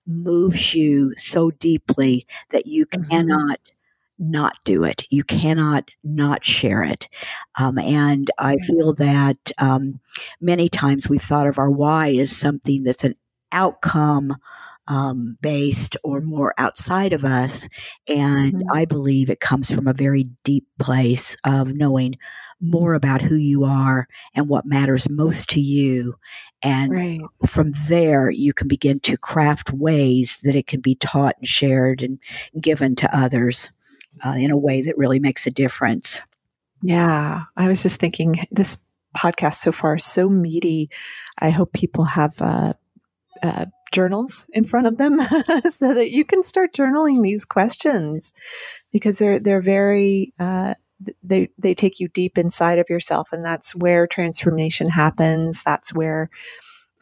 moves 0.07 0.74
you 0.74 1.14
so 1.18 1.51
deeply 1.51 2.26
that 2.51 2.66
you 2.66 2.86
mm-hmm. 2.86 3.09
cannot 3.09 3.72
not 4.22 4.55
do 4.64 4.84
it. 4.84 5.03
You 5.09 5.24
cannot 5.24 5.89
not 6.03 6.45
share 6.45 6.84
it. 6.84 7.09
Um, 7.59 7.80
and 7.80 8.30
I 8.38 8.57
feel 8.57 8.93
that 8.93 9.51
um, 9.57 9.99
many 10.39 10.70
times 10.70 11.09
we've 11.09 11.22
thought 11.22 11.47
of 11.47 11.57
our 11.57 11.72
why 11.72 12.12
as 12.12 12.36
something 12.36 12.84
that's 12.84 13.03
an 13.03 13.16
outcome 13.52 14.36
um, 14.88 15.38
based 15.41 15.95
or 16.04 16.22
more 16.22 16.54
outside 16.58 17.14
of 17.14 17.24
us. 17.24 17.70
And 18.08 18.54
mm-hmm. 18.54 18.74
I 18.74 18.86
believe 18.86 19.30
it 19.30 19.39
comes 19.39 19.72
from 19.72 19.88
a 19.88 19.93
very 19.93 20.30
deep 20.43 20.68
place 20.80 21.38
of 21.45 21.74
knowing 21.74 22.16
more 22.60 22.93
about 22.93 23.22
who 23.22 23.36
you 23.36 23.64
are 23.64 24.08
and 24.36 24.47
what 24.47 24.66
matters 24.66 25.10
most 25.10 25.49
to 25.52 25.60
you. 25.60 26.16
And 26.62 26.91
right. 26.91 27.22
from 27.47 27.72
there, 27.88 28.30
you 28.30 28.54
can 28.54 28.68
begin 28.68 28.99
to 29.02 29.18
craft 29.18 29.72
ways 29.72 30.38
that 30.43 30.56
it 30.56 30.68
can 30.68 30.80
be 30.80 30.95
taught 30.95 31.36
and 31.39 31.47
shared 31.47 32.04
and 32.04 32.20
given 32.60 32.95
to 32.97 33.18
others 33.18 33.72
uh, 34.24 34.36
in 34.38 34.52
a 34.52 34.58
way 34.58 34.84
that 34.84 34.97
really 34.97 35.20
makes 35.20 35.47
a 35.47 35.52
difference. 35.52 36.22
Yeah. 36.84 37.43
I 37.58 37.68
was 37.68 37.82
just 37.82 37.99
thinking 37.99 38.36
this 38.52 38.78
podcast 39.16 39.56
so 39.56 39.72
far 39.72 39.95
is 39.95 40.06
so 40.06 40.30
meaty. 40.30 40.89
I 41.39 41.49
hope 41.49 41.74
people 41.74 42.06
have 42.06 42.39
uh, 42.41 42.74
uh, 43.44 43.66
journals 43.92 44.48
in 44.54 44.64
front 44.64 44.88
of 44.88 44.98
them 44.98 45.20
so 45.70 45.94
that 45.94 46.12
you 46.12 46.24
can 46.24 46.44
start 46.44 46.74
journaling 46.74 47.22
these 47.22 47.46
questions 47.46 48.34
because 48.92 49.18
they're 49.18 49.39
they're 49.39 49.62
very 49.62 50.34
uh, 50.39 50.74
they 51.24 51.50
they 51.58 51.74
take 51.74 52.00
you 52.00 52.08
deep 52.10 52.38
inside 52.38 52.80
of 52.80 52.89
yourself 52.89 53.32
and 53.32 53.44
that's 53.44 53.76
where 53.76 54.08
transformation 54.08 54.89
happens. 54.89 55.64
That's 55.64 55.94
where 55.94 56.30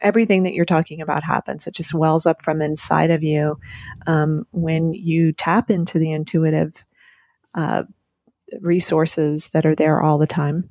everything 0.00 0.44
that 0.44 0.54
you're 0.54 0.64
talking 0.64 1.00
about 1.00 1.22
happens. 1.22 1.66
It 1.66 1.74
just 1.74 1.94
wells 1.94 2.26
up 2.26 2.42
from 2.42 2.62
inside 2.62 3.10
of 3.10 3.22
you 3.22 3.58
um, 4.06 4.46
when 4.50 4.94
you 4.94 5.32
tap 5.32 5.70
into 5.70 5.98
the 5.98 6.12
intuitive 6.12 6.82
uh, 7.54 7.84
resources 8.60 9.50
that 9.50 9.66
are 9.66 9.74
there 9.74 10.00
all 10.00 10.18
the 10.18 10.26
time 10.26 10.70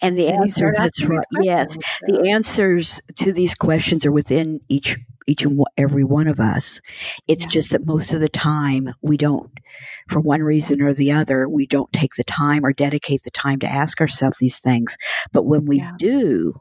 and 0.00 0.18
the 0.18 0.28
and 0.28 0.42
answers 0.42 0.76
that's 0.76 1.04
right 1.04 1.24
yes 1.40 1.76
the 2.02 2.28
answers 2.30 3.00
to 3.16 3.32
these 3.32 3.54
questions 3.54 4.04
are 4.06 4.12
within 4.12 4.60
each 4.68 4.96
each 5.28 5.44
and 5.44 5.62
every 5.76 6.04
one 6.04 6.26
of 6.26 6.40
us. 6.40 6.80
It's 7.28 7.44
yeah. 7.44 7.50
just 7.50 7.70
that 7.70 7.86
most 7.86 8.12
of 8.12 8.20
the 8.20 8.30
time 8.30 8.94
we 9.02 9.16
don't, 9.16 9.50
for 10.08 10.20
one 10.20 10.42
reason 10.42 10.80
or 10.80 10.94
the 10.94 11.12
other, 11.12 11.48
we 11.48 11.66
don't 11.66 11.92
take 11.92 12.14
the 12.14 12.24
time 12.24 12.64
or 12.64 12.72
dedicate 12.72 13.22
the 13.22 13.30
time 13.30 13.58
to 13.60 13.68
ask 13.68 14.00
ourselves 14.00 14.38
these 14.40 14.58
things. 14.58 14.96
But 15.32 15.44
when 15.44 15.66
we 15.66 15.78
yeah. 15.78 15.92
do, 15.98 16.54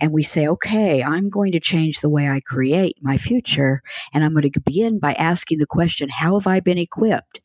and 0.00 0.12
we 0.12 0.22
say, 0.22 0.48
okay, 0.48 1.02
I'm 1.02 1.28
going 1.28 1.52
to 1.52 1.60
change 1.60 2.00
the 2.00 2.08
way 2.08 2.28
I 2.28 2.40
create 2.40 2.96
my 3.02 3.18
future. 3.18 3.82
And 4.12 4.24
I'm 4.24 4.32
going 4.32 4.50
to 4.50 4.60
begin 4.60 4.98
by 4.98 5.12
asking 5.12 5.58
the 5.58 5.66
question, 5.66 6.08
how 6.08 6.38
have 6.38 6.46
I 6.46 6.60
been 6.60 6.78
equipped? 6.78 7.40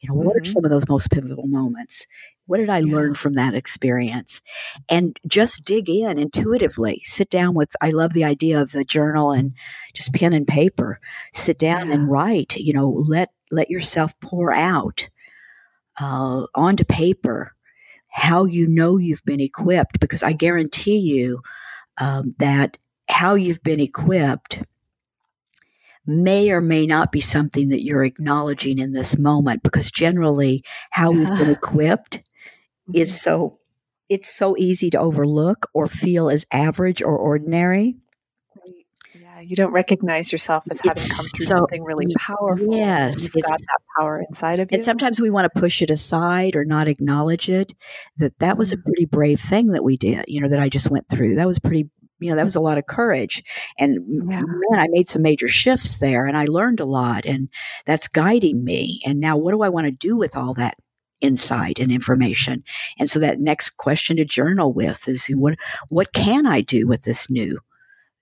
You 0.00 0.08
know, 0.08 0.16
mm-hmm. 0.16 0.26
what 0.26 0.36
are 0.36 0.40
mm-hmm. 0.40 0.46
some 0.46 0.64
of 0.64 0.70
those 0.70 0.88
most 0.88 1.10
pivotal 1.10 1.46
moments? 1.46 2.06
What 2.46 2.58
did 2.58 2.70
I 2.70 2.78
yeah. 2.78 2.94
learn 2.94 3.14
from 3.14 3.34
that 3.34 3.54
experience? 3.54 4.40
And 4.88 5.18
just 5.26 5.64
dig 5.64 5.88
in 5.88 6.18
intuitively. 6.18 7.00
Sit 7.04 7.30
down 7.30 7.54
with, 7.54 7.74
I 7.80 7.90
love 7.90 8.12
the 8.12 8.24
idea 8.24 8.60
of 8.60 8.72
the 8.72 8.84
journal 8.84 9.32
and 9.32 9.52
just 9.94 10.14
pen 10.14 10.32
and 10.32 10.46
paper. 10.46 11.00
Sit 11.34 11.58
down 11.58 11.88
yeah. 11.88 11.94
and 11.94 12.10
write, 12.10 12.56
you 12.56 12.72
know, 12.72 12.88
let, 12.88 13.30
let 13.50 13.70
yourself 13.70 14.18
pour 14.20 14.52
out 14.52 15.08
uh, 16.00 16.46
onto 16.54 16.84
paper 16.84 17.54
how 18.08 18.44
you 18.46 18.66
know 18.66 18.96
you've 18.96 19.24
been 19.24 19.40
equipped, 19.40 20.00
because 20.00 20.22
I 20.22 20.32
guarantee 20.32 20.98
you 20.98 21.42
um, 21.98 22.34
that 22.38 22.78
how 23.08 23.34
you've 23.34 23.62
been 23.62 23.80
equipped 23.80 24.62
may 26.06 26.50
or 26.50 26.60
may 26.60 26.86
not 26.86 27.12
be 27.12 27.20
something 27.20 27.68
that 27.68 27.84
you're 27.84 28.04
acknowledging 28.04 28.78
in 28.78 28.92
this 28.92 29.18
moment 29.18 29.62
because 29.62 29.90
generally 29.90 30.64
how 30.90 31.10
yeah. 31.10 31.18
we've 31.18 31.38
been 31.38 31.50
equipped 31.56 32.22
is 32.94 33.10
mm-hmm. 33.10 33.16
so 33.16 33.58
it's 34.08 34.32
so 34.32 34.56
easy 34.56 34.90
to 34.90 34.98
overlook 34.98 35.68
or 35.74 35.86
feel 35.86 36.30
as 36.30 36.46
average 36.52 37.02
or 37.02 37.16
ordinary. 37.16 37.96
Yeah, 39.14 39.40
you 39.40 39.56
don't 39.56 39.72
recognize 39.72 40.32
yourself 40.32 40.64
as 40.70 40.80
having 40.80 40.92
it's 40.92 41.16
come 41.16 41.26
through 41.36 41.46
so, 41.46 41.54
something 41.56 41.84
really 41.84 42.06
powerful. 42.18 42.74
Yes, 42.74 43.22
you've 43.34 43.44
got 43.44 43.58
that 43.58 43.78
power 43.98 44.22
inside 44.26 44.60
of 44.60 44.70
you. 44.70 44.76
And 44.76 44.84
sometimes 44.84 45.20
we 45.20 45.30
want 45.30 45.52
to 45.52 45.60
push 45.60 45.82
it 45.82 45.90
aside 45.90 46.56
or 46.56 46.64
not 46.64 46.88
acknowledge 46.88 47.48
it. 47.48 47.74
That 48.18 48.38
that 48.38 48.56
was 48.56 48.72
a 48.72 48.76
mm-hmm. 48.76 48.84
pretty 48.84 49.04
brave 49.06 49.40
thing 49.40 49.68
that 49.68 49.84
we 49.84 49.96
did. 49.96 50.24
You 50.28 50.40
know, 50.40 50.48
that 50.48 50.60
I 50.60 50.68
just 50.68 50.90
went 50.90 51.08
through. 51.08 51.36
That 51.36 51.46
was 51.46 51.58
pretty. 51.58 51.90
You 52.18 52.30
know, 52.30 52.36
that 52.36 52.44
was 52.44 52.56
a 52.56 52.60
lot 52.60 52.78
of 52.78 52.86
courage. 52.86 53.44
And 53.78 53.98
yeah. 54.30 54.40
man, 54.40 54.80
I 54.80 54.86
made 54.88 55.10
some 55.10 55.20
major 55.20 55.48
shifts 55.48 55.98
there, 55.98 56.24
and 56.24 56.34
I 56.34 56.46
learned 56.46 56.80
a 56.80 56.86
lot, 56.86 57.26
and 57.26 57.50
that's 57.84 58.08
guiding 58.08 58.64
me. 58.64 59.02
And 59.04 59.20
now, 59.20 59.36
what 59.36 59.52
do 59.52 59.60
I 59.60 59.68
want 59.68 59.84
to 59.84 59.90
do 59.90 60.16
with 60.16 60.34
all 60.34 60.54
that 60.54 60.78
insight 61.20 61.78
and 61.78 61.90
information. 61.90 62.64
And 62.98 63.10
so 63.10 63.18
that 63.20 63.40
next 63.40 63.70
question 63.70 64.16
to 64.16 64.24
journal 64.24 64.72
with 64.72 65.08
is 65.08 65.26
what 65.26 65.58
what 65.88 66.12
can 66.12 66.46
I 66.46 66.60
do 66.60 66.86
with 66.86 67.02
this 67.02 67.30
new 67.30 67.60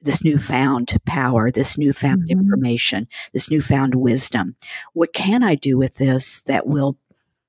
this 0.00 0.22
newfound 0.22 0.98
power, 1.06 1.50
this 1.50 1.78
newfound 1.78 2.22
mm-hmm. 2.22 2.38
information, 2.38 3.08
this 3.32 3.50
newfound 3.50 3.94
wisdom? 3.94 4.56
What 4.92 5.12
can 5.12 5.42
I 5.42 5.54
do 5.54 5.78
with 5.78 5.96
this 5.96 6.42
that 6.42 6.66
will 6.66 6.98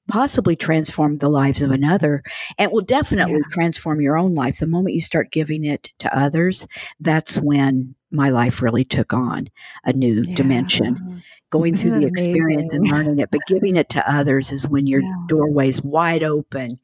possibly 0.07 0.55
transform 0.55 1.17
the 1.17 1.29
lives 1.29 1.61
of 1.61 1.71
another 1.71 2.23
and 2.57 2.71
will 2.71 2.83
definitely 2.83 3.33
yeah. 3.35 3.51
transform 3.51 4.01
your 4.01 4.17
own 4.17 4.35
life. 4.35 4.59
The 4.59 4.67
moment 4.67 4.95
you 4.95 5.01
start 5.01 5.31
giving 5.31 5.65
it 5.65 5.89
to 5.99 6.17
others, 6.17 6.67
that's 6.99 7.37
when 7.37 7.95
my 8.11 8.29
life 8.29 8.61
really 8.61 8.85
took 8.85 9.13
on 9.13 9.49
a 9.83 9.93
new 9.93 10.23
yeah. 10.23 10.35
dimension 10.35 11.23
going 11.49 11.75
through 11.75 11.99
the 11.99 12.07
experience 12.07 12.73
and 12.73 12.87
learning 12.87 13.19
it, 13.19 13.29
but 13.31 13.41
giving 13.47 13.75
it 13.75 13.89
to 13.89 14.11
others 14.11 14.51
is 14.51 14.67
when 14.67 14.87
your 14.87 15.01
yeah. 15.01 15.15
doorway's 15.27 15.81
wide 15.81 16.23
open. 16.23 16.77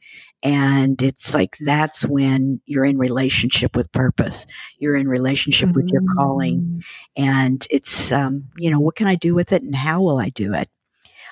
And 0.43 1.01
it's 1.01 1.33
like 1.33 1.57
that's 1.57 2.05
when 2.05 2.61
you're 2.65 2.85
in 2.85 2.97
relationship 2.97 3.75
with 3.75 3.91
purpose. 3.91 4.47
You're 4.79 4.95
in 4.95 5.07
relationship 5.07 5.69
mm-hmm. 5.69 5.81
with 5.81 5.89
your 5.91 6.01
calling. 6.17 6.61
Mm. 6.61 6.81
And 7.23 7.67
it's, 7.69 8.11
um, 8.11 8.45
you 8.57 8.71
know, 8.71 8.79
what 8.79 8.95
can 8.95 9.07
I 9.07 9.15
do 9.15 9.35
with 9.35 9.51
it 9.51 9.61
and 9.61 9.75
how 9.75 10.01
will 10.01 10.19
I 10.19 10.29
do 10.29 10.53
it? 10.53 10.69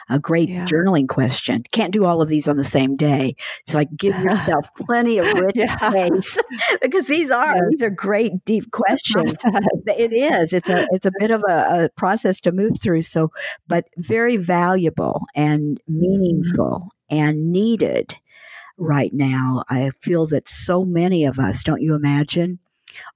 A 0.10 0.20
great 0.20 0.50
yeah. 0.50 0.66
journaling 0.66 1.08
question. 1.08 1.64
Can't 1.72 1.94
do 1.94 2.06
all 2.06 2.22
of 2.22 2.30
these 2.30 2.48
on 2.48 2.58
the 2.58 2.64
same 2.64 2.96
day. 2.96 3.36
It's 3.62 3.74
like 3.74 3.96
give 3.96 4.18
yourself 4.24 4.74
plenty 4.76 5.18
of 5.18 5.26
rich 5.34 5.56
yeah. 5.56 5.78
space 5.78 6.38
because 6.82 7.08
these 7.08 7.32
are 7.32 7.56
yes. 7.56 7.64
these 7.72 7.82
are 7.84 7.90
great 7.90 8.44
deep 8.46 8.72
questions. 8.72 9.36
it 9.44 10.14
is. 10.14 10.54
It's 10.54 10.70
a 10.70 10.88
it's 10.92 11.06
a 11.06 11.12
bit 11.20 11.32
of 11.32 11.44
a, 11.48 11.86
a, 11.86 11.90
process 11.96 12.42
to 12.42 12.52
move 12.52 12.74
through. 12.82 13.04
So, 13.04 13.32
but 13.68 13.86
very 13.98 14.38
valuable 14.38 15.26
and 15.36 15.80
mm-hmm. 15.82 16.00
meaningful 16.00 16.90
and 17.10 17.52
needed 17.52 18.18
right 18.78 19.14
now. 19.14 19.64
I 19.70 19.92
feel 20.02 20.26
that 20.28 20.48
so 20.48 20.86
many 20.86 21.26
of 21.26 21.40
us, 21.40 21.64
don't 21.64 21.82
you 21.82 21.96
imagine, 21.96 22.60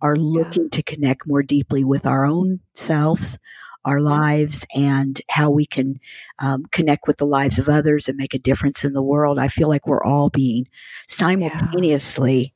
are 0.02 0.16
looking 0.16 0.64
yeah. 0.64 0.70
to 0.72 0.84
connect 0.84 1.28
more 1.28 1.44
deeply 1.44 1.84
with 1.84 2.06
our 2.06 2.26
own 2.26 2.60
selves, 2.76 3.40
our 3.86 4.00
lives 4.00 4.66
and 4.76 5.22
how 5.30 5.50
we 5.50 5.66
can 5.66 6.00
um, 6.40 6.66
connect 6.72 7.08
with 7.08 7.18
the 7.18 7.26
lives 7.26 7.60
of 7.60 7.70
others 7.70 8.08
and 8.08 8.18
make 8.18 8.34
a 8.34 8.40
difference 8.40 8.84
in 8.84 8.94
the 8.94 9.04
world. 9.04 9.40
I 9.40 9.48
feel 9.48 9.68
like 9.68 9.88
we're 9.88 10.04
all 10.04 10.30
being 10.30 10.68
simultaneously 11.08 12.54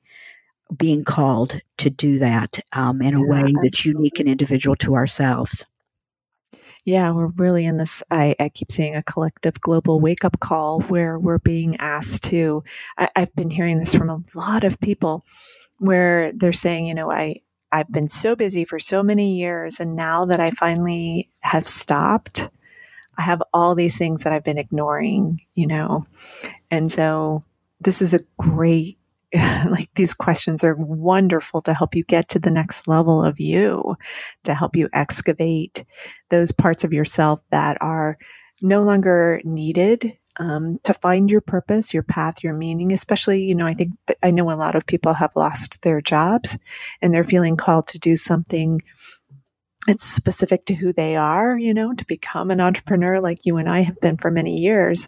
yeah. 0.69 0.75
being 0.77 1.03
called 1.03 1.59
to 1.77 1.89
do 1.89 2.19
that 2.19 2.59
um, 2.73 3.01
in 3.01 3.13
a 3.13 3.21
way 3.21 3.41
that's 3.41 3.79
absolutely. 3.79 3.99
unique 3.99 4.19
and 4.19 4.29
individual 4.29 4.75
to 4.77 4.95
ourselves. 4.95 5.65
Yeah, 6.87 7.11
we're 7.11 7.27
really 7.27 7.65
in 7.65 7.75
this. 7.75 8.01
I, 8.11 8.33
I 8.39 8.47
keep 8.47 8.71
seeing 8.71 8.95
a 8.95 9.03
collective 9.03 9.59
global 9.59 9.99
wake 9.99 10.23
up 10.23 10.39
call 10.39 10.79
where 10.83 11.19
we're 11.19 11.37
being 11.37 11.75
asked 11.77 12.23
to. 12.25 12.63
I, 12.97 13.09
I've 13.13 13.35
been 13.35 13.49
hearing 13.49 13.77
this 13.77 13.93
from 13.93 14.09
a 14.09 14.23
lot 14.35 14.63
of 14.63 14.79
people 14.79 15.25
where 15.79 16.31
they're 16.31 16.53
saying, 16.53 16.85
you 16.85 16.93
know, 16.93 17.11
I, 17.11 17.41
I've 17.71 17.91
been 17.91 18.07
so 18.07 18.35
busy 18.35 18.65
for 18.65 18.79
so 18.79 19.03
many 19.03 19.35
years. 19.37 19.79
And 19.79 19.95
now 19.95 20.25
that 20.25 20.39
I 20.39 20.51
finally 20.51 21.29
have 21.39 21.67
stopped, 21.67 22.49
I 23.17 23.21
have 23.23 23.41
all 23.53 23.75
these 23.75 23.97
things 23.97 24.23
that 24.23 24.33
I've 24.33 24.43
been 24.43 24.57
ignoring, 24.57 25.41
you 25.55 25.67
know? 25.67 26.05
And 26.71 26.91
so 26.91 27.43
this 27.81 28.01
is 28.01 28.13
a 28.13 28.23
great, 28.37 28.97
like, 29.33 29.89
these 29.95 30.13
questions 30.13 30.63
are 30.63 30.75
wonderful 30.75 31.61
to 31.63 31.73
help 31.73 31.95
you 31.95 32.03
get 32.03 32.29
to 32.29 32.39
the 32.39 32.51
next 32.51 32.87
level 32.87 33.23
of 33.23 33.39
you, 33.39 33.95
to 34.43 34.53
help 34.53 34.75
you 34.75 34.89
excavate 34.93 35.83
those 36.29 36.51
parts 36.51 36.83
of 36.83 36.93
yourself 36.93 37.41
that 37.49 37.77
are 37.81 38.17
no 38.61 38.81
longer 38.81 39.41
needed 39.43 40.17
um, 40.39 40.79
to 40.83 40.93
find 40.93 41.29
your 41.29 41.41
purpose, 41.41 41.93
your 41.93 42.03
path, 42.03 42.43
your 42.43 42.53
meaning. 42.53 42.91
Especially, 42.91 43.43
you 43.43 43.55
know, 43.55 43.65
I 43.65 43.73
think 43.73 43.93
I 44.23 44.31
know 44.31 44.51
a 44.51 44.53
lot 44.53 44.75
of 44.75 44.85
people 44.85 45.13
have 45.13 45.35
lost 45.35 45.81
their 45.81 46.01
jobs 46.01 46.57
and 47.01 47.13
they're 47.13 47.23
feeling 47.23 47.57
called 47.57 47.87
to 47.87 47.99
do 47.99 48.17
something 48.17 48.81
it's 49.87 50.03
specific 50.03 50.65
to 50.65 50.75
who 50.75 50.91
they 50.91 51.15
are, 51.15 51.57
you 51.57 51.73
know, 51.73 51.93
to 51.93 52.05
become 52.05 52.51
an 52.51 52.59
entrepreneur 52.59 53.21
like 53.21 53.45
you 53.45 53.57
and 53.57 53.69
I 53.69 53.81
have 53.81 53.99
been 54.01 54.17
for 54.17 54.29
many 54.29 54.57
years. 54.57 55.07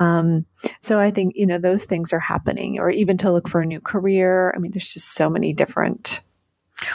Um, 0.00 0.46
so 0.80 0.98
I 0.98 1.10
think, 1.10 1.34
you 1.36 1.46
know, 1.46 1.58
those 1.58 1.84
things 1.84 2.12
are 2.12 2.18
happening, 2.18 2.80
or 2.80 2.88
even 2.88 3.18
to 3.18 3.30
look 3.30 3.46
for 3.46 3.60
a 3.60 3.66
new 3.66 3.80
career. 3.80 4.52
I 4.56 4.58
mean, 4.58 4.72
there's 4.72 4.92
just 4.92 5.12
so 5.12 5.28
many 5.28 5.52
different 5.52 6.22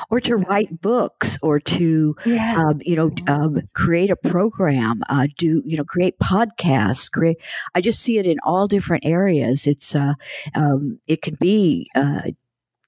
or 0.10 0.20
to 0.20 0.36
write 0.36 0.82
books 0.82 1.38
or 1.42 1.60
to 1.60 2.16
yeah. 2.26 2.58
um, 2.58 2.80
you 2.82 2.96
know 2.96 3.12
um, 3.28 3.62
create 3.74 4.10
a 4.10 4.16
program 4.16 5.02
uh, 5.10 5.28
do 5.38 5.62
you 5.66 5.78
know 5.78 5.84
create 5.84 6.18
podcasts 6.20 7.12
create 7.12 7.38
i 7.76 7.82
just 7.82 8.02
see 8.02 8.18
it 8.18 8.28
in 8.28 8.38
all 8.44 8.68
different 8.68 9.06
areas 9.06 9.68
it's 9.68 9.96
uh, 9.96 10.14
um, 10.56 11.00
it 11.08 11.22
can 11.22 11.36
be 11.40 11.90
uh, 11.96 12.22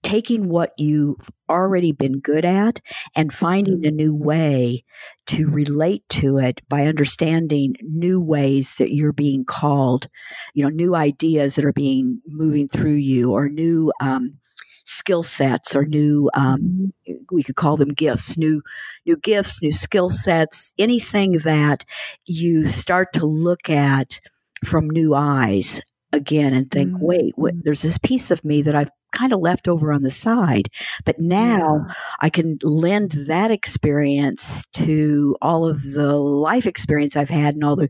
taking 0.04 0.50
what 0.50 0.74
you've 0.78 1.30
already 1.50 1.92
been 1.92 2.20
good 2.20 2.46
at 2.46 2.82
and 3.16 3.34
finding 3.34 3.86
a 3.86 3.92
new 3.92 4.14
way 4.14 4.84
to 5.26 5.48
relate 5.48 6.04
to 6.10 6.38
it 6.38 6.62
by 6.68 6.86
understanding 6.86 7.74
new 7.82 8.20
ways 8.20 8.76
that 8.76 8.94
you're 8.94 9.14
being 9.14 9.46
called 9.46 10.08
you 10.54 10.64
know 10.64 10.70
new 10.70 10.96
ideas 10.96 11.56
that 11.56 11.66
are 11.66 11.74
being 11.74 12.22
moving 12.28 12.68
through 12.68 12.94
you 12.94 13.32
or 13.32 13.50
new 13.50 13.92
um, 14.02 14.38
skill 14.86 15.24
sets 15.24 15.76
or 15.76 15.86
new 15.86 16.30
um, 16.34 16.94
we 17.32 17.44
could 17.44 17.56
call 17.56 17.78
them 17.78 17.90
gifts 17.90 18.38
new 18.38 18.62
new 19.06 19.18
gifts 19.18 19.62
new 19.62 19.72
skill 19.72 20.10
sets 20.10 20.74
anything 20.78 21.40
that 21.40 21.86
you 22.26 22.66
start 22.68 23.14
to 23.14 23.26
look 23.26 23.70
at 23.70 24.20
from 24.66 24.90
new 24.90 25.14
eyes 25.14 25.82
again 26.14 26.54
and 26.54 26.72
think, 26.72 26.92
mm-hmm. 26.92 27.06
wait, 27.06 27.34
what, 27.36 27.54
there's 27.64 27.82
this 27.82 27.98
piece 27.98 28.32
of 28.32 28.46
me 28.46 28.62
that 28.62 28.76
I've 28.76 28.92
kind 29.12 29.34
of 29.34 29.42
left 29.42 29.68
over 29.68 29.92
on 29.92 30.04
the 30.04 30.12
side. 30.12 30.70
But 31.06 31.20
now 31.20 31.86
yeah. 31.88 31.94
I 32.22 32.30
can 32.30 32.58
lend 32.64 33.12
that 33.28 33.52
experience 33.52 34.66
to 34.74 35.36
all 35.42 35.68
of 35.68 35.84
the 35.92 36.16
life 36.18 36.66
experience 36.66 37.16
I've 37.16 37.30
had 37.30 37.56
and 37.56 37.64
all 37.64 37.76
the 37.76 37.90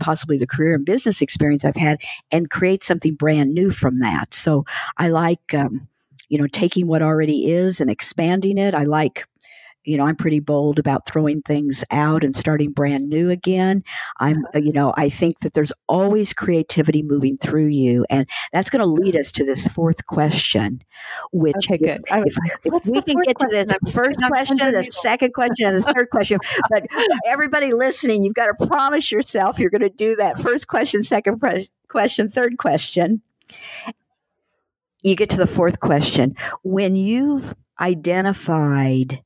possibly 0.00 0.38
the 0.38 0.46
career 0.46 0.74
and 0.74 0.84
business 0.84 1.22
experience 1.22 1.64
I've 1.64 1.76
had 1.76 2.00
and 2.30 2.50
create 2.50 2.84
something 2.84 3.14
brand 3.14 3.54
new 3.54 3.70
from 3.70 4.00
that. 4.00 4.34
So 4.34 4.64
I 4.98 5.08
like, 5.08 5.54
um, 5.54 5.88
you 6.28 6.38
know, 6.38 6.46
taking 6.46 6.86
what 6.86 7.02
already 7.02 7.50
is 7.50 7.80
and 7.80 7.90
expanding 7.90 8.58
it. 8.58 8.74
I 8.74 8.84
like 8.84 9.24
you 9.86 9.96
know, 9.96 10.04
I'm 10.04 10.16
pretty 10.16 10.40
bold 10.40 10.78
about 10.78 11.06
throwing 11.06 11.40
things 11.42 11.84
out 11.90 12.24
and 12.24 12.34
starting 12.34 12.72
brand 12.72 13.08
new 13.08 13.30
again. 13.30 13.84
I'm, 14.18 14.44
uh, 14.54 14.58
you 14.58 14.72
know, 14.72 14.92
I 14.96 15.08
think 15.08 15.38
that 15.40 15.54
there's 15.54 15.72
always 15.88 16.32
creativity 16.32 17.02
moving 17.02 17.38
through 17.38 17.68
you. 17.68 18.04
And 18.10 18.28
that's 18.52 18.68
going 18.68 18.80
to 18.80 18.86
lead 18.86 19.16
us 19.16 19.30
to 19.32 19.44
this 19.44 19.66
fourth 19.68 20.04
question, 20.06 20.82
which 21.32 21.54
okay, 21.70 21.78
good. 21.78 22.04
if, 22.08 22.36
if, 22.64 22.74
if 22.74 22.86
we 22.86 23.00
can 23.00 23.22
get 23.22 23.38
to 23.38 23.48
this 23.48 23.72
first 23.92 24.20
question, 24.26 24.56
the 24.56 24.84
second 24.90 25.32
question, 25.32 25.68
and 25.68 25.76
the 25.76 25.92
third 25.94 26.10
question, 26.10 26.40
but 26.68 26.84
everybody 27.26 27.72
listening, 27.72 28.24
you've 28.24 28.34
got 28.34 28.46
to 28.46 28.66
promise 28.66 29.12
yourself 29.12 29.58
you're 29.58 29.70
going 29.70 29.80
to 29.80 29.88
do 29.88 30.16
that 30.16 30.40
first 30.40 30.66
question, 30.66 31.04
second 31.04 31.38
pre- 31.38 31.68
question, 31.88 32.28
third 32.28 32.58
question. 32.58 33.22
You 35.06 35.14
get 35.14 35.30
to 35.30 35.36
the 35.36 35.46
fourth 35.46 35.78
question. 35.78 36.34
When 36.64 36.96
you've 36.96 37.54
identified 37.80 39.22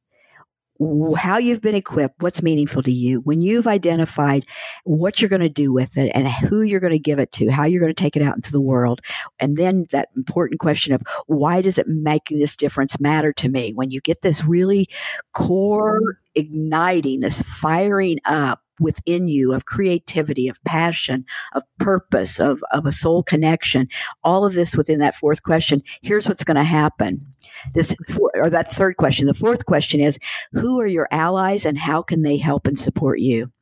how 1.16 1.38
you've 1.38 1.62
been 1.62 1.74
equipped, 1.74 2.16
what's 2.20 2.42
meaningful 2.42 2.82
to 2.82 2.92
you, 2.92 3.20
when 3.20 3.40
you've 3.40 3.66
identified 3.66 4.44
what 4.84 5.20
you're 5.22 5.30
going 5.30 5.40
to 5.40 5.48
do 5.48 5.72
with 5.72 5.96
it 5.96 6.12
and 6.14 6.28
who 6.28 6.60
you're 6.60 6.80
going 6.80 6.92
to 6.92 6.98
give 6.98 7.18
it 7.18 7.32
to, 7.32 7.50
how 7.50 7.64
you're 7.64 7.80
going 7.80 7.94
to 7.94 8.02
take 8.02 8.14
it 8.14 8.20
out 8.22 8.36
into 8.36 8.52
the 8.52 8.60
world. 8.60 9.00
And 9.40 9.56
then 9.56 9.86
that 9.90 10.10
important 10.14 10.60
question 10.60 10.92
of 10.92 11.00
why 11.28 11.62
does 11.62 11.78
it 11.78 11.86
make 11.88 12.26
this 12.28 12.56
difference 12.56 13.00
matter 13.00 13.32
to 13.32 13.48
me? 13.48 13.72
When 13.72 13.90
you 13.90 14.02
get 14.02 14.20
this 14.20 14.44
really 14.44 14.86
core 15.32 16.18
igniting, 16.34 17.20
this 17.20 17.40
firing 17.40 18.18
up 18.26 18.60
within 18.80 19.28
you 19.28 19.52
of 19.52 19.66
creativity, 19.66 20.48
of 20.48 20.62
passion, 20.64 21.24
of 21.54 21.62
purpose, 21.78 22.40
of, 22.40 22.62
of 22.72 22.86
a 22.86 22.92
soul 22.92 23.22
connection, 23.22 23.88
all 24.24 24.44
of 24.44 24.54
this 24.54 24.76
within 24.76 24.98
that 24.98 25.14
fourth 25.14 25.42
question, 25.42 25.82
here's 26.02 26.28
what's 26.28 26.44
going 26.44 26.56
to 26.56 26.64
happen. 26.64 27.24
This, 27.74 27.94
or 28.34 28.50
that 28.50 28.72
third 28.72 28.96
question. 28.96 29.26
The 29.26 29.34
fourth 29.34 29.66
question 29.66 30.00
is, 30.00 30.18
who 30.52 30.80
are 30.80 30.86
your 30.86 31.08
allies 31.10 31.64
and 31.64 31.78
how 31.78 32.02
can 32.02 32.22
they 32.22 32.36
help 32.36 32.66
and 32.66 32.78
support 32.78 33.20
you? 33.20 33.52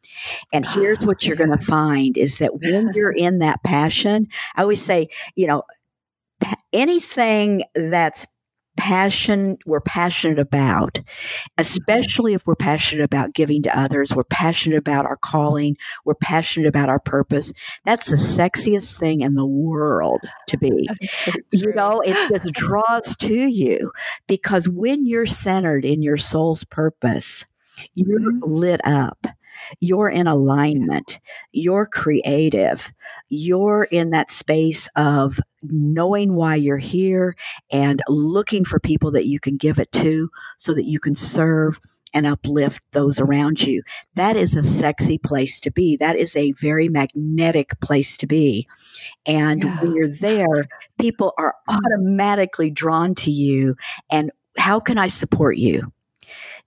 And 0.52 0.66
here's 0.66 1.04
what 1.04 1.24
you're 1.24 1.36
going 1.36 1.56
to 1.56 1.64
find 1.64 2.16
is 2.16 2.38
that 2.38 2.60
when 2.60 2.92
you're 2.94 3.12
in 3.12 3.38
that 3.38 3.62
passion, 3.64 4.28
I 4.56 4.62
always 4.62 4.82
say, 4.82 5.08
you 5.36 5.46
know, 5.46 5.62
anything 6.72 7.62
that's 7.74 8.26
passion 8.78 9.58
we're 9.66 9.80
passionate 9.80 10.38
about 10.38 10.94
mm-hmm. 10.94 11.46
especially 11.58 12.32
if 12.32 12.46
we're 12.46 12.54
passionate 12.54 13.02
about 13.02 13.34
giving 13.34 13.60
to 13.60 13.78
others 13.78 14.14
we're 14.14 14.22
passionate 14.24 14.78
about 14.78 15.04
our 15.04 15.16
calling 15.16 15.76
we're 16.04 16.14
passionate 16.14 16.68
about 16.68 16.88
our 16.88 17.00
purpose 17.00 17.52
that's 17.84 18.08
the 18.08 18.16
sexiest 18.16 18.96
thing 18.96 19.20
in 19.20 19.34
the 19.34 19.44
world 19.44 20.20
to 20.46 20.56
be 20.56 20.88
you 21.50 21.72
know 21.74 22.00
it 22.00 22.14
just 22.28 22.52
draws 22.54 23.16
to 23.16 23.34
you 23.34 23.90
because 24.28 24.68
when 24.68 25.04
you're 25.04 25.26
centered 25.26 25.84
in 25.84 26.00
your 26.00 26.16
soul's 26.16 26.62
purpose 26.62 27.44
you're 27.94 28.20
mm-hmm. 28.20 28.38
lit 28.42 28.80
up 28.84 29.26
you're 29.80 30.08
in 30.08 30.26
alignment. 30.26 31.20
You're 31.52 31.86
creative. 31.86 32.92
You're 33.28 33.88
in 33.90 34.10
that 34.10 34.30
space 34.30 34.88
of 34.96 35.40
knowing 35.62 36.34
why 36.34 36.54
you're 36.54 36.76
here 36.78 37.34
and 37.70 38.02
looking 38.08 38.64
for 38.64 38.78
people 38.78 39.10
that 39.12 39.26
you 39.26 39.40
can 39.40 39.56
give 39.56 39.78
it 39.78 39.90
to 39.92 40.30
so 40.56 40.74
that 40.74 40.84
you 40.84 41.00
can 41.00 41.14
serve 41.14 41.80
and 42.14 42.26
uplift 42.26 42.82
those 42.92 43.20
around 43.20 43.60
you. 43.62 43.82
That 44.14 44.36
is 44.36 44.56
a 44.56 44.64
sexy 44.64 45.18
place 45.18 45.60
to 45.60 45.70
be. 45.70 45.96
That 45.96 46.16
is 46.16 46.34
a 46.36 46.52
very 46.52 46.88
magnetic 46.88 47.78
place 47.80 48.16
to 48.18 48.26
be. 48.26 48.66
And 49.26 49.62
yeah. 49.62 49.80
when 49.80 49.94
you're 49.94 50.08
there, 50.08 50.68
people 50.98 51.34
are 51.38 51.54
mm-hmm. 51.68 51.84
automatically 51.84 52.70
drawn 52.70 53.14
to 53.16 53.30
you. 53.30 53.76
And 54.10 54.30
how 54.56 54.80
can 54.80 54.98
I 54.98 55.08
support 55.08 55.56
you? 55.56 55.92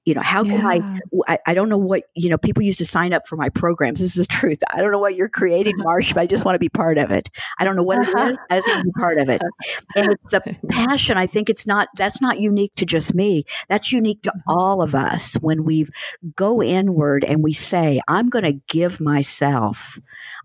You 0.05 0.13
know 0.15 0.21
how 0.21 0.43
can. 0.43 0.65
I, 0.65 0.99
I 1.27 1.39
i 1.47 1.53
don't 1.53 1.69
know 1.69 1.77
what 1.77 2.03
you 2.15 2.29
know 2.29 2.37
people 2.37 2.63
used 2.63 2.79
to 2.79 2.85
sign 2.85 3.13
up 3.13 3.27
for 3.27 3.35
my 3.35 3.49
programs 3.49 3.99
this 3.99 4.17
is 4.17 4.27
the 4.27 4.33
truth 4.33 4.59
i 4.73 4.77
don't 4.77 4.91
know 4.91 4.99
what 4.99 5.15
you're 5.15 5.29
creating 5.29 5.75
marsh 5.77 6.13
but 6.13 6.21
i 6.21 6.25
just 6.25 6.45
want 6.45 6.55
to 6.55 6.59
be 6.59 6.69
part 6.69 6.97
of 6.97 7.11
it 7.11 7.29
i 7.59 7.63
don't 7.63 7.75
know 7.75 7.83
what 7.83 7.99
it 7.99 8.07
is 8.07 8.37
i 8.49 8.55
just 8.55 8.67
want 8.67 8.79
to 8.79 8.85
be 8.85 8.99
part 8.99 9.19
of 9.19 9.29
it 9.29 9.41
and 9.95 10.09
it's 10.11 10.31
the 10.31 10.57
passion 10.69 11.17
i 11.17 11.27
think 11.27 11.49
it's 11.49 11.67
not 11.67 11.87
that's 11.97 12.21
not 12.21 12.39
unique 12.39 12.73
to 12.75 12.85
just 12.85 13.13
me 13.13 13.43
that's 13.69 13.91
unique 13.91 14.21
to 14.23 14.29
mm-hmm. 14.29 14.51
all 14.51 14.81
of 14.81 14.95
us 14.95 15.35
when 15.35 15.63
we 15.63 15.85
go 16.35 16.61
inward 16.61 17.23
and 17.23 17.43
we 17.43 17.53
say 17.53 18.01
i'm 18.07 18.29
going 18.29 18.45
to 18.45 18.59
give 18.67 18.99
myself 18.99 19.99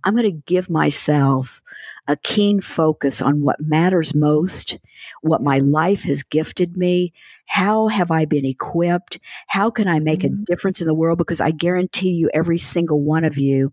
i'm 0.04 0.14
going 0.14 0.30
to 0.30 0.42
give 0.46 0.68
myself 0.68 1.62
a 2.08 2.16
keen 2.16 2.60
focus 2.60 3.20
on 3.20 3.42
what 3.42 3.60
matters 3.60 4.14
most, 4.14 4.78
what 5.22 5.42
my 5.42 5.58
life 5.58 6.02
has 6.02 6.22
gifted 6.22 6.76
me. 6.76 7.12
How 7.46 7.88
have 7.88 8.10
I 8.10 8.24
been 8.24 8.44
equipped? 8.44 9.18
How 9.46 9.70
can 9.70 9.88
I 9.88 10.00
make 10.00 10.24
a 10.24 10.28
mm-hmm. 10.28 10.44
difference 10.44 10.80
in 10.80 10.86
the 10.86 10.94
world? 10.94 11.18
Because 11.18 11.40
I 11.40 11.50
guarantee 11.50 12.10
you, 12.10 12.30
every 12.34 12.58
single 12.58 13.00
one 13.00 13.24
of 13.24 13.38
you, 13.38 13.72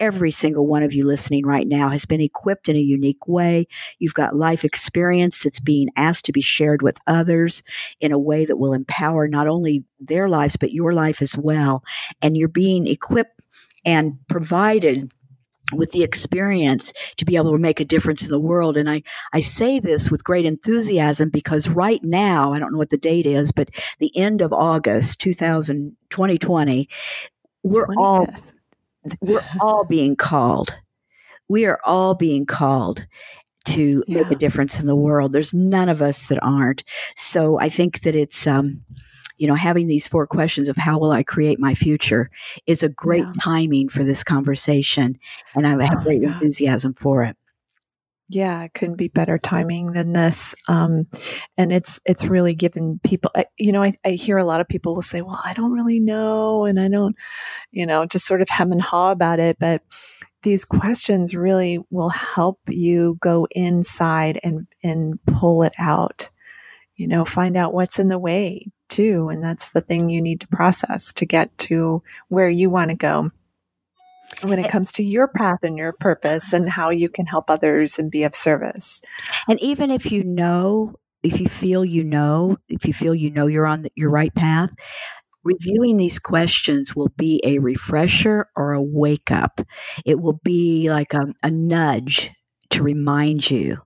every 0.00 0.30
single 0.30 0.66
one 0.66 0.82
of 0.82 0.92
you 0.92 1.04
listening 1.04 1.44
right 1.44 1.66
now 1.66 1.88
has 1.88 2.04
been 2.04 2.20
equipped 2.20 2.68
in 2.68 2.76
a 2.76 2.80
unique 2.80 3.26
way. 3.26 3.66
You've 3.98 4.14
got 4.14 4.36
life 4.36 4.64
experience 4.64 5.42
that's 5.42 5.60
being 5.60 5.88
asked 5.96 6.24
to 6.26 6.32
be 6.32 6.40
shared 6.40 6.82
with 6.82 6.98
others 7.06 7.62
in 8.00 8.12
a 8.12 8.18
way 8.18 8.44
that 8.44 8.58
will 8.58 8.72
empower 8.72 9.26
not 9.28 9.48
only 9.48 9.84
their 10.00 10.28
lives, 10.28 10.56
but 10.56 10.72
your 10.72 10.92
life 10.92 11.20
as 11.22 11.36
well. 11.36 11.82
And 12.22 12.36
you're 12.36 12.48
being 12.48 12.86
equipped 12.86 13.40
and 13.84 14.18
provided 14.28 15.12
with 15.72 15.92
the 15.92 16.02
experience 16.02 16.92
to 17.16 17.24
be 17.24 17.36
able 17.36 17.52
to 17.52 17.58
make 17.58 17.80
a 17.80 17.84
difference 17.84 18.22
in 18.22 18.30
the 18.30 18.38
world. 18.38 18.76
And 18.76 18.88
I, 18.88 19.02
I 19.32 19.40
say 19.40 19.80
this 19.80 20.10
with 20.10 20.24
great 20.24 20.44
enthusiasm 20.44 21.30
because 21.30 21.68
right 21.68 22.02
now, 22.02 22.52
I 22.52 22.58
don't 22.58 22.72
know 22.72 22.78
what 22.78 22.90
the 22.90 22.96
date 22.96 23.26
is, 23.26 23.52
but 23.52 23.70
the 23.98 24.16
end 24.16 24.40
of 24.40 24.52
August 24.52 25.20
2000, 25.20 25.96
2020, 26.10 26.88
we're 27.62 27.86
25th. 27.86 27.96
all, 27.98 28.28
we're 29.20 29.44
all 29.60 29.84
being 29.84 30.16
called. 30.16 30.74
We 31.48 31.66
are 31.66 31.80
all 31.84 32.14
being 32.14 32.46
called 32.46 33.06
to 33.66 34.02
yeah. 34.06 34.22
make 34.22 34.30
a 34.30 34.36
difference 34.36 34.80
in 34.80 34.86
the 34.86 34.96
world. 34.96 35.32
There's 35.32 35.52
none 35.52 35.88
of 35.88 36.00
us 36.00 36.26
that 36.28 36.42
aren't. 36.42 36.84
So 37.16 37.58
I 37.58 37.68
think 37.68 38.00
that 38.02 38.14
it's, 38.14 38.46
um, 38.46 38.82
you 39.38 39.46
know, 39.46 39.54
having 39.54 39.86
these 39.86 40.08
four 40.08 40.26
questions 40.26 40.68
of 40.68 40.76
how 40.76 40.98
will 40.98 41.12
I 41.12 41.22
create 41.22 41.58
my 41.58 41.74
future 41.74 42.30
is 42.66 42.82
a 42.82 42.88
great 42.88 43.24
yeah. 43.24 43.32
timing 43.40 43.88
for 43.88 44.04
this 44.04 44.24
conversation. 44.24 45.18
And 45.54 45.66
I 45.66 45.70
have 45.86 46.00
oh, 46.00 46.02
great 46.02 46.22
yeah. 46.22 46.34
enthusiasm 46.34 46.94
for 46.94 47.22
it. 47.22 47.36
Yeah, 48.30 48.64
it 48.64 48.74
couldn't 48.74 48.96
be 48.96 49.08
better 49.08 49.38
timing 49.38 49.92
than 49.92 50.12
this. 50.12 50.54
Um, 50.66 51.06
and 51.56 51.72
it's 51.72 51.98
it's 52.04 52.26
really 52.26 52.54
given 52.54 53.00
people. 53.02 53.30
You 53.56 53.72
know, 53.72 53.82
I, 53.82 53.94
I 54.04 54.10
hear 54.10 54.36
a 54.36 54.44
lot 54.44 54.60
of 54.60 54.68
people 54.68 54.94
will 54.94 55.00
say, 55.00 55.22
"Well, 55.22 55.40
I 55.42 55.54
don't 55.54 55.72
really 55.72 55.98
know," 55.98 56.66
and 56.66 56.78
I 56.78 56.88
don't, 56.88 57.16
you 57.70 57.86
know, 57.86 58.04
just 58.04 58.26
sort 58.26 58.42
of 58.42 58.50
hem 58.50 58.70
and 58.70 58.82
haw 58.82 59.12
about 59.12 59.40
it. 59.40 59.56
But 59.58 59.82
these 60.42 60.66
questions 60.66 61.34
really 61.34 61.78
will 61.90 62.10
help 62.10 62.60
you 62.68 63.16
go 63.22 63.46
inside 63.52 64.38
and 64.44 64.66
and 64.82 65.18
pull 65.24 65.62
it 65.62 65.72
out. 65.78 66.28
You 66.96 67.08
know, 67.08 67.24
find 67.24 67.56
out 67.56 67.72
what's 67.72 67.98
in 67.98 68.08
the 68.08 68.18
way 68.18 68.66
too. 68.88 69.28
And 69.28 69.42
that's 69.42 69.68
the 69.70 69.80
thing 69.80 70.10
you 70.10 70.20
need 70.20 70.40
to 70.40 70.48
process 70.48 71.12
to 71.14 71.26
get 71.26 71.56
to 71.58 72.02
where 72.28 72.48
you 72.48 72.70
want 72.70 72.90
to 72.90 72.96
go 72.96 73.30
when 74.42 74.58
it 74.58 74.70
comes 74.70 74.92
to 74.92 75.02
your 75.04 75.28
path 75.28 75.60
and 75.62 75.76
your 75.76 75.92
purpose 75.92 76.52
and 76.52 76.68
how 76.68 76.90
you 76.90 77.08
can 77.08 77.26
help 77.26 77.50
others 77.50 77.98
and 77.98 78.10
be 78.10 78.24
of 78.24 78.34
service. 78.34 79.00
And 79.48 79.58
even 79.60 79.90
if 79.90 80.12
you 80.12 80.22
know, 80.22 80.94
if 81.22 81.40
you 81.40 81.48
feel 81.48 81.84
you 81.84 82.04
know, 82.04 82.58
if 82.68 82.86
you 82.86 82.92
feel 82.92 83.14
you 83.14 83.30
know 83.30 83.46
you're 83.46 83.66
on 83.66 83.82
the, 83.82 83.90
your 83.96 84.10
right 84.10 84.34
path, 84.34 84.70
reviewing 85.44 85.96
these 85.96 86.18
questions 86.18 86.94
will 86.94 87.12
be 87.16 87.40
a 87.44 87.58
refresher 87.58 88.48
or 88.56 88.72
a 88.72 88.82
wake 88.82 89.30
up. 89.30 89.60
It 90.04 90.20
will 90.20 90.40
be 90.44 90.90
like 90.90 91.14
a, 91.14 91.32
a 91.42 91.50
nudge 91.50 92.30
to 92.70 92.82
remind 92.82 93.50
you. 93.50 93.78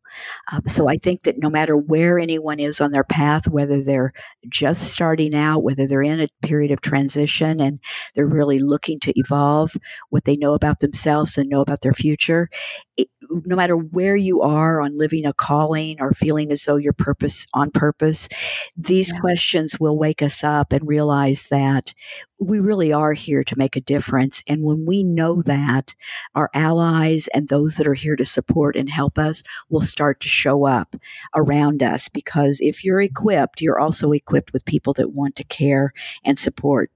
Um, 0.52 0.62
so 0.66 0.88
I 0.88 0.96
think 0.96 1.22
that 1.22 1.38
no 1.38 1.50
matter 1.50 1.76
where 1.76 2.18
anyone 2.18 2.60
is 2.60 2.80
on 2.80 2.90
their 2.90 3.04
path, 3.04 3.48
whether 3.48 3.82
they're 3.82 4.12
just 4.48 4.92
starting 4.92 5.34
out, 5.34 5.62
whether 5.62 5.86
they're 5.86 6.02
in 6.02 6.20
a 6.20 6.28
period 6.42 6.70
of 6.70 6.80
transition 6.80 7.60
and 7.60 7.78
they're 8.14 8.26
really 8.26 8.58
looking 8.58 9.00
to 9.00 9.12
evolve 9.18 9.76
what 10.10 10.24
they 10.24 10.36
know 10.36 10.54
about 10.54 10.80
themselves 10.80 11.38
and 11.38 11.48
know 11.48 11.60
about 11.60 11.80
their 11.82 11.94
future, 11.94 12.48
it, 12.96 13.08
no 13.44 13.56
matter 13.56 13.76
where 13.76 14.16
you 14.16 14.42
are 14.42 14.80
on 14.80 14.98
living 14.98 15.24
a 15.24 15.32
calling 15.32 16.00
or 16.00 16.12
feeling 16.12 16.52
as 16.52 16.64
though 16.64 16.76
you're 16.76 16.92
purpose 16.92 17.46
on 17.54 17.70
purpose, 17.70 18.28
these 18.76 19.12
yeah. 19.12 19.20
questions 19.20 19.80
will 19.80 19.96
wake 19.96 20.22
us 20.22 20.44
up 20.44 20.72
and 20.72 20.86
realize 20.86 21.48
that 21.48 21.94
we 22.40 22.60
really 22.60 22.92
are 22.92 23.12
here 23.12 23.44
to 23.44 23.56
make 23.56 23.76
a 23.76 23.80
difference. 23.80 24.42
And 24.48 24.62
when 24.62 24.84
we 24.84 25.04
know 25.04 25.42
that, 25.42 25.94
our 26.34 26.50
allies 26.54 27.28
and 27.32 27.48
those 27.48 27.76
that 27.76 27.86
are 27.86 27.94
here 27.94 28.16
to 28.16 28.24
support 28.24 28.76
and 28.76 28.90
help 28.90 29.18
us 29.18 29.42
will 29.70 29.80
start 29.80 30.01
to 30.11 30.28
show 30.28 30.66
up 30.66 30.96
around 31.34 31.82
us. 31.82 32.09
Because 32.09 32.59
if 32.61 32.84
you're 32.84 33.00
equipped, 33.00 33.61
you're 33.61 33.80
also 33.80 34.12
equipped 34.12 34.53
with 34.53 34.64
people 34.64 34.92
that 34.94 35.12
want 35.12 35.36
to 35.36 35.44
care 35.44 35.92
and 36.24 36.38
support 36.38 36.90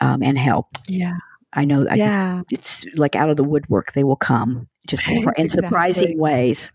um, 0.00 0.22
and 0.22 0.38
help. 0.38 0.68
Yeah. 0.88 1.16
I 1.52 1.64
know 1.64 1.86
I 1.88 1.94
yeah. 1.94 2.42
it's 2.50 2.84
like 2.96 3.14
out 3.14 3.30
of 3.30 3.36
the 3.36 3.44
woodwork 3.44 3.92
they 3.92 4.02
will 4.02 4.16
come 4.16 4.68
just 4.86 5.08
in 5.08 5.18
exactly. 5.18 5.48
surprising 5.48 6.18
ways. 6.18 6.70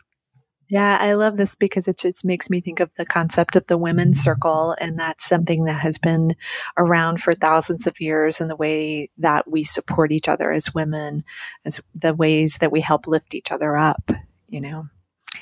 Yeah, 0.70 1.00
I 1.02 1.14
love 1.14 1.36
this 1.36 1.56
because 1.56 1.88
it 1.88 1.98
just 1.98 2.24
makes 2.24 2.48
me 2.48 2.62
think 2.62 2.80
of 2.80 2.92
the 2.96 3.06
concept 3.06 3.56
of 3.56 3.66
the 3.66 3.78
women's 3.78 4.20
circle. 4.20 4.76
And 4.80 5.00
that's 5.00 5.26
something 5.26 5.66
that 5.66 5.80
has 5.80 5.98
been 5.98 6.36
around 6.78 7.22
for 7.22 7.34
thousands 7.34 7.88
of 7.88 8.00
years 8.00 8.40
and 8.40 8.52
the 8.52 8.56
way 8.56 9.10
that 9.18 9.50
we 9.50 9.64
support 9.64 10.12
each 10.12 10.30
other 10.30 10.52
as 10.52 10.74
women, 10.76 11.24
as 11.66 11.82
the 11.96 12.14
ways 12.14 12.60
that 12.60 12.72
we 12.72 12.82
help 12.82 13.08
lift 13.08 13.34
each 13.34 13.52
other 13.52 13.76
up, 13.76 14.12
you 14.48 14.62
know? 14.62 14.86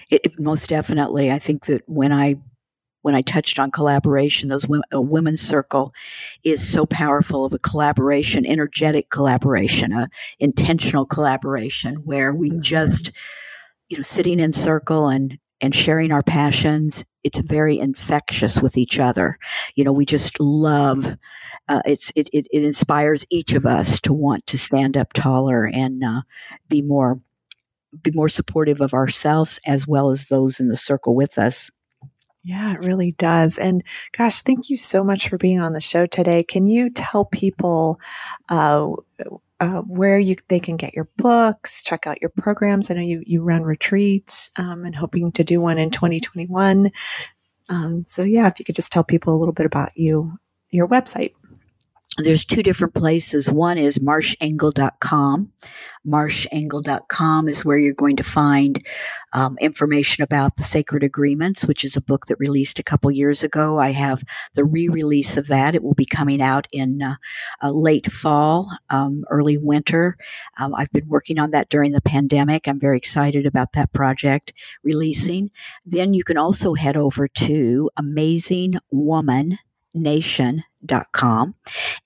It, 0.09 0.21
it, 0.23 0.39
most 0.39 0.69
definitely. 0.69 1.31
I 1.31 1.39
think 1.39 1.65
that 1.65 1.83
when 1.87 2.11
I 2.11 2.35
when 3.01 3.15
I 3.15 3.21
touched 3.21 3.57
on 3.57 3.71
collaboration, 3.71 4.49
those 4.49 4.67
women, 4.67 4.83
a 4.91 4.99
women's 4.99 5.41
circle 5.41 5.93
is 6.43 6.67
so 6.67 6.85
powerful 6.85 7.45
of 7.45 7.53
a 7.53 7.59
collaboration, 7.59 8.45
energetic 8.45 9.09
collaboration, 9.09 9.93
a 9.93 10.09
intentional 10.39 11.05
collaboration 11.05 11.95
where 12.03 12.33
we 12.33 12.49
mm-hmm. 12.49 12.59
just, 12.59 13.11
you 13.87 13.97
know, 13.97 14.03
sitting 14.03 14.39
in 14.39 14.51
circle 14.53 15.07
and 15.07 15.37
and 15.61 15.73
sharing 15.73 16.11
our 16.11 16.21
passions. 16.21 17.05
It's 17.23 17.39
very 17.39 17.79
infectious 17.79 18.61
with 18.61 18.77
each 18.77 18.99
other. 18.99 19.37
You 19.75 19.83
know, 19.83 19.93
we 19.93 20.05
just 20.05 20.39
love. 20.39 21.17
Uh, 21.67 21.81
it's 21.85 22.11
it, 22.15 22.29
it, 22.33 22.47
it 22.51 22.63
inspires 22.63 23.25
each 23.29 23.53
of 23.53 23.65
us 23.65 23.99
to 24.01 24.13
want 24.13 24.47
to 24.47 24.57
stand 24.57 24.97
up 24.97 25.13
taller 25.13 25.65
and 25.65 26.03
uh, 26.03 26.21
be 26.67 26.81
more 26.81 27.19
be 28.01 28.11
more 28.11 28.29
supportive 28.29 28.81
of 28.81 28.93
ourselves 28.93 29.59
as 29.65 29.87
well 29.87 30.09
as 30.09 30.25
those 30.25 30.59
in 30.59 30.67
the 30.67 30.77
circle 30.77 31.15
with 31.15 31.37
us. 31.37 31.69
Yeah, 32.43 32.73
it 32.73 32.79
really 32.79 33.11
does. 33.11 33.57
And 33.57 33.83
gosh, 34.17 34.41
thank 34.41 34.69
you 34.69 34.77
so 34.77 35.03
much 35.03 35.27
for 35.27 35.37
being 35.37 35.59
on 35.59 35.73
the 35.73 35.81
show 35.81 36.05
today. 36.05 36.43
Can 36.43 36.65
you 36.65 36.89
tell 36.89 37.25
people 37.25 37.99
uh, 38.47 38.89
uh, 39.59 39.81
where 39.81 40.17
you 40.17 40.37
they 40.47 40.61
can 40.61 40.77
get 40.77 40.93
your 40.93 41.09
books, 41.17 41.83
check 41.83 42.07
out 42.07 42.21
your 42.21 42.29
programs? 42.29 42.89
I 42.89 42.93
know 42.93 43.01
you 43.01 43.21
you 43.25 43.41
run 43.41 43.63
retreats 43.63 44.49
um, 44.55 44.85
and 44.85 44.95
hoping 44.95 45.31
to 45.33 45.43
do 45.43 45.59
one 45.59 45.77
in 45.77 45.89
2021. 45.89 46.89
Um, 47.67 48.05
so 48.07 48.23
yeah, 48.23 48.47
if 48.47 48.59
you 48.59 48.65
could 48.65 48.75
just 48.75 48.93
tell 48.93 49.03
people 49.03 49.35
a 49.35 49.39
little 49.39 49.53
bit 49.53 49.65
about 49.65 49.97
you, 49.97 50.39
your 50.69 50.87
website 50.87 51.33
there's 52.17 52.43
two 52.43 52.63
different 52.63 52.95
places. 52.95 53.49
One 53.49 53.77
is 53.77 53.99
marshengle.com. 53.99 55.51
Marshengle.com 56.07 57.49
is 57.49 57.65
where 57.65 57.77
you're 57.77 57.93
going 57.93 58.15
to 58.15 58.23
find 58.23 58.83
um, 59.33 59.57
information 59.59 60.23
about 60.23 60.55
the 60.55 60.63
Sacred 60.63 61.03
Agreements, 61.03 61.65
which 61.65 61.83
is 61.83 61.95
a 61.95 62.01
book 62.01 62.25
that 62.25 62.39
released 62.39 62.79
a 62.79 62.83
couple 62.83 63.11
years 63.11 63.43
ago. 63.43 63.77
I 63.77 63.91
have 63.91 64.23
the 64.55 64.63
re-release 64.63 65.37
of 65.37 65.47
that. 65.47 65.75
It 65.75 65.83
will 65.83 65.93
be 65.93 66.05
coming 66.05 66.41
out 66.41 66.67
in 66.71 67.03
uh, 67.03 67.15
uh, 67.61 67.71
late 67.71 68.11
fall, 68.11 68.69
um, 68.89 69.23
early 69.29 69.57
winter. 69.57 70.17
Um, 70.57 70.73
I've 70.75 70.91
been 70.91 71.07
working 71.07 71.37
on 71.37 71.51
that 71.51 71.69
during 71.69 71.91
the 71.91 72.01
pandemic. 72.01 72.67
I'm 72.67 72.79
very 72.79 72.97
excited 72.97 73.45
about 73.45 73.73
that 73.73 73.93
project 73.93 74.53
releasing. 74.83 75.51
Then 75.85 76.13
you 76.13 76.23
can 76.23 76.37
also 76.37 76.73
head 76.73 76.97
over 76.97 77.27
to 77.27 77.91
Amazing 77.97 78.75
Woman 78.91 79.59
nation.com 80.87 81.55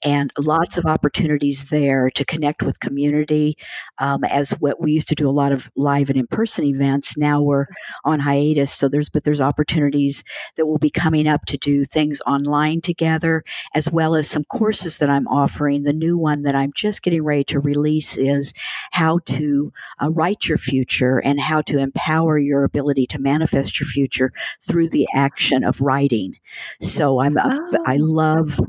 and 0.04 0.32
lots 0.38 0.78
of 0.78 0.86
opportunities 0.86 1.70
there 1.70 2.10
to 2.10 2.26
connect 2.26 2.64
with 2.64 2.80
community 2.80 3.58
um, 4.00 4.24
as 4.26 4.52
what 4.60 4.82
we 4.82 4.92
used 4.92 5.08
to 5.10 5.16
do 5.16 5.30
a 5.30 5.32
lot 5.32 5.52
of 5.52 5.70
live 5.76 6.10
and 6.10 6.20
in-person 6.20 6.66
events 6.66 7.18
now 7.18 7.42
we're 7.42 7.66
on 8.06 8.20
hiatus 8.20 8.72
so 8.72 8.88
there's 8.88 9.10
but 9.10 9.24
there's 9.24 9.42
opportunities 9.42 10.24
that 10.56 10.66
will 10.66 10.78
be 10.78 10.90
coming 10.90 11.28
up 11.28 11.46
to 11.46 11.58
do 11.58 11.86
things 11.86 12.22
online 12.26 12.82
together 12.82 13.44
as 13.74 13.90
well 13.92 14.16
as 14.16 14.30
some 14.30 14.44
courses 14.46 14.98
that 14.98 15.10
i'm 15.10 15.28
offering 15.28 15.84
the 15.84 15.94
new 15.94 16.18
one 16.18 16.44
that 16.44 16.56
i'm 16.56 16.72
just 16.76 17.04
getting 17.04 17.24
ready 17.24 17.44
to 17.44 17.60
release 17.60 18.18
is 18.18 18.54
how 18.92 19.20
to 19.26 19.72
uh, 20.02 20.10
write 20.12 20.48
your 20.48 20.58
future 20.58 21.20
and 21.20 21.40
how 21.40 21.62
to 21.62 21.78
empower 21.78 22.38
your 22.38 22.64
ability 22.64 23.06
to 23.06 23.20
manifest 23.20 23.80
your 23.80 23.88
future 23.88 24.32
through 24.62 24.90
the 24.90 25.08
action 25.14 25.64
of 25.64 25.82
writing 25.82 26.36
so 26.80 27.20
i'm 27.20 27.38
oh. 27.38 27.62
I 27.86 27.98
love, 27.98 28.60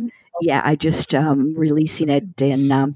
yeah, 0.43 0.63
I 0.65 0.77
just 0.77 1.15
um, 1.15 1.55
releasing 1.57 2.09
it 2.09 2.41
in 2.41 2.71
um, 2.71 2.95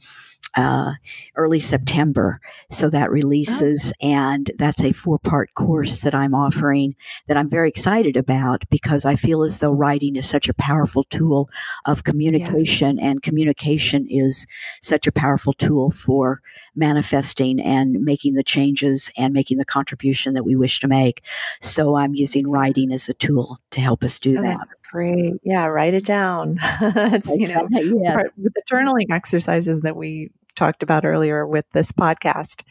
uh, 0.56 0.92
early 1.36 1.60
September. 1.60 2.40
So 2.70 2.88
that 2.90 3.10
releases, 3.10 3.92
okay. 4.00 4.12
and 4.12 4.50
that's 4.58 4.82
a 4.82 4.92
four 4.92 5.18
part 5.18 5.52
course 5.54 6.02
that 6.02 6.14
I'm 6.14 6.34
offering 6.34 6.94
that 7.28 7.36
I'm 7.36 7.50
very 7.50 7.68
excited 7.68 8.16
about 8.16 8.64
because 8.70 9.04
I 9.04 9.16
feel 9.16 9.42
as 9.42 9.60
though 9.60 9.70
writing 9.70 10.16
is 10.16 10.28
such 10.28 10.48
a 10.48 10.54
powerful 10.54 11.04
tool 11.04 11.48
of 11.84 12.04
communication, 12.04 12.96
yes. 12.96 13.06
and 13.06 13.22
communication 13.22 14.06
is 14.08 14.46
such 14.80 15.06
a 15.06 15.12
powerful 15.12 15.52
tool 15.52 15.90
for 15.90 16.40
manifesting 16.76 17.60
and 17.60 18.02
making 18.02 18.34
the 18.34 18.44
changes 18.44 19.10
and 19.16 19.32
making 19.32 19.58
the 19.58 19.64
contribution 19.64 20.34
that 20.34 20.44
we 20.44 20.56
wish 20.56 20.80
to 20.80 20.88
make. 20.88 21.22
So 21.60 21.96
I'm 21.96 22.14
using 22.14 22.48
writing 22.48 22.92
as 22.92 23.08
a 23.08 23.14
tool 23.14 23.58
to 23.70 23.80
help 23.80 24.04
us 24.04 24.18
do 24.18 24.38
oh, 24.38 24.42
that. 24.42 24.68
Great. 24.92 25.34
Yeah, 25.42 25.66
write 25.66 25.94
it 25.94 26.04
down. 26.04 26.54
That's, 26.80 27.28
you 27.36 27.48
know, 27.48 27.66
yeah. 27.70 28.14
part, 28.14 28.32
with 28.36 28.54
the 28.54 28.62
journaling 28.70 29.06
exercises 29.10 29.80
that 29.80 29.96
we 29.96 30.30
talked 30.54 30.82
about 30.82 31.04
earlier 31.04 31.46
with 31.46 31.66
this 31.72 31.92
podcast. 31.92 32.64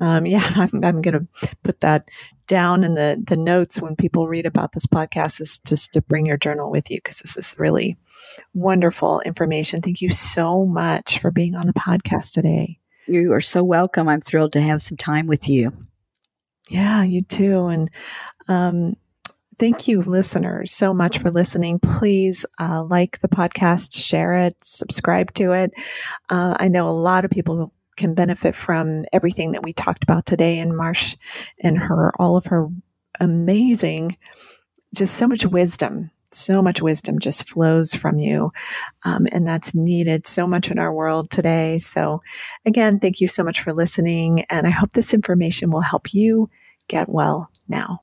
Um, 0.00 0.26
yeah, 0.26 0.48
I'm, 0.56 0.84
I'm 0.84 1.02
going 1.02 1.14
to 1.14 1.54
put 1.62 1.80
that 1.80 2.08
down 2.46 2.84
in 2.84 2.94
the, 2.94 3.22
the 3.26 3.36
notes 3.36 3.80
when 3.80 3.96
people 3.96 4.28
read 4.28 4.46
about 4.46 4.72
this 4.72 4.86
podcast 4.86 5.40
is 5.40 5.60
just 5.66 5.94
to 5.94 6.02
bring 6.02 6.26
your 6.26 6.36
journal 6.36 6.70
with 6.70 6.90
you 6.90 6.98
because 6.98 7.18
this 7.18 7.36
is 7.36 7.56
really 7.58 7.96
wonderful 8.52 9.20
information. 9.20 9.80
Thank 9.80 10.00
you 10.00 10.10
so 10.10 10.66
much 10.66 11.18
for 11.18 11.30
being 11.30 11.54
on 11.54 11.66
the 11.66 11.72
podcast 11.72 12.32
today. 12.32 12.78
You 13.06 13.32
are 13.32 13.40
so 13.40 13.64
welcome. 13.64 14.08
I'm 14.08 14.20
thrilled 14.20 14.52
to 14.52 14.60
have 14.60 14.82
some 14.82 14.96
time 14.96 15.26
with 15.26 15.48
you. 15.48 15.72
Yeah, 16.68 17.02
you 17.02 17.22
too. 17.22 17.66
And 17.66 17.90
um, 18.48 18.94
thank 19.58 19.88
you, 19.88 20.02
listeners, 20.02 20.72
so 20.72 20.94
much 20.94 21.18
for 21.18 21.30
listening. 21.30 21.80
Please 21.80 22.46
uh, 22.60 22.84
like 22.84 23.20
the 23.20 23.28
podcast, 23.28 23.96
share 23.96 24.34
it, 24.34 24.56
subscribe 24.62 25.34
to 25.34 25.52
it. 25.52 25.72
Uh, 26.30 26.56
I 26.58 26.68
know 26.68 26.88
a 26.88 26.90
lot 26.90 27.24
of 27.24 27.30
people 27.30 27.72
can 27.96 28.14
benefit 28.14 28.54
from 28.54 29.04
everything 29.12 29.52
that 29.52 29.64
we 29.64 29.72
talked 29.72 30.04
about 30.04 30.24
today, 30.24 30.58
and 30.58 30.76
Marsh 30.76 31.16
and 31.58 31.76
her, 31.76 32.12
all 32.18 32.36
of 32.36 32.46
her 32.46 32.68
amazing, 33.20 34.16
just 34.94 35.16
so 35.16 35.26
much 35.26 35.44
wisdom. 35.44 36.10
So 36.34 36.62
much 36.62 36.80
wisdom 36.80 37.18
just 37.18 37.48
flows 37.48 37.94
from 37.94 38.18
you. 38.18 38.52
Um, 39.04 39.26
and 39.32 39.46
that's 39.46 39.74
needed 39.74 40.26
so 40.26 40.46
much 40.46 40.70
in 40.70 40.78
our 40.78 40.92
world 40.92 41.30
today. 41.30 41.78
So, 41.78 42.22
again, 42.64 43.00
thank 43.00 43.20
you 43.20 43.28
so 43.28 43.42
much 43.44 43.60
for 43.60 43.72
listening. 43.72 44.44
And 44.50 44.66
I 44.66 44.70
hope 44.70 44.92
this 44.92 45.14
information 45.14 45.70
will 45.70 45.80
help 45.80 46.14
you 46.14 46.48
get 46.88 47.08
well 47.08 47.50
now. 47.68 48.00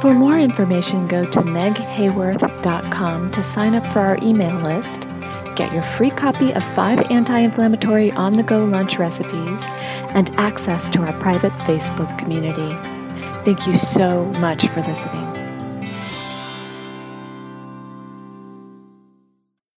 For 0.00 0.14
more 0.14 0.38
information, 0.38 1.08
go 1.08 1.24
to 1.24 1.40
meghayworth.com 1.40 3.30
to 3.32 3.42
sign 3.42 3.74
up 3.74 3.84
for 3.92 3.98
our 3.98 4.16
email 4.22 4.56
list, 4.60 5.08
get 5.56 5.72
your 5.72 5.82
free 5.82 6.10
copy 6.10 6.52
of 6.52 6.62
five 6.76 7.10
anti 7.10 7.40
inflammatory 7.40 8.12
on 8.12 8.34
the 8.34 8.44
go 8.44 8.64
lunch 8.64 8.96
recipes, 8.96 9.60
and 10.14 10.30
access 10.36 10.88
to 10.90 11.02
our 11.02 11.18
private 11.20 11.52
Facebook 11.64 12.16
community. 12.16 12.76
Thank 13.44 13.66
you 13.66 13.76
so 13.76 14.26
much 14.34 14.68
for 14.68 14.82
listening. 14.82 15.27